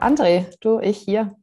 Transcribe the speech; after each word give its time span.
André, 0.00 0.46
du, 0.60 0.78
ich 0.78 0.98
hier. 0.98 1.34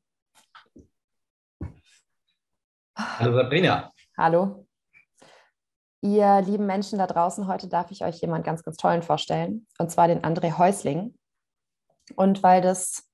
Hallo 2.96 3.36
Sabrina. 3.36 3.92
Hallo. 4.18 4.66
Ihr 6.02 6.42
lieben 6.42 6.66
Menschen 6.66 7.00
da 7.00 7.08
draußen, 7.08 7.48
heute 7.48 7.68
darf 7.68 7.92
ich 7.92 8.06
euch 8.06 8.22
jemand 8.22 8.46
ganz, 8.46 8.64
ganz 8.64 8.78
tollen 8.78 9.02
vorstellen, 9.02 9.68
und 9.78 9.92
zwar 9.92 10.08
den 10.08 10.22
André 10.22 10.58
Häusling. 10.58 11.18
Und 12.16 12.44
weil 12.44 12.62
das 12.62 13.10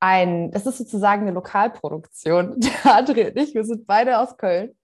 ein, 0.00 0.50
das 0.50 0.66
ist 0.66 0.78
sozusagen 0.78 1.22
eine 1.22 1.32
Lokalproduktion. 1.32 2.58
Der 2.60 2.70
André 2.84 3.28
und 3.28 3.36
ich, 3.36 3.54
wir 3.54 3.64
sind 3.64 3.86
beide 3.86 4.18
aus 4.18 4.36
Köln 4.36 4.76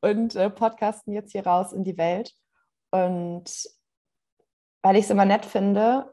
und 0.00 0.34
äh, 0.34 0.50
podcasten 0.50 1.12
jetzt 1.12 1.32
hier 1.32 1.46
raus 1.46 1.72
in 1.72 1.84
die 1.84 1.96
Welt. 1.96 2.32
Und 2.90 3.44
weil 4.82 4.96
ich 4.96 5.04
es 5.04 5.10
immer 5.10 5.26
nett 5.26 5.44
finde, 5.44 6.12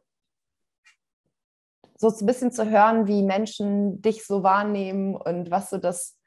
so 1.97 2.09
ein 2.09 2.25
bisschen 2.25 2.51
zu 2.51 2.69
hören, 2.69 3.07
wie 3.07 3.23
Menschen 3.23 4.01
dich 4.01 4.25
so 4.25 4.43
wahrnehmen 4.43 5.15
und 5.15 5.49
was 5.51 5.69
so 5.69 5.77
das, 5.77 6.17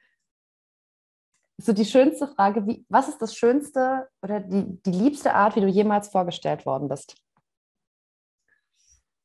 so 1.60 1.72
die 1.72 1.84
schönste 1.84 2.28
Frage, 2.28 2.66
wie, 2.66 2.84
was 2.88 3.08
ist 3.08 3.20
das 3.20 3.34
schönste 3.34 4.08
oder 4.22 4.40
die, 4.40 4.80
die 4.82 4.92
liebste 4.92 5.34
Art, 5.34 5.56
wie 5.56 5.60
du 5.60 5.68
jemals 5.68 6.08
vorgestellt 6.08 6.64
worden 6.66 6.88
bist? 6.88 7.16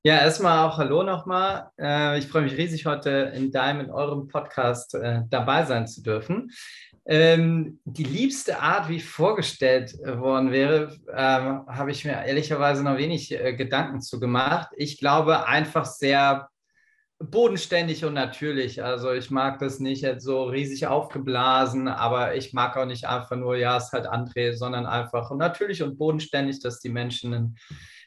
Ja, 0.06 0.18
erstmal 0.18 0.68
auch 0.68 0.78
Hallo 0.78 1.02
nochmal. 1.04 1.72
Äh, 1.80 2.20
ich 2.20 2.28
freue 2.28 2.42
mich 2.42 2.58
riesig, 2.58 2.86
heute 2.86 3.10
in 3.36 3.54
deinem, 3.54 3.86
in 3.86 3.90
eurem 3.90 4.28
Podcast 4.28 4.96
äh, 4.96 5.22
dabei 5.30 5.64
sein 5.64 5.88
zu 5.88 6.04
dürfen. 6.04 6.52
Ähm, 7.06 7.80
die 7.84 8.06
liebste 8.06 8.62
Art, 8.62 8.88
wie 8.88 9.02
vorgestellt 9.02 9.94
äh, 10.04 10.18
worden 10.20 10.52
wäre, 10.52 10.96
ähm, 11.10 11.66
habe 11.68 11.92
ich 11.92 12.06
mir 12.06 12.24
ehrlicherweise 12.24 12.82
noch 12.82 12.98
wenig 12.98 13.32
äh, 13.32 13.54
Gedanken 13.56 14.02
zu 14.02 14.22
gemacht. 14.22 14.70
Ich 14.78 15.00
glaube 15.00 15.46
einfach 15.46 15.86
sehr 15.86 16.48
bodenständig 17.20 18.06
und 18.06 18.14
natürlich. 18.14 18.84
Also 18.84 19.12
ich 19.12 19.32
mag 19.32 19.60
das 19.60 19.80
nicht 19.80 20.02
jetzt 20.02 20.24
so 20.24 20.44
riesig 20.46 20.88
aufgeblasen, 20.88 21.90
aber 21.90 22.36
ich 22.36 22.54
mag 22.54 22.78
auch 22.78 22.86
nicht 22.86 23.06
einfach 23.06 23.36
nur, 23.36 23.58
ja, 23.58 23.78
es 23.78 23.86
ist 23.86 23.94
halt 23.94 24.08
André, 24.08 24.54
sondern 24.54 24.86
einfach 24.86 25.32
natürlich 25.32 25.84
und 25.84 25.98
bodenständig, 25.98 26.62
dass 26.62 26.80
die 26.80 26.90
Menschen 26.90 27.34
einen, 27.34 27.58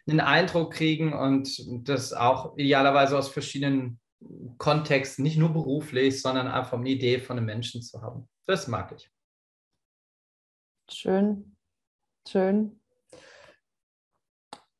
einen 0.06 0.20
Eindruck 0.20 0.72
kriegen 0.72 1.12
und 1.12 1.50
das 1.86 2.12
auch 2.12 2.56
idealerweise 2.56 3.17
aus 3.19 3.28
verschiedenen 3.28 3.98
Kontexten, 4.58 5.22
nicht 5.22 5.38
nur 5.38 5.52
beruflich, 5.52 6.20
sondern 6.20 6.48
einfach 6.48 6.78
eine 6.78 6.88
Idee 6.88 7.19
von 7.19 7.36
einem 7.36 7.46
Menschen 7.46 7.82
zu 7.82 8.02
haben. 8.02 8.28
Das 8.46 8.68
mag 8.68 8.92
ich. 8.92 9.10
Schön, 10.91 11.56
schön. 12.28 12.80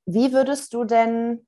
Wie 0.07 0.33
würdest 0.33 0.73
du 0.73 0.85
denn 0.85 1.47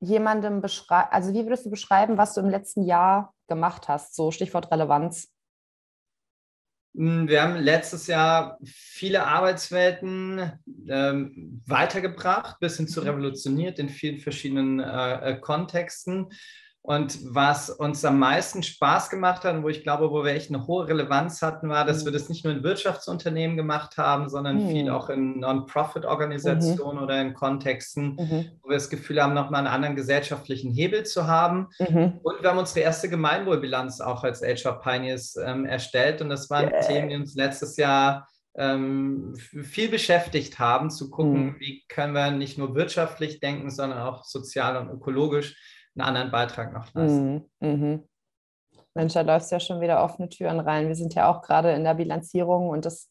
jemandem 0.00 0.60
beschreiben, 0.60 1.08
also 1.10 1.32
wie 1.32 1.44
würdest 1.44 1.66
du 1.66 1.70
beschreiben, 1.70 2.18
was 2.18 2.34
du 2.34 2.40
im 2.40 2.50
letzten 2.50 2.82
Jahr 2.82 3.34
gemacht 3.48 3.88
hast? 3.88 4.14
So 4.14 4.30
Stichwort 4.30 4.70
Relevanz. 4.70 5.32
Hm, 6.96 7.28
wir 7.28 7.42
haben 7.42 7.56
letztes 7.56 8.06
Jahr 8.06 8.58
viele 8.64 9.26
Arbeitswelten 9.26 10.52
ähm, 10.88 11.62
weitergebracht, 11.66 12.58
bis 12.60 12.78
hin 12.78 12.88
zu 12.88 13.02
mhm. 13.02 13.08
revolutioniert 13.08 13.78
in 13.78 13.88
vielen 13.88 14.18
verschiedenen 14.18 14.80
äh, 14.80 15.32
äh 15.32 15.40
Kontexten. 15.40 16.30
Und 16.86 17.18
was 17.34 17.68
uns 17.68 18.04
am 18.04 18.20
meisten 18.20 18.62
Spaß 18.62 19.10
gemacht 19.10 19.42
hat 19.42 19.56
und 19.56 19.64
wo 19.64 19.68
ich 19.68 19.82
glaube, 19.82 20.12
wo 20.12 20.22
wir 20.22 20.34
echt 20.34 20.50
eine 20.50 20.68
hohe 20.68 20.86
Relevanz 20.86 21.42
hatten, 21.42 21.68
war, 21.68 21.84
dass 21.84 22.04
wir 22.04 22.12
mhm. 22.12 22.14
das 22.14 22.28
nicht 22.28 22.44
nur 22.44 22.54
in 22.54 22.62
Wirtschaftsunternehmen 22.62 23.56
gemacht 23.56 23.96
haben, 23.96 24.28
sondern 24.28 24.62
mhm. 24.62 24.70
viel 24.70 24.90
auch 24.90 25.10
in 25.10 25.40
Non-Profit-Organisationen 25.40 26.98
mhm. 26.98 27.02
oder 27.02 27.20
in 27.20 27.34
Kontexten, 27.34 28.14
mhm. 28.14 28.50
wo 28.62 28.68
wir 28.68 28.76
das 28.76 28.88
Gefühl 28.88 29.20
haben, 29.20 29.34
nochmal 29.34 29.66
einen 29.66 29.74
anderen 29.74 29.96
gesellschaftlichen 29.96 30.70
Hebel 30.70 31.04
zu 31.04 31.26
haben. 31.26 31.66
Mhm. 31.80 32.20
Und 32.22 32.40
wir 32.40 32.50
haben 32.50 32.58
unsere 32.58 32.80
erste 32.80 33.08
Gemeinwohlbilanz 33.08 34.00
auch 34.00 34.22
als 34.22 34.42
HR 34.42 34.78
Pioneers 34.78 35.34
ähm, 35.44 35.64
erstellt. 35.64 36.22
Und 36.22 36.28
das 36.28 36.48
waren 36.50 36.68
yeah. 36.68 36.80
Themen, 36.82 37.08
die 37.08 37.16
uns 37.16 37.34
letztes 37.34 37.76
Jahr 37.78 38.28
ähm, 38.56 39.34
viel 39.34 39.88
beschäftigt 39.88 40.60
haben, 40.60 40.90
zu 40.90 41.10
gucken, 41.10 41.46
mhm. 41.46 41.56
wie 41.58 41.84
können 41.88 42.12
wir 42.12 42.30
nicht 42.30 42.58
nur 42.58 42.76
wirtschaftlich 42.76 43.40
denken, 43.40 43.72
sondern 43.72 43.98
auch 43.98 44.22
sozial 44.24 44.76
und 44.76 44.88
ökologisch 44.88 45.56
einen 45.96 46.08
anderen 46.08 46.30
Beitrag 46.30 46.72
noch 46.72 46.92
leisten. 46.94 47.46
Mhm. 47.60 47.68
Mhm. 47.68 48.08
Mensch, 48.94 49.12
da 49.12 49.20
läufst 49.20 49.52
ja 49.52 49.60
schon 49.60 49.80
wieder 49.80 50.02
offene 50.02 50.28
Türen 50.28 50.60
rein. 50.60 50.88
Wir 50.88 50.94
sind 50.94 51.14
ja 51.14 51.30
auch 51.30 51.42
gerade 51.42 51.72
in 51.72 51.84
der 51.84 51.94
Bilanzierung 51.94 52.70
und 52.70 52.84
das, 52.84 53.10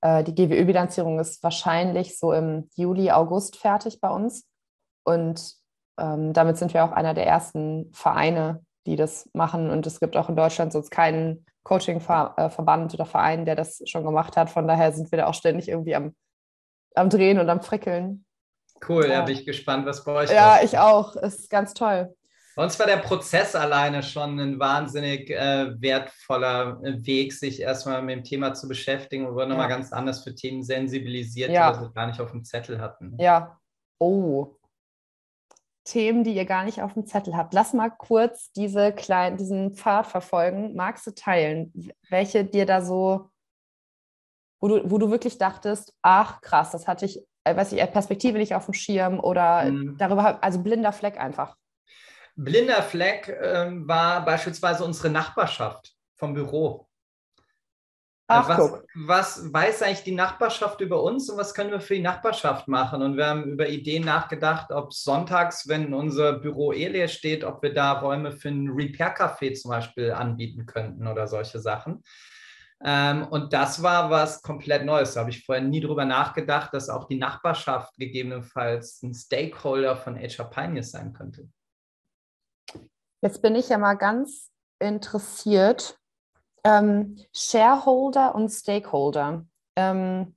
äh, 0.00 0.24
die 0.24 0.34
GWÖ-Bilanzierung 0.34 1.18
ist 1.18 1.42
wahrscheinlich 1.42 2.18
so 2.18 2.32
im 2.32 2.70
Juli, 2.74 3.10
August 3.10 3.56
fertig 3.56 4.00
bei 4.00 4.08
uns. 4.08 4.48
Und 5.04 5.54
ähm, 5.98 6.32
damit 6.32 6.56
sind 6.56 6.72
wir 6.72 6.84
auch 6.84 6.92
einer 6.92 7.14
der 7.14 7.26
ersten 7.26 7.92
Vereine, 7.92 8.64
die 8.86 8.96
das 8.96 9.28
machen. 9.34 9.70
Und 9.70 9.86
es 9.86 10.00
gibt 10.00 10.16
auch 10.16 10.28
in 10.28 10.36
Deutschland 10.36 10.72
sonst 10.72 10.90
keinen 10.90 11.44
Coaching-Verband 11.64 12.94
oder 12.94 13.04
Verein, 13.04 13.44
der 13.44 13.56
das 13.56 13.82
schon 13.84 14.04
gemacht 14.04 14.36
hat. 14.36 14.48
Von 14.48 14.66
daher 14.66 14.92
sind 14.92 15.10
wir 15.10 15.18
da 15.18 15.26
auch 15.26 15.34
ständig 15.34 15.68
irgendwie 15.68 15.94
am, 15.94 16.14
am 16.94 17.10
Drehen 17.10 17.38
und 17.38 17.50
am 17.50 17.60
Frickeln. 17.60 18.24
Cool, 18.88 19.06
ja. 19.06 19.18
da 19.18 19.22
bin 19.22 19.34
ich 19.34 19.44
gespannt, 19.44 19.86
was 19.86 20.04
bei 20.04 20.12
euch 20.12 20.30
Ja, 20.30 20.60
ich 20.62 20.78
auch. 20.78 21.16
Ist 21.16 21.50
ganz 21.50 21.74
toll. 21.74 22.14
Bei 22.56 22.64
uns 22.64 22.78
war 22.78 22.86
der 22.86 22.96
Prozess 22.96 23.54
alleine 23.54 24.02
schon 24.02 24.38
ein 24.38 24.58
wahnsinnig 24.58 25.30
äh, 25.30 25.80
wertvoller 25.80 26.80
Weg, 26.82 27.32
sich 27.32 27.60
erstmal 27.60 28.02
mit 28.02 28.16
dem 28.16 28.24
Thema 28.24 28.54
zu 28.54 28.68
beschäftigen 28.68 29.26
und 29.26 29.34
wurde 29.34 29.44
ja. 29.44 29.48
nochmal 29.50 29.68
ganz 29.68 29.92
anders 29.92 30.24
für 30.24 30.34
Themen 30.34 30.62
sensibilisiert, 30.62 31.50
ja. 31.50 31.72
die 31.72 31.80
wir 31.80 31.90
gar 31.92 32.06
nicht 32.06 32.20
auf 32.20 32.32
dem 32.32 32.44
Zettel 32.44 32.80
hatten. 32.80 33.16
Ja. 33.18 33.58
Oh. 33.98 34.56
Themen, 35.84 36.24
die 36.24 36.34
ihr 36.34 36.44
gar 36.44 36.64
nicht 36.64 36.82
auf 36.82 36.94
dem 36.94 37.06
Zettel 37.06 37.36
habt. 37.36 37.54
Lass 37.54 37.72
mal 37.72 37.90
kurz 37.90 38.52
diese 38.52 38.92
kleinen, 38.92 39.36
diesen 39.36 39.74
Pfad 39.74 40.06
verfolgen. 40.06 40.74
Magst 40.74 41.06
du 41.06 41.12
teilen, 41.12 41.72
welche 42.10 42.44
dir 42.44 42.66
da 42.66 42.82
so, 42.82 43.30
wo 44.60 44.68
du, 44.68 44.90
wo 44.90 44.98
du 44.98 45.10
wirklich 45.10 45.38
dachtest, 45.38 45.94
ach 46.02 46.40
krass, 46.42 46.72
das 46.72 46.86
hatte 46.86 47.06
ich 47.06 47.24
äh, 47.44 47.56
weiß 47.56 47.72
ich, 47.72 47.90
Perspektive 47.90 48.38
nicht 48.38 48.54
auf 48.54 48.66
dem 48.66 48.74
Schirm 48.74 49.20
oder 49.20 49.64
mhm. 49.64 49.96
darüber, 49.98 50.42
also 50.42 50.62
blinder 50.62 50.92
Fleck 50.92 51.18
einfach. 51.18 51.56
Blinder 52.36 52.82
Fleck 52.82 53.28
äh, 53.28 53.70
war 53.86 54.24
beispielsweise 54.24 54.84
unsere 54.84 55.10
Nachbarschaft 55.10 55.94
vom 56.16 56.34
Büro. 56.34 56.86
Ach, 58.32 58.48
was, 58.48 58.84
was, 58.94 59.52
weiß 59.52 59.82
eigentlich 59.82 60.04
die 60.04 60.14
Nachbarschaft 60.14 60.80
über 60.80 61.02
uns 61.02 61.28
und 61.28 61.36
was 61.36 61.52
können 61.52 61.72
wir 61.72 61.80
für 61.80 61.96
die 61.96 62.02
Nachbarschaft 62.02 62.68
machen? 62.68 63.02
Und 63.02 63.16
wir 63.16 63.26
haben 63.26 63.42
über 63.42 63.68
Ideen 63.68 64.04
nachgedacht, 64.04 64.70
ob 64.70 64.94
sonntags, 64.94 65.66
wenn 65.66 65.92
unser 65.92 66.34
Büro 66.34 66.72
eh 66.72 66.86
leer 66.86 67.08
steht, 67.08 67.42
ob 67.42 67.60
wir 67.60 67.74
da 67.74 67.94
Räume 67.94 68.30
für 68.30 68.50
ein 68.50 68.68
Repair-Café 68.68 69.54
zum 69.54 69.72
Beispiel 69.72 70.12
anbieten 70.12 70.64
könnten 70.64 71.08
oder 71.08 71.26
solche 71.26 71.58
Sachen. 71.58 72.04
Ähm, 72.82 73.26
und 73.28 73.52
das 73.52 73.82
war 73.82 74.10
was 74.10 74.42
komplett 74.42 74.84
Neues. 74.84 75.14
Da 75.14 75.20
habe 75.20 75.30
ich 75.30 75.44
vorher 75.44 75.62
nie 75.62 75.80
drüber 75.80 76.04
nachgedacht, 76.04 76.72
dass 76.72 76.88
auch 76.88 77.04
die 77.04 77.18
Nachbarschaft 77.18 77.94
gegebenenfalls 77.96 79.02
ein 79.02 79.12
Stakeholder 79.12 79.96
von 79.96 80.16
HR 80.16 80.48
Pioneers 80.48 80.92
sein 80.92 81.12
könnte. 81.12 81.48
Jetzt 83.20 83.42
bin 83.42 83.54
ich 83.54 83.68
ja 83.68 83.76
mal 83.76 83.94
ganz 83.94 84.50
interessiert. 84.78 85.98
Ähm, 86.64 87.18
Shareholder 87.34 88.34
und 88.34 88.48
Stakeholder. 88.48 89.44
Ähm, 89.76 90.34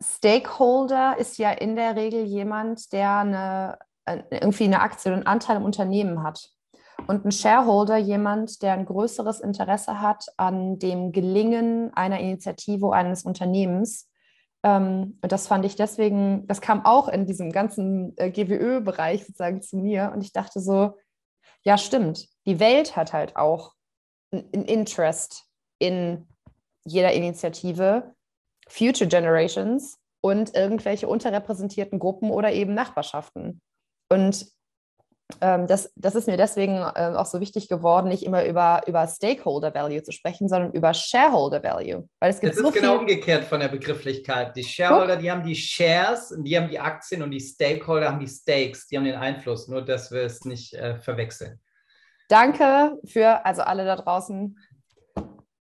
Stakeholder 0.00 1.16
ist 1.18 1.38
ja 1.38 1.50
in 1.50 1.74
der 1.74 1.96
Regel 1.96 2.24
jemand, 2.24 2.92
der 2.92 3.18
eine, 3.18 3.78
äh, 4.04 4.22
irgendwie 4.30 4.64
eine 4.64 4.80
Aktie, 4.80 5.12
einen 5.12 5.26
Anteil 5.26 5.56
im 5.56 5.64
Unternehmen 5.64 6.22
hat 6.22 6.52
und 7.06 7.24
ein 7.24 7.32
Shareholder 7.32 7.96
jemand, 7.96 8.62
der 8.62 8.74
ein 8.74 8.86
größeres 8.86 9.40
Interesse 9.40 10.00
hat 10.00 10.26
an 10.36 10.78
dem 10.78 11.12
Gelingen 11.12 11.92
einer 11.94 12.20
Initiative 12.20 12.92
eines 12.92 13.24
Unternehmens. 13.24 14.08
Ähm, 14.62 15.18
und 15.20 15.32
das 15.32 15.46
fand 15.46 15.64
ich 15.64 15.76
deswegen, 15.76 16.46
das 16.46 16.60
kam 16.60 16.84
auch 16.84 17.08
in 17.08 17.26
diesem 17.26 17.50
ganzen 17.52 18.16
äh, 18.16 18.30
GWÖ-Bereich 18.30 19.26
sozusagen 19.26 19.62
zu 19.62 19.76
mir. 19.76 20.12
Und 20.14 20.22
ich 20.22 20.32
dachte 20.32 20.60
so, 20.60 20.96
ja, 21.64 21.78
stimmt. 21.78 22.28
Die 22.46 22.60
Welt 22.60 22.96
hat 22.96 23.12
halt 23.12 23.36
auch 23.36 23.74
ein 24.32 24.64
Interest 24.64 25.44
in 25.78 26.26
jeder 26.84 27.12
Initiative, 27.12 28.14
Future 28.68 29.08
Generations 29.08 29.98
und 30.20 30.54
irgendwelche 30.54 31.08
unterrepräsentierten 31.08 31.98
Gruppen 31.98 32.30
oder 32.30 32.52
eben 32.52 32.74
Nachbarschaften. 32.74 33.60
Und 34.08 34.46
das, 35.40 35.92
das 35.96 36.14
ist 36.14 36.26
mir 36.26 36.36
deswegen 36.36 36.76
äh, 36.76 37.12
auch 37.16 37.26
so 37.26 37.40
wichtig 37.40 37.68
geworden, 37.68 38.08
nicht 38.08 38.24
immer 38.24 38.44
über, 38.44 38.82
über 38.86 39.06
Stakeholder 39.06 39.74
Value 39.74 40.02
zu 40.02 40.12
sprechen, 40.12 40.48
sondern 40.48 40.72
über 40.72 40.94
Shareholder 40.94 41.62
Value. 41.62 42.08
Weil 42.20 42.30
es 42.30 42.40
gibt 42.40 42.54
das 42.54 42.60
so 42.60 42.68
ist 42.68 42.74
genau 42.74 42.98
umgekehrt 42.98 43.44
von 43.44 43.60
der 43.60 43.68
Begrifflichkeit. 43.68 44.56
Die 44.56 44.64
Shareholder, 44.64 45.16
die 45.16 45.30
haben 45.30 45.42
die 45.42 45.54
Shares, 45.54 46.34
die 46.38 46.56
haben 46.56 46.68
die 46.68 46.78
Aktien 46.78 47.22
und 47.22 47.30
die 47.30 47.40
Stakeholder 47.40 48.08
haben 48.08 48.20
die 48.20 48.28
Stakes, 48.28 48.86
die 48.86 48.96
haben 48.96 49.04
den 49.04 49.16
Einfluss, 49.16 49.68
nur 49.68 49.82
dass 49.82 50.10
wir 50.10 50.22
es 50.22 50.44
nicht 50.44 50.74
äh, 50.74 50.98
verwechseln. 50.98 51.60
Danke 52.28 52.98
für 53.04 53.44
also 53.44 53.62
alle 53.62 53.84
da 53.84 53.96
draußen. 53.96 54.58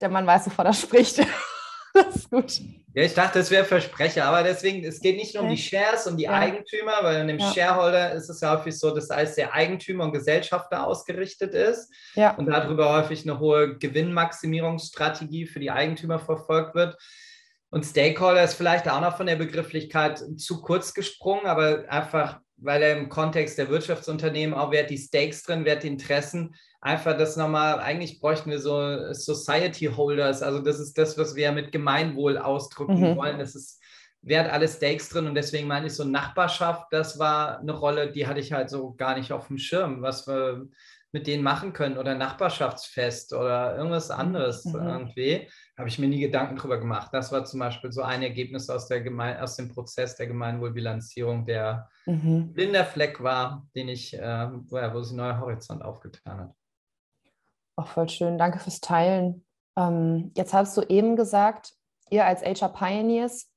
Der 0.02 0.10
Mann 0.10 0.26
weiß, 0.26 0.48
wovon 0.48 0.66
er 0.66 0.74
spricht. 0.74 1.20
das 1.94 2.16
ist 2.16 2.30
gut. 2.30 2.62
Ja, 2.96 3.04
ich 3.04 3.14
dachte, 3.14 3.40
das 3.40 3.52
wäre 3.52 3.66
Versprecher, 3.66 4.24
aber 4.24 4.42
deswegen, 4.42 4.86
es 4.86 5.02
geht 5.02 5.18
nicht 5.18 5.36
nur 5.36 5.44
um 5.44 5.50
die 5.50 5.58
Shares, 5.58 6.08
um 6.08 6.16
die 6.16 6.24
ja. 6.24 6.32
Eigentümer, 6.32 6.94
weil 7.02 7.20
in 7.20 7.28
dem 7.28 7.40
ja. 7.40 7.52
Shareholder 7.52 8.14
ist 8.14 8.30
es 8.30 8.40
ja 8.40 8.58
häufig 8.58 8.80
so, 8.80 8.90
dass 8.96 9.10
alles 9.10 9.36
der 9.36 9.54
Eigentümer 9.54 10.06
und 10.06 10.14
Gesellschafter 10.14 10.88
ausgerichtet 10.88 11.54
ist 11.54 11.92
ja. 12.16 12.34
und 12.36 12.46
darüber 12.46 12.94
häufig 12.94 13.24
eine 13.24 13.40
hohe 13.40 13.78
Gewinnmaximierungsstrategie 13.78 15.46
für 15.46 15.60
die 15.60 15.72
Eigentümer 15.72 16.20
verfolgt 16.20 16.74
wird. 16.74 16.98
Und 17.70 17.84
Stakeholder 17.84 18.46
ist 18.46 18.54
vielleicht 18.54 18.88
auch 18.88 19.02
noch 19.02 19.18
von 19.18 19.26
der 19.26 19.36
Begrifflichkeit 19.36 20.24
zu 20.38 20.62
kurz 20.62 20.94
gesprungen, 20.94 21.48
aber 21.48 21.84
einfach, 21.90 22.40
weil 22.56 22.82
er 22.82 22.96
im 22.96 23.10
Kontext 23.10 23.58
der 23.58 23.68
Wirtschaftsunternehmen 23.68 24.58
auch, 24.58 24.72
wer 24.72 24.84
hat 24.84 24.90
die 24.90 24.98
Stakes 24.98 25.44
drin, 25.44 25.66
wer 25.66 25.76
hat 25.76 25.84
die 25.84 25.90
Interessen, 25.90 26.56
einfach 26.86 27.18
das 27.18 27.36
nochmal, 27.36 27.80
eigentlich 27.80 28.20
bräuchten 28.20 28.52
wir 28.52 28.60
so 28.60 29.12
Society 29.12 29.86
Holders, 29.86 30.44
also 30.44 30.60
das 30.60 30.80
ist 30.80 30.96
das, 30.98 31.18
was 31.18 31.36
wir 31.36 31.52
mit 31.52 31.72
Gemeinwohl 31.72 32.38
ausdrücken 32.38 33.00
mhm. 33.00 33.16
wollen. 33.16 33.40
Das 33.40 33.56
ist, 33.56 33.82
wer 34.22 34.44
hat 34.44 34.52
alle 34.52 34.68
Stakes 34.68 35.10
drin 35.10 35.26
und 35.26 35.34
deswegen 35.34 35.68
meine 35.68 35.88
ich 35.88 35.94
so 35.94 36.04
Nachbarschaft, 36.04 36.86
das 36.92 37.18
war 37.18 37.60
eine 37.60 37.72
Rolle, 37.72 38.12
die 38.12 38.28
hatte 38.28 38.40
ich 38.40 38.54
halt 38.54 38.70
so 38.70 38.94
gar 38.94 39.18
nicht 39.18 39.32
auf 39.32 39.48
dem 39.48 39.58
Schirm, 39.58 40.04
was 40.04 40.28
wir 40.28 40.68
mit 41.12 41.26
denen 41.26 41.44
machen 41.44 41.74
können 41.74 41.98
oder 41.98 42.14
Nachbarschaftsfest 42.14 43.34
oder 43.34 43.78
irgendwas 43.78 44.12
anderes 44.12 44.66
mhm. 44.66 44.76
irgendwie. 44.76 45.50
Habe 45.78 45.88
ich 45.88 45.98
mir 45.98 46.08
nie 46.08 46.20
Gedanken 46.20 46.58
drüber 46.58 46.78
gemacht. 46.78 47.10
Das 47.14 47.32
war 47.32 47.46
zum 47.46 47.62
Beispiel 47.62 47.92
so 47.92 48.04
ein 48.04 48.22
Ergebnis 48.22 48.70
aus, 48.70 48.88
der 48.90 49.02
Geme 49.02 49.42
aus 49.42 49.56
dem 49.56 49.70
Prozess 49.70 50.18
der 50.18 50.28
Gemeinwohlbilanzierung, 50.28 51.46
der 51.46 51.90
mhm. 52.06 52.54
blinder 52.54 52.86
Fleck 52.86 53.24
war, 53.24 53.66
den 53.76 53.88
ich, 53.88 54.14
äh, 54.14 54.50
wo, 54.66 54.76
wo 54.76 55.02
sich 55.02 55.14
ein 55.14 55.18
neuer 55.18 55.40
Horizont 55.40 55.82
aufgetan 55.82 56.42
hat. 56.42 56.56
Auch 57.78 57.88
voll 57.88 58.10
schön. 58.10 58.38
Danke 58.38 58.60
fürs 58.60 58.80
Teilen. 58.80 59.46
Ähm, 59.78 60.32
jetzt 60.36 60.54
hast 60.54 60.76
du 60.78 60.82
eben 60.82 61.16
gesagt, 61.16 61.74
ihr 62.10 62.26
als 62.26 62.42
HR 62.42 62.70
Pioneers, 62.70 63.52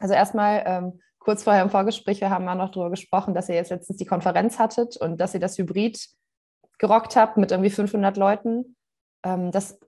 also 0.00 0.14
erstmal 0.14 0.62
ähm, 0.66 1.00
kurz 1.18 1.44
vorher 1.44 1.62
im 1.62 1.70
Vorgespräch, 1.70 2.20
wir 2.20 2.30
haben 2.30 2.44
mal 2.44 2.54
noch 2.54 2.70
darüber 2.70 2.90
gesprochen, 2.90 3.34
dass 3.34 3.48
ihr 3.48 3.54
jetzt 3.54 3.70
letztens 3.70 3.98
die 3.98 4.06
Konferenz 4.06 4.58
hattet 4.58 4.96
und 4.96 5.18
dass 5.18 5.34
ihr 5.34 5.40
das 5.40 5.56
Hybrid 5.56 6.08
gerockt 6.78 7.16
habt 7.16 7.36
mit 7.36 7.50
irgendwie 7.50 7.70
500 7.70 8.16
Leuten. 8.16 8.76
Ähm, 9.24 9.50
das, 9.50 9.78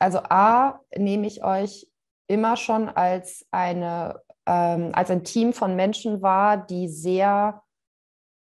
also 0.00 0.18
A, 0.18 0.80
nehme 0.96 1.26
ich 1.26 1.44
euch 1.44 1.88
immer 2.26 2.56
schon 2.56 2.88
als, 2.88 3.46
eine, 3.50 4.22
ähm, 4.46 4.90
als 4.92 5.10
ein 5.10 5.24
Team 5.24 5.52
von 5.52 5.76
Menschen 5.76 6.20
wahr, 6.20 6.58
die 6.58 6.88
sehr 6.88 7.62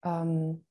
ähm, 0.05 0.65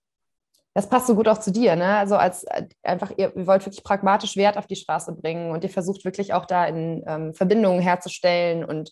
das 0.80 0.88
passt 0.88 1.08
so 1.08 1.16
gut 1.16 1.28
auch 1.28 1.40
zu 1.40 1.52
dir, 1.52 1.76
ne? 1.76 1.98
Also 1.98 2.16
als 2.16 2.46
äh, 2.46 2.70
einfach, 2.84 3.12
ihr, 3.18 3.34
wollt 3.36 3.66
wirklich 3.66 3.84
pragmatisch 3.84 4.38
Wert 4.38 4.58
auf 4.58 4.66
die 4.66 4.78
Straße 4.78 5.12
bringen 5.12 5.52
und 5.52 5.62
ihr 5.66 5.70
versucht 5.70 6.06
wirklich 6.06 6.34
auch 6.34 6.46
da 6.46 6.66
in 6.66 7.04
ähm, 7.06 7.34
Verbindungen 7.34 7.82
herzustellen 7.82 8.64
und 8.64 8.90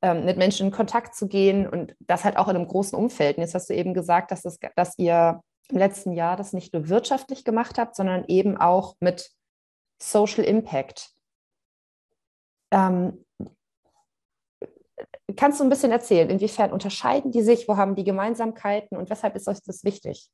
ähm, 0.00 0.24
mit 0.24 0.38
Menschen 0.38 0.68
in 0.68 0.72
Kontakt 0.72 1.14
zu 1.14 1.28
gehen 1.28 1.68
und 1.68 1.94
das 2.00 2.24
halt 2.24 2.38
auch 2.38 2.48
in 2.48 2.56
einem 2.56 2.66
großen 2.66 2.98
Umfeld. 2.98 3.36
Und 3.36 3.42
jetzt 3.42 3.54
hast 3.54 3.68
du 3.68 3.74
eben 3.74 3.92
gesagt, 3.92 4.30
dass, 4.30 4.40
das, 4.40 4.58
dass 4.76 4.96
ihr 4.96 5.42
im 5.68 5.76
letzten 5.76 6.12
Jahr 6.12 6.38
das 6.38 6.54
nicht 6.54 6.72
nur 6.72 6.88
wirtschaftlich 6.88 7.44
gemacht 7.44 7.76
habt, 7.76 7.96
sondern 7.96 8.24
eben 8.28 8.56
auch 8.56 8.94
mit 9.00 9.30
Social 10.00 10.42
Impact. 10.42 11.10
Ähm, 12.70 13.26
kannst 15.36 15.60
du 15.60 15.64
ein 15.64 15.70
bisschen 15.70 15.92
erzählen, 15.92 16.30
inwiefern 16.30 16.72
unterscheiden 16.72 17.30
die 17.30 17.42
sich, 17.42 17.68
wo 17.68 17.76
haben 17.76 17.94
die 17.94 18.04
Gemeinsamkeiten 18.04 18.96
und 18.96 19.10
weshalb 19.10 19.36
ist 19.36 19.48
euch 19.48 19.58
das 19.66 19.84
wichtig? 19.84 20.30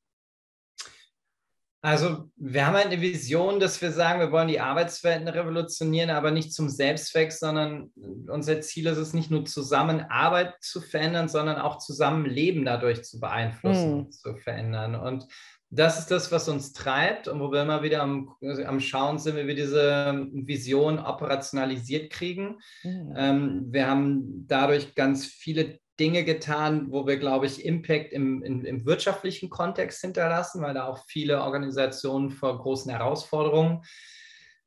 Also 1.85 2.31
wir 2.37 2.65
haben 2.65 2.77
eine 2.77 3.01
Vision, 3.01 3.59
dass 3.59 3.83
wir 3.83 3.91
sagen, 3.91 4.21
wir 4.21 4.31
wollen 4.31 4.47
die 4.47 4.61
Arbeitswelten 4.61 5.27
revolutionieren, 5.27 6.11
aber 6.11 6.31
nicht 6.31 6.55
zum 6.55 6.69
Selbstzweck, 6.69 7.33
sondern 7.33 7.91
unser 8.29 8.61
Ziel 8.61 8.87
ist 8.87 8.99
es 8.99 9.15
nicht 9.15 9.33
nur 9.33 9.45
Zusammenarbeit 9.45 10.55
zu 10.61 10.81
verändern, 10.81 11.29
sondern 11.29 11.57
auch 11.57 11.79
Zusammenleben 11.79 12.65
dadurch 12.65 13.03
zu 13.03 13.19
beeinflussen 13.19 13.95
und 13.95 14.15
zu 14.15 14.37
verändern. 14.37 14.95
Und 14.95 15.27
das 15.71 15.99
ist 15.99 16.11
das, 16.13 16.31
was 16.31 16.49
uns 16.49 16.73
treibt 16.73 17.27
und 17.27 17.41
wo 17.41 17.51
wir 17.51 17.63
immer 17.63 17.83
wieder 17.83 18.03
am, 18.03 18.31
am 18.67 18.79
Schauen 18.79 19.19
sind, 19.19 19.37
wie 19.37 19.49
wir 19.49 19.57
diese 19.57 20.29
Vision 20.33 21.01
operationalisiert 21.01 22.13
kriegen. 22.13 22.59
Mm. 22.85 23.13
Ähm, 23.17 23.67
wir 23.71 23.89
haben 23.89 24.47
dadurch 24.47 24.95
ganz 24.95 25.25
viele 25.25 25.81
Dinge 26.01 26.25
getan, 26.25 26.91
wo 26.91 27.07
wir, 27.07 27.19
glaube 27.19 27.47
ich, 27.47 27.65
Impact 27.65 28.13
im, 28.13 28.43
im, 28.43 28.65
im, 28.65 28.87
wirtschaftlichen 28.87 29.51
Kontext 29.51 30.01
hinterlassen, 30.01 30.63
weil 30.63 30.75
da 30.75 30.87
auch 30.87 31.05
viele 31.07 31.43
Organisationen 31.43 32.31
vor 32.31 32.59
großen 32.59 32.91
Herausforderungen 32.91 33.83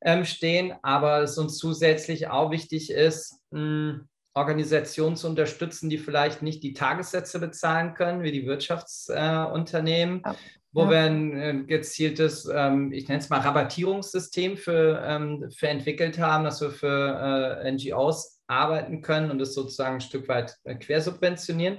ähm, 0.00 0.24
stehen. 0.24 0.74
Aber 0.82 1.22
es 1.22 1.36
uns 1.36 1.58
zusätzlich 1.58 2.28
auch 2.28 2.50
wichtig 2.50 2.90
ist, 2.90 3.40
mh, 3.50 4.00
Organisationen 4.34 5.16
zu 5.16 5.28
unterstützen, 5.28 5.88
die 5.88 5.98
vielleicht 5.98 6.42
nicht 6.42 6.62
die 6.62 6.74
Tagessätze 6.74 7.40
bezahlen 7.40 7.94
können, 7.94 8.22
wie 8.22 8.32
die 8.32 8.46
Wirtschaftsunternehmen, 8.46 10.22
äh, 10.24 10.34
wo 10.72 10.82
ja. 10.82 10.90
wir 10.90 11.00
ein 11.00 11.40
äh, 11.40 11.64
gezieltes, 11.66 12.46
ähm, 12.54 12.92
ich 12.92 13.08
nenne 13.08 13.20
es 13.20 13.30
mal 13.30 13.40
Rabattierungssystem 13.40 14.58
für, 14.58 15.02
ähm, 15.04 15.50
für 15.50 15.68
entwickelt 15.68 16.18
haben, 16.18 16.44
dass 16.44 16.60
wir 16.60 16.70
für 16.70 17.62
äh, 17.64 17.72
NGOs 17.72 18.35
arbeiten 18.46 19.02
können 19.02 19.30
und 19.30 19.40
es 19.40 19.54
sozusagen 19.54 19.96
ein 19.96 20.00
Stück 20.00 20.28
weit 20.28 20.56
äh, 20.64 20.74
quersubventionieren. 20.74 21.78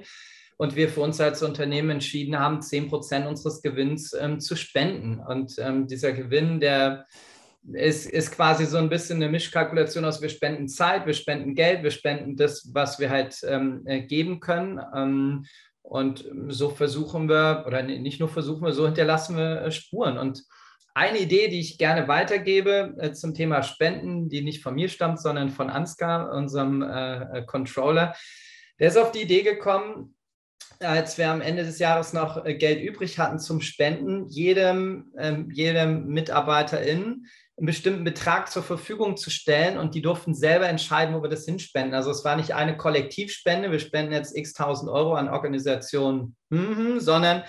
Und 0.59 0.75
wir 0.75 0.89
für 0.89 1.01
uns 1.01 1.21
als 1.21 1.43
Unternehmen 1.43 1.91
entschieden 1.91 2.39
haben, 2.39 2.63
10 2.63 2.87
Prozent 2.87 3.27
unseres 3.27 3.61
Gewinns 3.61 4.13
ähm, 4.13 4.39
zu 4.39 4.55
spenden. 4.55 5.19
Und 5.19 5.55
ähm, 5.59 5.85
dieser 5.85 6.13
Gewinn, 6.13 6.59
der 6.59 7.05
ist, 7.73 8.09
ist 8.09 8.31
quasi 8.31 8.65
so 8.65 8.77
ein 8.77 8.89
bisschen 8.89 9.17
eine 9.17 9.29
Mischkalkulation 9.29 10.05
aus, 10.05 10.21
wir 10.21 10.29
spenden 10.29 10.67
Zeit, 10.67 11.05
wir 11.05 11.13
spenden 11.13 11.53
Geld, 11.53 11.83
wir 11.83 11.91
spenden 11.91 12.35
das, 12.35 12.71
was 12.73 12.97
wir 12.97 13.09
halt 13.09 13.37
ähm, 13.43 13.83
äh, 13.85 14.01
geben 14.01 14.39
können. 14.39 14.81
Ähm, 14.95 15.45
und 15.83 16.25
so 16.47 16.69
versuchen 16.69 17.29
wir, 17.29 17.63
oder 17.67 17.83
nicht 17.83 18.19
nur 18.19 18.29
versuchen 18.29 18.65
wir, 18.65 18.73
so 18.73 18.85
hinterlassen 18.85 19.37
wir 19.37 19.61
äh, 19.61 19.71
Spuren. 19.71 20.17
Und 20.17 20.43
eine 20.97 21.19
Idee, 21.19 21.47
die 21.47 21.59
ich 21.59 21.77
gerne 21.77 22.07
weitergebe 22.07 22.95
äh, 22.99 23.13
zum 23.13 23.35
Thema 23.35 23.61
Spenden, 23.61 24.29
die 24.29 24.41
nicht 24.41 24.63
von 24.63 24.73
mir 24.73 24.89
stammt, 24.89 25.21
sondern 25.21 25.51
von 25.51 25.69
Ansgar, 25.69 26.31
unserem 26.31 26.81
äh, 26.81 27.43
Controller. 27.45 28.15
Der 28.79 28.87
ist 28.87 28.97
auf 28.97 29.11
die 29.11 29.21
Idee 29.21 29.43
gekommen, 29.43 30.15
als 30.79 31.19
wir 31.19 31.29
am 31.29 31.41
Ende 31.41 31.63
des 31.63 31.77
Jahres 31.77 32.13
noch 32.13 32.43
äh, 32.45 32.55
Geld 32.55 32.81
übrig 32.81 33.19
hatten 33.19 33.37
zum 33.37 33.61
Spenden, 33.61 34.27
jedem, 34.27 35.13
ähm, 35.19 35.51
jedem 35.51 36.07
MitarbeiterInnen 36.07 37.27
einen 37.57 37.65
bestimmten 37.65 38.03
Betrag 38.03 38.51
zur 38.51 38.63
Verfügung 38.63 39.17
zu 39.17 39.29
stellen 39.29 39.77
und 39.77 39.93
die 39.93 40.01
durften 40.01 40.33
selber 40.33 40.67
entscheiden, 40.67 41.15
wo 41.15 41.21
wir 41.21 41.29
das 41.29 41.45
hinspenden. 41.45 41.93
Also 41.93 42.09
es 42.09 42.25
war 42.25 42.35
nicht 42.35 42.55
eine 42.55 42.75
Kollektivspende, 42.75 43.71
wir 43.71 43.79
spenden 43.79 44.13
jetzt 44.13 44.35
x 44.35 44.53
tausend 44.53 44.89
Euro 44.89 45.13
an 45.13 45.29
Organisationen, 45.29 46.35
mhm, 46.49 46.99
sondern 46.99 47.43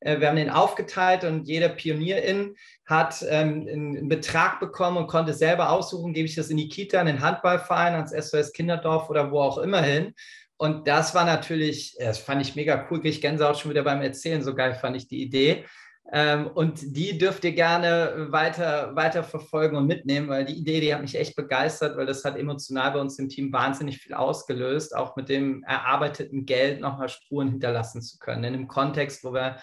äh, 0.00 0.20
wir 0.20 0.28
haben 0.28 0.36
den 0.36 0.50
aufgeteilt 0.50 1.24
und 1.24 1.48
jeder 1.48 1.68
Pionierin 1.68 2.54
hat 2.86 3.24
ähm, 3.28 3.66
einen 3.68 4.08
Betrag 4.08 4.60
bekommen 4.60 4.96
und 4.96 5.08
konnte 5.08 5.34
selber 5.34 5.70
aussuchen, 5.70 6.12
gebe 6.12 6.26
ich 6.26 6.36
das 6.36 6.50
in 6.50 6.56
die 6.56 6.68
Kita, 6.68 7.00
in 7.00 7.06
den 7.06 7.20
Handballverein, 7.20 7.94
ans 7.94 8.12
SOS 8.12 8.52
Kinderdorf 8.52 9.10
oder 9.10 9.30
wo 9.32 9.40
auch 9.40 9.58
immer 9.58 9.82
hin. 9.82 10.14
Und 10.56 10.88
das 10.88 11.14
war 11.14 11.24
natürlich, 11.24 11.96
das 11.98 12.18
fand 12.18 12.40
ich 12.40 12.56
mega 12.56 12.86
cool, 12.88 13.00
kriege 13.00 13.10
ich 13.10 13.20
Gänsehaut 13.20 13.58
schon 13.58 13.72
wieder 13.72 13.82
beim 13.82 14.00
Erzählen, 14.00 14.42
so 14.42 14.54
geil 14.54 14.74
fand 14.74 14.96
ich 14.96 15.08
die 15.08 15.22
Idee. 15.22 15.66
Ähm, 16.12 16.46
und 16.46 16.96
die 16.96 17.18
dürft 17.18 17.42
ihr 17.44 17.52
gerne 17.52 18.28
weiter, 18.30 18.94
weiter 18.94 19.24
verfolgen 19.24 19.76
und 19.76 19.88
mitnehmen, 19.88 20.28
weil 20.28 20.44
die 20.44 20.54
Idee, 20.54 20.80
die 20.80 20.94
hat 20.94 21.02
mich 21.02 21.16
echt 21.16 21.34
begeistert, 21.34 21.96
weil 21.96 22.06
das 22.06 22.24
hat 22.24 22.38
emotional 22.38 22.92
bei 22.92 23.00
uns 23.00 23.18
im 23.18 23.28
Team 23.28 23.52
wahnsinnig 23.52 23.98
viel 23.98 24.14
ausgelöst, 24.14 24.94
auch 24.94 25.16
mit 25.16 25.28
dem 25.28 25.64
erarbeiteten 25.64 26.46
Geld 26.46 26.80
nochmal 26.80 27.08
Spuren 27.08 27.50
hinterlassen 27.50 28.00
zu 28.00 28.18
können. 28.18 28.44
In 28.44 28.54
einem 28.54 28.68
Kontext, 28.68 29.24
wo 29.24 29.34
wir 29.34 29.56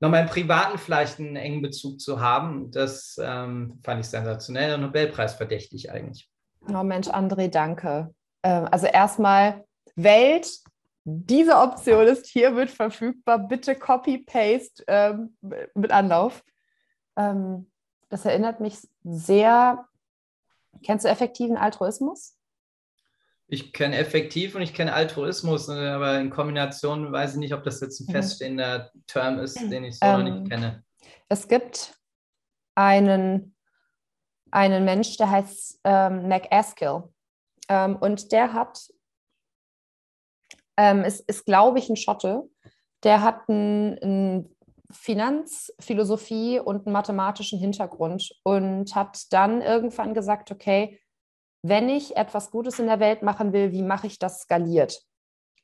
nochmal 0.00 0.22
im 0.22 0.28
Privaten 0.28 0.78
vielleicht 0.78 1.18
einen 1.18 1.36
engen 1.36 1.62
Bezug 1.62 2.00
zu 2.00 2.20
haben. 2.20 2.70
Das 2.70 3.18
ähm, 3.22 3.78
fand 3.84 4.00
ich 4.00 4.06
sensationell 4.06 4.74
und 4.74 4.80
Nobelpreis 4.80 5.34
verdächtig 5.34 5.90
eigentlich. 5.92 6.28
Oh 6.68 6.82
Mensch, 6.82 7.08
André, 7.08 7.48
danke. 7.48 8.12
Ähm, 8.42 8.66
also 8.70 8.86
erstmal 8.86 9.64
Welt, 9.94 10.50
diese 11.04 11.56
Option 11.56 12.06
ist 12.06 12.26
hier, 12.26 12.56
wird 12.56 12.70
verfügbar. 12.70 13.38
Bitte 13.38 13.74
Copy-Paste 13.74 14.84
ähm, 14.86 15.36
mit 15.74 15.90
Anlauf. 15.90 16.42
Ähm, 17.16 17.70
das 18.08 18.24
erinnert 18.24 18.60
mich 18.60 18.78
sehr. 19.04 19.86
Kennst 20.82 21.04
du 21.04 21.08
effektiven 21.08 21.56
Altruismus? 21.56 22.36
Ich 23.52 23.72
kenne 23.72 23.96
effektiv 23.96 24.54
und 24.54 24.62
ich 24.62 24.72
kenne 24.72 24.92
Altruismus, 24.92 25.68
äh, 25.68 25.72
aber 25.72 26.20
in 26.20 26.30
Kombination 26.30 27.10
weiß 27.10 27.32
ich 27.32 27.38
nicht, 27.38 27.52
ob 27.52 27.64
das 27.64 27.80
jetzt 27.80 27.98
ein 28.00 28.06
mhm. 28.06 28.12
feststehender 28.12 28.92
Term 29.08 29.40
ist, 29.40 29.58
den 29.60 29.84
ich 29.84 29.98
so 29.98 30.06
ähm, 30.06 30.24
noch 30.24 30.30
nicht 30.30 30.50
kenne. 30.50 30.84
Es 31.28 31.48
gibt 31.48 31.98
einen, 32.76 33.56
einen 34.52 34.84
Mensch, 34.84 35.16
der 35.16 35.30
heißt 35.30 35.80
ähm, 35.82 36.28
Mac 36.28 36.46
Askill. 36.52 37.12
Ähm, 37.68 37.96
und 37.96 38.30
der 38.30 38.52
hat, 38.52 38.88
ähm, 40.76 41.02
ist, 41.02 41.28
ist 41.28 41.44
glaube 41.44 41.80
ich, 41.80 41.88
ein 41.88 41.96
Schotte, 41.96 42.48
der 43.02 43.22
hat 43.22 43.48
einen 43.48 44.54
Finanzphilosophie 44.92 46.60
und 46.60 46.86
einen 46.86 46.92
mathematischen 46.92 47.58
Hintergrund 47.58 48.30
und 48.44 48.94
hat 48.94 49.32
dann 49.32 49.60
irgendwann 49.60 50.14
gesagt, 50.14 50.52
okay, 50.52 50.99
wenn 51.62 51.88
ich 51.88 52.16
etwas 52.16 52.50
Gutes 52.50 52.78
in 52.78 52.86
der 52.86 53.00
Welt 53.00 53.22
machen 53.22 53.52
will, 53.52 53.72
wie 53.72 53.82
mache 53.82 54.06
ich 54.06 54.18
das 54.18 54.42
skaliert? 54.42 55.02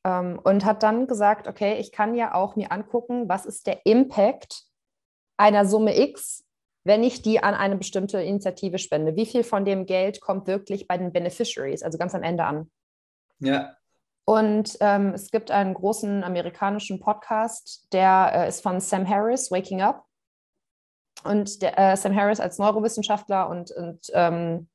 Ähm, 0.04 0.38
und 0.42 0.64
hat 0.64 0.82
dann 0.82 1.06
gesagt, 1.06 1.48
okay, 1.48 1.76
ich 1.78 1.92
kann 1.92 2.14
ja 2.14 2.34
auch 2.34 2.56
mir 2.56 2.72
angucken, 2.72 3.28
was 3.28 3.46
ist 3.46 3.66
der 3.66 3.84
Impact 3.84 4.64
einer 5.36 5.66
Summe 5.66 5.98
X, 5.98 6.44
wenn 6.84 7.02
ich 7.02 7.22
die 7.22 7.42
an 7.42 7.54
eine 7.54 7.76
bestimmte 7.76 8.22
Initiative 8.22 8.78
spende. 8.78 9.16
Wie 9.16 9.26
viel 9.26 9.42
von 9.42 9.64
dem 9.64 9.86
Geld 9.86 10.20
kommt 10.20 10.46
wirklich 10.46 10.86
bei 10.86 10.96
den 10.96 11.12
Beneficiaries, 11.12 11.82
also 11.82 11.98
ganz 11.98 12.14
am 12.14 12.22
Ende 12.22 12.44
an? 12.44 12.70
Ja. 13.40 13.74
Und 14.24 14.76
ähm, 14.80 15.12
es 15.14 15.30
gibt 15.30 15.50
einen 15.50 15.74
großen 15.74 16.24
amerikanischen 16.24 17.00
Podcast, 17.00 17.86
der 17.92 18.32
äh, 18.34 18.48
ist 18.48 18.60
von 18.60 18.80
Sam 18.80 19.08
Harris, 19.08 19.50
Waking 19.50 19.82
Up. 19.82 20.04
Und 21.24 21.62
der, 21.62 21.78
äh, 21.78 21.96
Sam 21.96 22.14
Harris 22.14 22.40
als 22.40 22.58
Neurowissenschaftler 22.58 23.48
und, 23.48 23.70
und 23.70 24.10
ähm, 24.12 24.68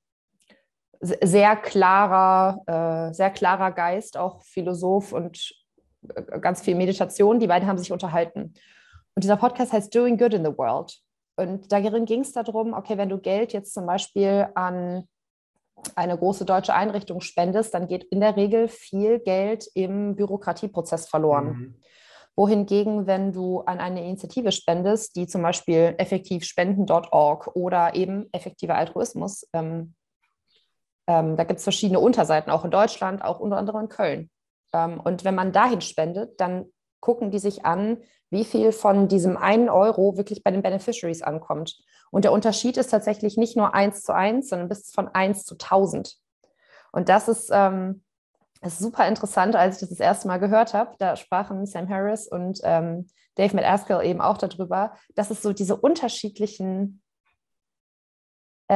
sehr 1.01 1.55
klarer, 1.55 3.09
äh, 3.09 3.13
sehr 3.13 3.31
klarer 3.31 3.71
Geist, 3.71 4.17
auch 4.17 4.41
Philosoph 4.43 5.13
und 5.13 5.53
äh, 6.15 6.39
ganz 6.39 6.61
viel 6.61 6.75
Meditation. 6.75 7.39
Die 7.39 7.47
beiden 7.47 7.67
haben 7.67 7.77
sich 7.77 7.91
unterhalten. 7.91 8.53
Und 9.15 9.23
dieser 9.23 9.37
Podcast 9.37 9.73
heißt 9.73 9.93
Doing 9.93 10.17
Good 10.17 10.35
in 10.35 10.45
the 10.45 10.57
World. 10.57 10.97
Und 11.35 11.71
darin 11.71 12.05
ging 12.05 12.21
es 12.21 12.33
darum, 12.33 12.73
okay, 12.73 12.97
wenn 12.97 13.09
du 13.09 13.17
Geld 13.17 13.51
jetzt 13.53 13.73
zum 13.73 13.85
Beispiel 13.85 14.47
an 14.53 15.07
eine 15.95 16.17
große 16.17 16.45
deutsche 16.45 16.73
Einrichtung 16.73 17.21
spendest, 17.21 17.73
dann 17.73 17.87
geht 17.87 18.03
in 18.05 18.19
der 18.19 18.35
Regel 18.37 18.67
viel 18.67 19.19
Geld 19.19 19.67
im 19.73 20.15
Bürokratieprozess 20.15 21.09
verloren. 21.09 21.45
Mhm. 21.45 21.75
Wohingegen, 22.35 23.07
wenn 23.07 23.33
du 23.33 23.61
an 23.61 23.79
eine 23.79 24.05
Initiative 24.05 24.51
spendest, 24.51 25.15
die 25.15 25.27
zum 25.27 25.41
Beispiel 25.41 25.95
effektivspenden.org 25.97 27.55
oder 27.55 27.95
eben 27.95 28.29
effektiver 28.31 28.75
Altruismus, 28.75 29.47
ähm, 29.53 29.95
ähm, 31.11 31.35
da 31.35 31.43
gibt 31.43 31.57
es 31.57 31.63
verschiedene 31.63 31.99
Unterseiten, 31.99 32.49
auch 32.51 32.63
in 32.63 32.71
Deutschland, 32.71 33.21
auch 33.21 33.41
unter 33.41 33.57
anderem 33.57 33.81
in 33.81 33.89
Köln. 33.89 34.29
Ähm, 34.73 35.01
und 35.01 35.25
wenn 35.25 35.35
man 35.35 35.51
dahin 35.51 35.81
spendet, 35.81 36.39
dann 36.39 36.67
gucken 37.01 37.31
die 37.31 37.39
sich 37.39 37.65
an, 37.65 37.97
wie 38.29 38.45
viel 38.45 38.71
von 38.71 39.09
diesem 39.09 39.35
einen 39.35 39.67
Euro 39.67 40.15
wirklich 40.15 40.41
bei 40.41 40.51
den 40.51 40.61
Beneficiaries 40.61 41.21
ankommt. 41.21 41.77
Und 42.11 42.23
der 42.23 42.31
Unterschied 42.31 42.77
ist 42.77 42.91
tatsächlich 42.91 43.35
nicht 43.35 43.57
nur 43.57 43.73
eins 43.73 44.03
zu 44.03 44.13
eins, 44.13 44.47
sondern 44.47 44.69
bis 44.69 44.91
von 44.91 45.09
eins 45.09 45.43
zu 45.43 45.55
tausend. 45.55 46.15
Und 46.93 47.09
das 47.09 47.27
ist, 47.27 47.49
ähm, 47.51 48.03
ist 48.61 48.79
super 48.79 49.05
interessant, 49.05 49.57
als 49.57 49.75
ich 49.75 49.79
das 49.81 49.89
das 49.89 49.99
erste 49.99 50.29
Mal 50.29 50.37
gehört 50.37 50.73
habe. 50.73 50.95
Da 50.97 51.17
sprachen 51.17 51.65
Sam 51.65 51.89
Harris 51.89 52.27
und 52.27 52.61
ähm, 52.63 53.07
Dave 53.35 53.53
McAskill 53.55 54.01
eben 54.03 54.21
auch 54.21 54.37
darüber, 54.37 54.93
dass 55.15 55.29
es 55.29 55.41
so 55.41 55.51
diese 55.51 55.75
unterschiedlichen 55.75 57.00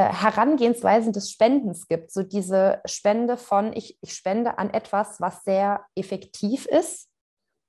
Herangehensweisen 0.00 1.12
des 1.12 1.30
Spendens 1.30 1.88
gibt. 1.88 2.10
So 2.10 2.22
diese 2.22 2.80
Spende 2.84 3.36
von, 3.36 3.72
ich, 3.72 3.98
ich 4.00 4.14
spende 4.14 4.58
an 4.58 4.70
etwas, 4.70 5.20
was 5.20 5.42
sehr 5.44 5.84
effektiv 5.94 6.66
ist 6.66 7.08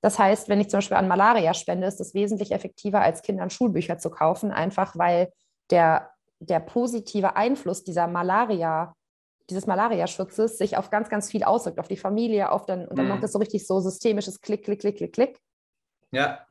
das 0.00 0.18
heißt, 0.18 0.48
wenn 0.48 0.60
ich 0.60 0.70
zum 0.70 0.78
Beispiel 0.78 0.96
an 0.96 1.08
Malaria 1.08 1.54
spende, 1.54 1.86
ist 1.86 2.00
es 2.00 2.14
wesentlich 2.14 2.52
effektiver, 2.52 3.00
als 3.00 3.22
Kindern 3.22 3.50
Schulbücher 3.50 3.98
zu 3.98 4.10
kaufen, 4.10 4.52
einfach 4.52 4.96
weil 4.96 5.32
der, 5.70 6.10
der 6.38 6.60
positive 6.60 7.36
Einfluss 7.36 7.82
dieser 7.82 8.06
Malaria, 8.06 8.94
dieses 9.50 9.66
Malariaschutzes 9.66 10.58
sich 10.58 10.76
auf 10.76 10.90
ganz, 10.90 11.08
ganz 11.08 11.30
viel 11.30 11.42
auswirkt, 11.42 11.80
auf 11.80 11.88
die 11.88 11.96
Familie, 11.96 12.52
auf 12.52 12.64
dann, 12.64 12.86
und 12.86 12.96
dann 12.96 13.06
mhm. 13.06 13.12
macht 13.12 13.24
es 13.24 13.32
so 13.32 13.38
richtig 13.38 13.66
so 13.66 13.80
systemisches 13.80 14.40
Klick, 14.40 14.64
Klick, 14.64 14.80
Klick, 14.80 14.98
Klick, 14.98 15.12
Klick. 15.12 15.40
Ja. 16.12 16.46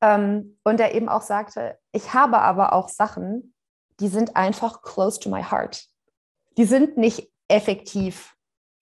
Ähm, 0.00 0.58
und 0.64 0.80
er 0.80 0.94
eben 0.94 1.08
auch 1.08 1.22
sagte, 1.22 1.78
ich 1.92 2.14
habe 2.14 2.38
aber 2.38 2.72
auch 2.72 2.88
Sachen, 2.88 3.54
die 4.00 4.08
sind 4.08 4.36
einfach 4.36 4.82
close 4.82 5.18
to 5.20 5.28
my 5.28 5.42
heart. 5.42 5.86
Die 6.56 6.64
sind 6.64 6.96
nicht 6.96 7.30
effektiv, 7.48 8.34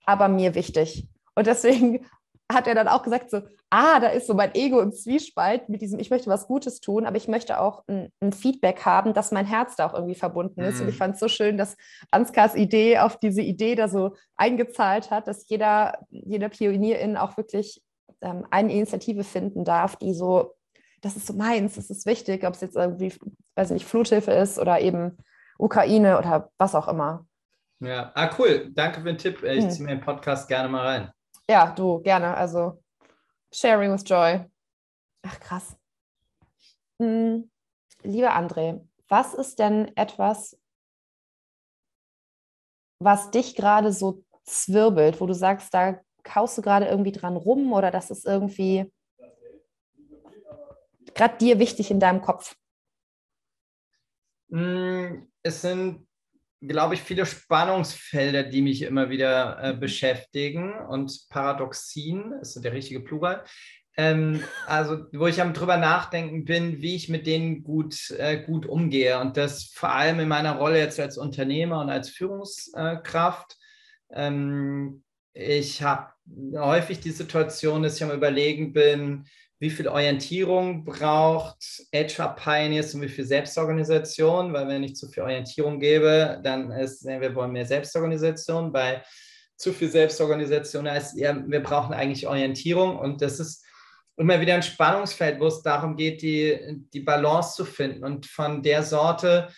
aber 0.04 0.28
mir 0.28 0.54
wichtig. 0.54 1.08
Und 1.34 1.46
deswegen 1.46 2.06
hat 2.52 2.66
er 2.66 2.74
dann 2.74 2.88
auch 2.88 3.02
gesagt, 3.02 3.30
so, 3.30 3.42
ah, 3.70 3.98
da 3.98 4.08
ist 4.08 4.28
so 4.28 4.34
mein 4.34 4.54
Ego 4.54 4.80
im 4.80 4.92
Zwiespalt 4.92 5.68
mit 5.68 5.82
diesem, 5.82 5.98
ich 5.98 6.10
möchte 6.10 6.30
was 6.30 6.46
Gutes 6.46 6.80
tun, 6.80 7.04
aber 7.04 7.16
ich 7.16 7.26
möchte 7.26 7.60
auch 7.60 7.82
ein, 7.88 8.12
ein 8.20 8.32
Feedback 8.32 8.84
haben, 8.84 9.14
dass 9.14 9.32
mein 9.32 9.46
Herz 9.46 9.74
da 9.76 9.86
auch 9.86 9.94
irgendwie 9.94 10.14
verbunden 10.14 10.60
ist. 10.60 10.76
Mhm. 10.76 10.82
Und 10.82 10.88
ich 10.88 10.94
mhm. 10.94 10.98
fand 10.98 11.14
es 11.14 11.20
so 11.20 11.28
schön, 11.28 11.58
dass 11.58 11.76
Anskas 12.10 12.54
Idee 12.54 12.98
auf 12.98 13.18
diese 13.18 13.42
Idee 13.42 13.74
da 13.74 13.88
so 13.88 14.14
eingezahlt 14.36 15.10
hat, 15.10 15.26
dass 15.26 15.48
jeder, 15.48 15.98
jeder 16.10 16.48
Pionierin 16.48 17.16
auch 17.16 17.36
wirklich 17.36 17.82
ähm, 18.20 18.46
eine 18.50 18.72
Initiative 18.72 19.24
finden 19.24 19.64
darf, 19.64 19.96
die 19.96 20.14
so, 20.14 20.54
das 21.06 21.16
ist 21.16 21.28
so 21.28 21.34
meins, 21.34 21.76
das 21.76 21.88
ist 21.88 22.04
wichtig, 22.04 22.44
ob 22.44 22.54
es 22.54 22.60
jetzt 22.60 22.74
irgendwie, 22.74 23.14
weiß 23.54 23.70
nicht, 23.70 23.86
Fluthilfe 23.86 24.32
ist 24.32 24.58
oder 24.58 24.80
eben 24.80 25.16
Ukraine 25.56 26.18
oder 26.18 26.50
was 26.58 26.74
auch 26.74 26.88
immer. 26.88 27.24
Ja, 27.78 28.10
ah, 28.14 28.30
cool. 28.38 28.70
Danke 28.74 29.00
für 29.00 29.06
den 29.06 29.18
Tipp. 29.18 29.42
Ich 29.44 29.62
hm. 29.62 29.70
ziehe 29.70 29.84
mir 29.84 29.94
den 29.94 30.00
Podcast 30.00 30.48
gerne 30.48 30.68
mal 30.68 30.84
rein. 30.84 31.12
Ja, 31.48 31.70
du, 31.70 32.00
gerne. 32.00 32.36
Also 32.36 32.82
sharing 33.52 33.92
with 33.92 34.02
joy. 34.04 34.44
Ach, 35.22 35.38
krass. 35.38 35.76
Hm, 37.00 37.48
lieber 38.02 38.34
André, 38.34 38.80
was 39.08 39.34
ist 39.34 39.60
denn 39.60 39.96
etwas, 39.96 40.58
was 42.98 43.30
dich 43.30 43.54
gerade 43.54 43.92
so 43.92 44.24
zwirbelt, 44.44 45.20
wo 45.20 45.26
du 45.26 45.34
sagst, 45.34 45.72
da 45.72 46.00
kaust 46.24 46.58
du 46.58 46.62
gerade 46.62 46.86
irgendwie 46.86 47.12
dran 47.12 47.36
rum 47.36 47.72
oder 47.72 47.92
das 47.92 48.10
ist 48.10 48.26
irgendwie 48.26 48.90
gerade 51.16 51.38
dir 51.38 51.58
wichtig 51.58 51.90
in 51.90 52.00
deinem 52.00 52.20
Kopf? 52.20 52.56
Hm, 54.50 55.28
es 55.42 55.62
sind 55.62 56.06
glaube 56.60 56.94
ich, 56.94 57.02
viele 57.02 57.26
Spannungsfelder, 57.26 58.44
die 58.44 58.62
mich 58.62 58.82
immer 58.82 59.10
wieder 59.10 59.58
äh, 59.58 59.72
mhm. 59.72 59.80
beschäftigen. 59.80 60.74
Und 60.88 61.28
Paradoxien 61.28 62.32
ist 62.40 62.62
der 62.62 62.72
richtige 62.72 63.00
Plural. 63.00 63.44
Ähm, 63.96 64.42
also, 64.66 65.06
wo 65.12 65.26
ich 65.26 65.40
am 65.40 65.52
drüber 65.52 65.76
nachdenken 65.76 66.44
bin, 66.44 66.80
wie 66.80 66.96
ich 66.96 67.08
mit 67.08 67.26
denen 67.26 67.62
gut, 67.62 68.10
äh, 68.18 68.42
gut 68.42 68.66
umgehe. 68.66 69.18
Und 69.20 69.36
das 69.36 69.64
vor 69.64 69.90
allem 69.90 70.20
in 70.20 70.28
meiner 70.28 70.56
Rolle 70.56 70.78
jetzt 70.78 71.00
als 71.00 71.18
Unternehmer 71.18 71.80
und 71.80 71.90
als 71.90 72.10
Führungskraft. 72.10 73.56
Ähm, 74.10 75.02
ich 75.32 75.82
habe 75.82 76.12
häufig 76.54 77.00
die 77.00 77.10
Situation, 77.10 77.82
dass 77.82 77.96
ich 77.96 78.04
am 78.04 78.10
Überlegen 78.10 78.72
bin, 78.72 79.26
wie 79.58 79.70
viel 79.70 79.88
Orientierung 79.88 80.84
braucht 80.84 81.86
HR 81.92 82.36
Pioneers 82.36 82.94
und 82.94 83.00
wie 83.02 83.08
viel 83.08 83.24
Selbstorganisation, 83.24 84.52
weil 84.52 84.68
wenn 84.68 84.84
ich 84.84 84.96
zu 84.96 85.08
viel 85.08 85.22
Orientierung 85.22 85.80
gebe, 85.80 86.40
dann 86.42 86.70
ist, 86.70 87.04
wir 87.04 87.34
wollen 87.34 87.52
mehr 87.52 87.64
Selbstorganisation. 87.64 88.70
Bei 88.70 89.02
zu 89.56 89.72
viel 89.72 89.88
Selbstorganisation 89.88 90.90
heißt, 90.90 91.18
ja, 91.18 91.42
wir 91.46 91.62
brauchen 91.62 91.94
eigentlich 91.94 92.26
Orientierung. 92.26 92.98
Und 92.98 93.22
das 93.22 93.40
ist 93.40 93.64
immer 94.18 94.40
wieder 94.40 94.54
ein 94.54 94.62
Spannungsfeld, 94.62 95.40
wo 95.40 95.46
es 95.46 95.62
darum 95.62 95.96
geht, 95.96 96.20
die, 96.20 96.58
die 96.92 97.00
Balance 97.00 97.54
zu 97.54 97.64
finden. 97.64 98.04
Und 98.04 98.26
von 98.26 98.62
der 98.62 98.82
Sorte, 98.82 99.48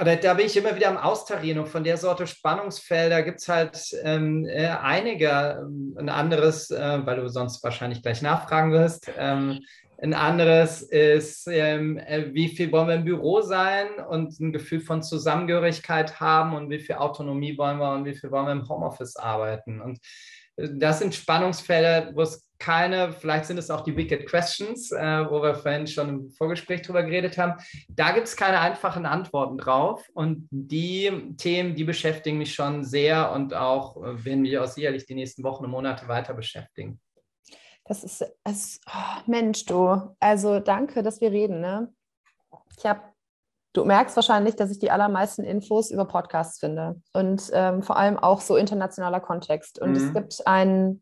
oder 0.00 0.16
da 0.16 0.34
bin 0.34 0.46
ich 0.46 0.56
immer 0.56 0.74
wieder 0.74 0.88
am 0.88 0.96
Austarieren 0.96 1.58
und 1.58 1.68
von 1.68 1.84
der 1.84 1.98
Sorte 1.98 2.26
Spannungsfelder 2.26 3.22
gibt 3.22 3.40
es 3.40 3.48
halt 3.48 3.78
ähm, 4.02 4.46
äh, 4.46 4.68
einige. 4.68 5.60
Ähm, 5.62 5.94
ein 5.98 6.08
anderes, 6.08 6.70
äh, 6.70 7.00
weil 7.04 7.16
du 7.16 7.28
sonst 7.28 7.62
wahrscheinlich 7.62 8.02
gleich 8.02 8.22
nachfragen 8.22 8.72
wirst, 8.72 9.10
ähm, 9.18 9.60
ein 10.02 10.14
anderes 10.14 10.82
ist, 10.82 11.46
ähm, 11.46 11.96
äh, 11.96 12.34
wie 12.34 12.48
viel 12.48 12.72
wollen 12.72 12.88
wir 12.88 12.94
im 12.96 13.04
Büro 13.04 13.40
sein 13.40 13.86
und 14.08 14.38
ein 14.40 14.52
Gefühl 14.52 14.80
von 14.80 15.02
Zusammengehörigkeit 15.02 16.18
haben 16.18 16.54
und 16.54 16.70
wie 16.70 16.80
viel 16.80 16.96
Autonomie 16.96 17.56
wollen 17.56 17.78
wir 17.78 17.92
und 17.92 18.04
wie 18.04 18.14
viel 18.14 18.32
wollen 18.32 18.46
wir 18.46 18.52
im 18.52 18.68
Homeoffice 18.68 19.14
arbeiten. 19.16 19.80
Und 19.80 20.00
äh, 20.56 20.70
das 20.72 20.98
sind 20.98 21.14
Spannungsfelder, 21.14 22.16
wo 22.16 22.22
es 22.22 22.44
keine, 22.62 23.12
vielleicht 23.12 23.46
sind 23.46 23.58
es 23.58 23.70
auch 23.70 23.80
die 23.80 23.96
Wicked 23.96 24.28
Questions, 24.28 24.92
äh, 24.92 25.28
wo 25.28 25.42
wir 25.42 25.56
vorhin 25.56 25.88
schon 25.88 26.08
im 26.08 26.30
Vorgespräch 26.30 26.82
drüber 26.82 27.02
geredet 27.02 27.36
haben. 27.36 27.60
Da 27.88 28.12
gibt 28.12 28.28
es 28.28 28.36
keine 28.36 28.60
einfachen 28.60 29.04
Antworten 29.04 29.58
drauf. 29.58 30.08
Und 30.14 30.46
die 30.50 31.34
Themen, 31.38 31.74
die 31.74 31.82
beschäftigen 31.82 32.38
mich 32.38 32.54
schon 32.54 32.84
sehr 32.84 33.32
und 33.32 33.52
auch 33.52 33.96
äh, 33.96 34.24
werden 34.24 34.42
mich 34.42 34.56
auch 34.58 34.68
sicherlich 34.68 35.06
die 35.06 35.16
nächsten 35.16 35.42
Wochen 35.42 35.64
und 35.64 35.72
Monate 35.72 36.06
weiter 36.06 36.34
beschäftigen. 36.34 37.00
Das 37.84 38.04
ist, 38.04 38.24
es, 38.44 38.80
oh, 38.86 39.20
Mensch, 39.26 39.64
du. 39.64 40.14
Also 40.20 40.60
danke, 40.60 41.02
dass 41.02 41.20
wir 41.20 41.32
reden. 41.32 41.60
Ne? 41.60 41.92
Ich 42.78 42.86
habe 42.86 43.02
Du 43.74 43.86
merkst 43.86 44.16
wahrscheinlich, 44.16 44.54
dass 44.54 44.70
ich 44.70 44.78
die 44.78 44.90
allermeisten 44.90 45.44
Infos 45.44 45.90
über 45.90 46.04
Podcasts 46.04 46.60
finde 46.60 47.00
und 47.14 47.50
ähm, 47.54 47.82
vor 47.82 47.96
allem 47.96 48.18
auch 48.18 48.42
so 48.42 48.56
internationaler 48.56 49.20
Kontext. 49.20 49.80
Und 49.80 49.92
mhm. 49.92 49.96
es 49.96 50.12
gibt 50.12 50.46
einen 50.46 51.01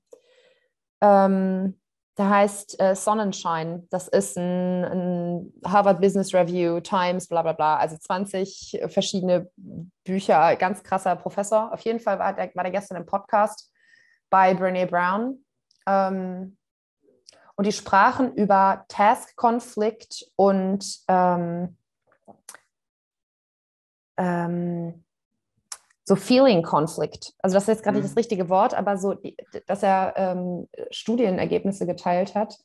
ähm, 1.00 1.80
der 2.18 2.28
heißt 2.28 2.80
äh, 2.80 2.94
Sonnenschein. 2.94 3.86
Das 3.90 4.08
ist 4.08 4.36
ein, 4.36 4.84
ein, 4.84 5.52
Harvard 5.64 6.00
Business 6.00 6.34
Review, 6.34 6.80
Times, 6.80 7.28
bla 7.28 7.42
bla 7.42 7.52
bla. 7.52 7.76
Also 7.76 7.96
20 7.96 8.82
verschiedene 8.88 9.50
Bücher, 10.04 10.54
ganz 10.56 10.82
krasser 10.82 11.16
Professor. 11.16 11.72
Auf 11.72 11.80
jeden 11.80 12.00
Fall 12.00 12.18
war 12.18 12.34
der, 12.34 12.54
war 12.54 12.64
der 12.64 12.72
gestern 12.72 12.98
im 12.98 13.06
Podcast 13.06 13.72
bei 14.28 14.54
Brene 14.54 14.86
Brown. 14.86 15.44
Ähm, 15.86 16.56
und 17.56 17.66
die 17.66 17.72
sprachen 17.72 18.34
über 18.34 18.84
Task-Konflikt 18.88 20.30
und 20.36 21.00
ähm, 21.08 21.76
ähm, 24.16 25.04
so 26.10 26.16
Feeling 26.16 26.62
Conflict. 26.64 27.34
Also 27.38 27.54
das 27.54 27.62
ist 27.62 27.68
jetzt 27.68 27.82
gerade 27.84 27.98
mhm. 27.98 28.02
nicht 28.02 28.10
das 28.10 28.18
richtige 28.18 28.48
Wort, 28.48 28.74
aber 28.74 28.96
so, 28.96 29.14
dass 29.68 29.84
er 29.84 30.14
ähm, 30.16 30.66
Studienergebnisse 30.90 31.86
geteilt 31.86 32.34
hat, 32.34 32.58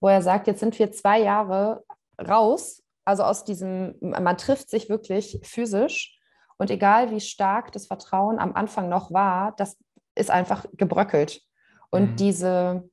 wo 0.00 0.08
er 0.08 0.20
sagt, 0.20 0.46
jetzt 0.46 0.60
sind 0.60 0.78
wir 0.78 0.92
zwei 0.92 1.18
Jahre 1.18 1.82
raus, 2.20 2.82
also 3.06 3.22
aus 3.22 3.44
diesem, 3.44 3.94
man 4.02 4.36
trifft 4.36 4.68
sich 4.68 4.90
wirklich 4.90 5.40
physisch 5.42 6.20
und 6.58 6.70
egal 6.70 7.10
wie 7.10 7.20
stark 7.20 7.72
das 7.72 7.86
Vertrauen 7.86 8.38
am 8.38 8.54
Anfang 8.54 8.90
noch 8.90 9.10
war, 9.10 9.54
das 9.56 9.78
ist 10.14 10.30
einfach 10.30 10.66
gebröckelt. 10.74 11.40
Und 11.88 12.10
mhm. 12.10 12.16
diese, 12.16 12.90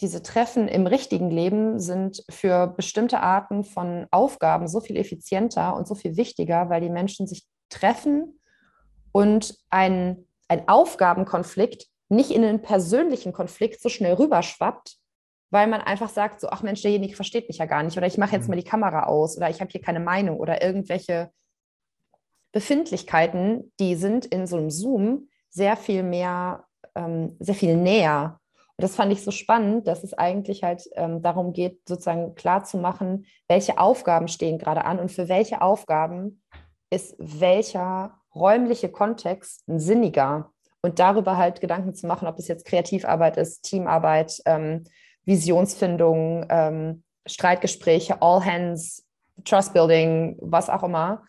diese 0.00 0.24
Treffen 0.24 0.66
im 0.66 0.88
richtigen 0.88 1.30
Leben 1.30 1.78
sind 1.78 2.24
für 2.28 2.66
bestimmte 2.66 3.20
Arten 3.20 3.62
von 3.62 4.08
Aufgaben 4.10 4.66
so 4.66 4.80
viel 4.80 4.96
effizienter 4.96 5.76
und 5.76 5.86
so 5.86 5.94
viel 5.94 6.16
wichtiger, 6.16 6.70
weil 6.70 6.80
die 6.80 6.90
Menschen 6.90 7.28
sich 7.28 7.46
treffen 7.68 8.40
und 9.12 9.56
ein, 9.70 10.26
ein 10.48 10.68
Aufgabenkonflikt 10.68 11.86
nicht 12.08 12.30
in 12.30 12.44
einen 12.44 12.62
persönlichen 12.62 13.32
Konflikt 13.32 13.80
so 13.80 13.88
schnell 13.88 14.14
rüberschwappt, 14.14 14.96
weil 15.50 15.66
man 15.66 15.80
einfach 15.80 16.10
sagt, 16.10 16.40
so, 16.40 16.48
ach 16.50 16.62
Mensch, 16.62 16.82
derjenige 16.82 17.14
versteht 17.14 17.48
mich 17.48 17.58
ja 17.58 17.66
gar 17.66 17.82
nicht 17.82 17.96
oder 17.96 18.06
ich 18.06 18.18
mache 18.18 18.32
jetzt 18.34 18.44
mhm. 18.44 18.50
mal 18.50 18.60
die 18.60 18.68
Kamera 18.68 19.04
aus 19.04 19.36
oder 19.36 19.50
ich 19.50 19.60
habe 19.60 19.70
hier 19.70 19.80
keine 19.80 20.00
Meinung 20.00 20.38
oder 20.38 20.62
irgendwelche 20.62 21.30
Befindlichkeiten, 22.52 23.72
die 23.80 23.94
sind 23.94 24.26
in 24.26 24.46
so 24.46 24.56
einem 24.56 24.70
Zoom 24.70 25.28
sehr 25.48 25.76
viel 25.76 26.02
mehr, 26.02 26.64
ähm, 26.94 27.36
sehr 27.38 27.54
viel 27.54 27.76
näher. 27.76 28.40
Und 28.76 28.82
das 28.82 28.94
fand 28.94 29.12
ich 29.12 29.22
so 29.22 29.30
spannend, 29.30 29.86
dass 29.86 30.04
es 30.04 30.14
eigentlich 30.14 30.62
halt 30.62 30.88
ähm, 30.94 31.22
darum 31.22 31.52
geht, 31.52 31.80
sozusagen 31.86 32.34
klarzumachen, 32.34 33.26
welche 33.48 33.78
Aufgaben 33.78 34.28
stehen 34.28 34.58
gerade 34.58 34.84
an 34.84 34.98
und 34.98 35.10
für 35.10 35.28
welche 35.28 35.62
Aufgaben 35.62 36.42
ist 36.90 37.14
welcher 37.18 38.21
räumliche 38.34 38.90
Kontext 38.90 39.66
ein 39.68 39.78
sinniger. 39.78 40.50
Und 40.84 40.98
darüber 40.98 41.36
halt 41.36 41.60
Gedanken 41.60 41.94
zu 41.94 42.08
machen, 42.08 42.26
ob 42.26 42.38
es 42.38 42.48
jetzt 42.48 42.64
Kreativarbeit 42.64 43.36
ist, 43.36 43.62
Teamarbeit, 43.62 44.42
ähm, 44.46 44.82
Visionsfindung, 45.24 46.46
ähm, 46.48 47.04
Streitgespräche, 47.24 48.20
All 48.20 48.44
Hands, 48.44 49.04
Trust 49.44 49.74
Building, 49.74 50.36
was 50.40 50.68
auch 50.68 50.82
immer. 50.82 51.22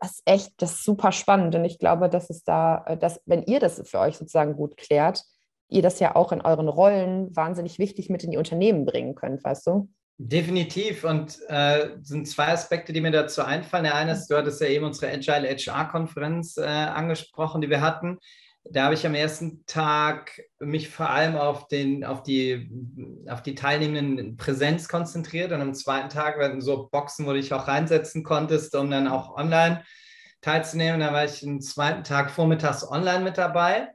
Das 0.00 0.12
ist 0.12 0.22
echt, 0.24 0.52
das 0.60 0.72
ist 0.72 0.84
super 0.84 1.12
spannend. 1.12 1.54
Und 1.54 1.64
ich 1.64 1.78
glaube, 1.78 2.08
dass 2.08 2.28
es 2.28 2.42
da, 2.42 2.84
äh, 2.86 2.96
dass, 2.96 3.20
wenn 3.24 3.44
ihr 3.44 3.60
das 3.60 3.80
für 3.88 4.00
euch 4.00 4.16
sozusagen 4.16 4.56
gut 4.56 4.76
klärt, 4.76 5.22
ihr 5.68 5.82
das 5.82 6.00
ja 6.00 6.16
auch 6.16 6.32
in 6.32 6.40
euren 6.40 6.68
Rollen 6.68 7.34
wahnsinnig 7.36 7.78
wichtig 7.78 8.10
mit 8.10 8.24
in 8.24 8.32
die 8.32 8.36
Unternehmen 8.36 8.84
bringen 8.84 9.14
könnt, 9.14 9.44
weißt 9.44 9.68
du? 9.68 9.88
Definitiv. 10.22 11.04
Und 11.04 11.38
äh, 11.48 11.92
sind 12.02 12.28
zwei 12.28 12.48
Aspekte, 12.48 12.92
die 12.92 13.00
mir 13.00 13.10
dazu 13.10 13.42
einfallen. 13.42 13.84
Der 13.84 13.94
eine 13.94 14.12
ist, 14.12 14.26
du 14.26 14.36
hattest 14.36 14.60
ja 14.60 14.66
eben 14.66 14.84
unsere 14.84 15.10
Agile 15.10 15.48
HR-Konferenz 15.48 16.58
äh, 16.58 16.66
angesprochen, 16.66 17.62
die 17.62 17.70
wir 17.70 17.80
hatten. 17.80 18.18
Da 18.64 18.84
habe 18.84 18.94
ich 18.94 19.06
am 19.06 19.14
ersten 19.14 19.64
Tag 19.64 20.42
mich 20.58 20.90
vor 20.90 21.08
allem 21.08 21.36
auf, 21.36 21.68
den, 21.68 22.04
auf, 22.04 22.22
die, 22.22 22.70
auf 23.30 23.42
die 23.42 23.54
teilnehmenden 23.54 24.36
Präsenz 24.36 24.88
konzentriert. 24.88 25.52
Und 25.52 25.62
am 25.62 25.72
zweiten 25.72 26.10
Tag 26.10 26.38
werden 26.38 26.60
so 26.60 26.90
Boxen, 26.92 27.24
wo 27.24 27.30
du 27.30 27.40
dich 27.40 27.54
auch 27.54 27.66
reinsetzen 27.66 28.22
konntest, 28.22 28.74
um 28.74 28.90
dann 28.90 29.08
auch 29.08 29.34
online 29.38 29.82
teilzunehmen. 30.42 31.00
Da 31.00 31.14
war 31.14 31.24
ich 31.24 31.42
am 31.46 31.62
zweiten 31.62 32.04
Tag 32.04 32.30
vormittags 32.30 32.86
online 32.86 33.24
mit 33.24 33.38
dabei 33.38 33.88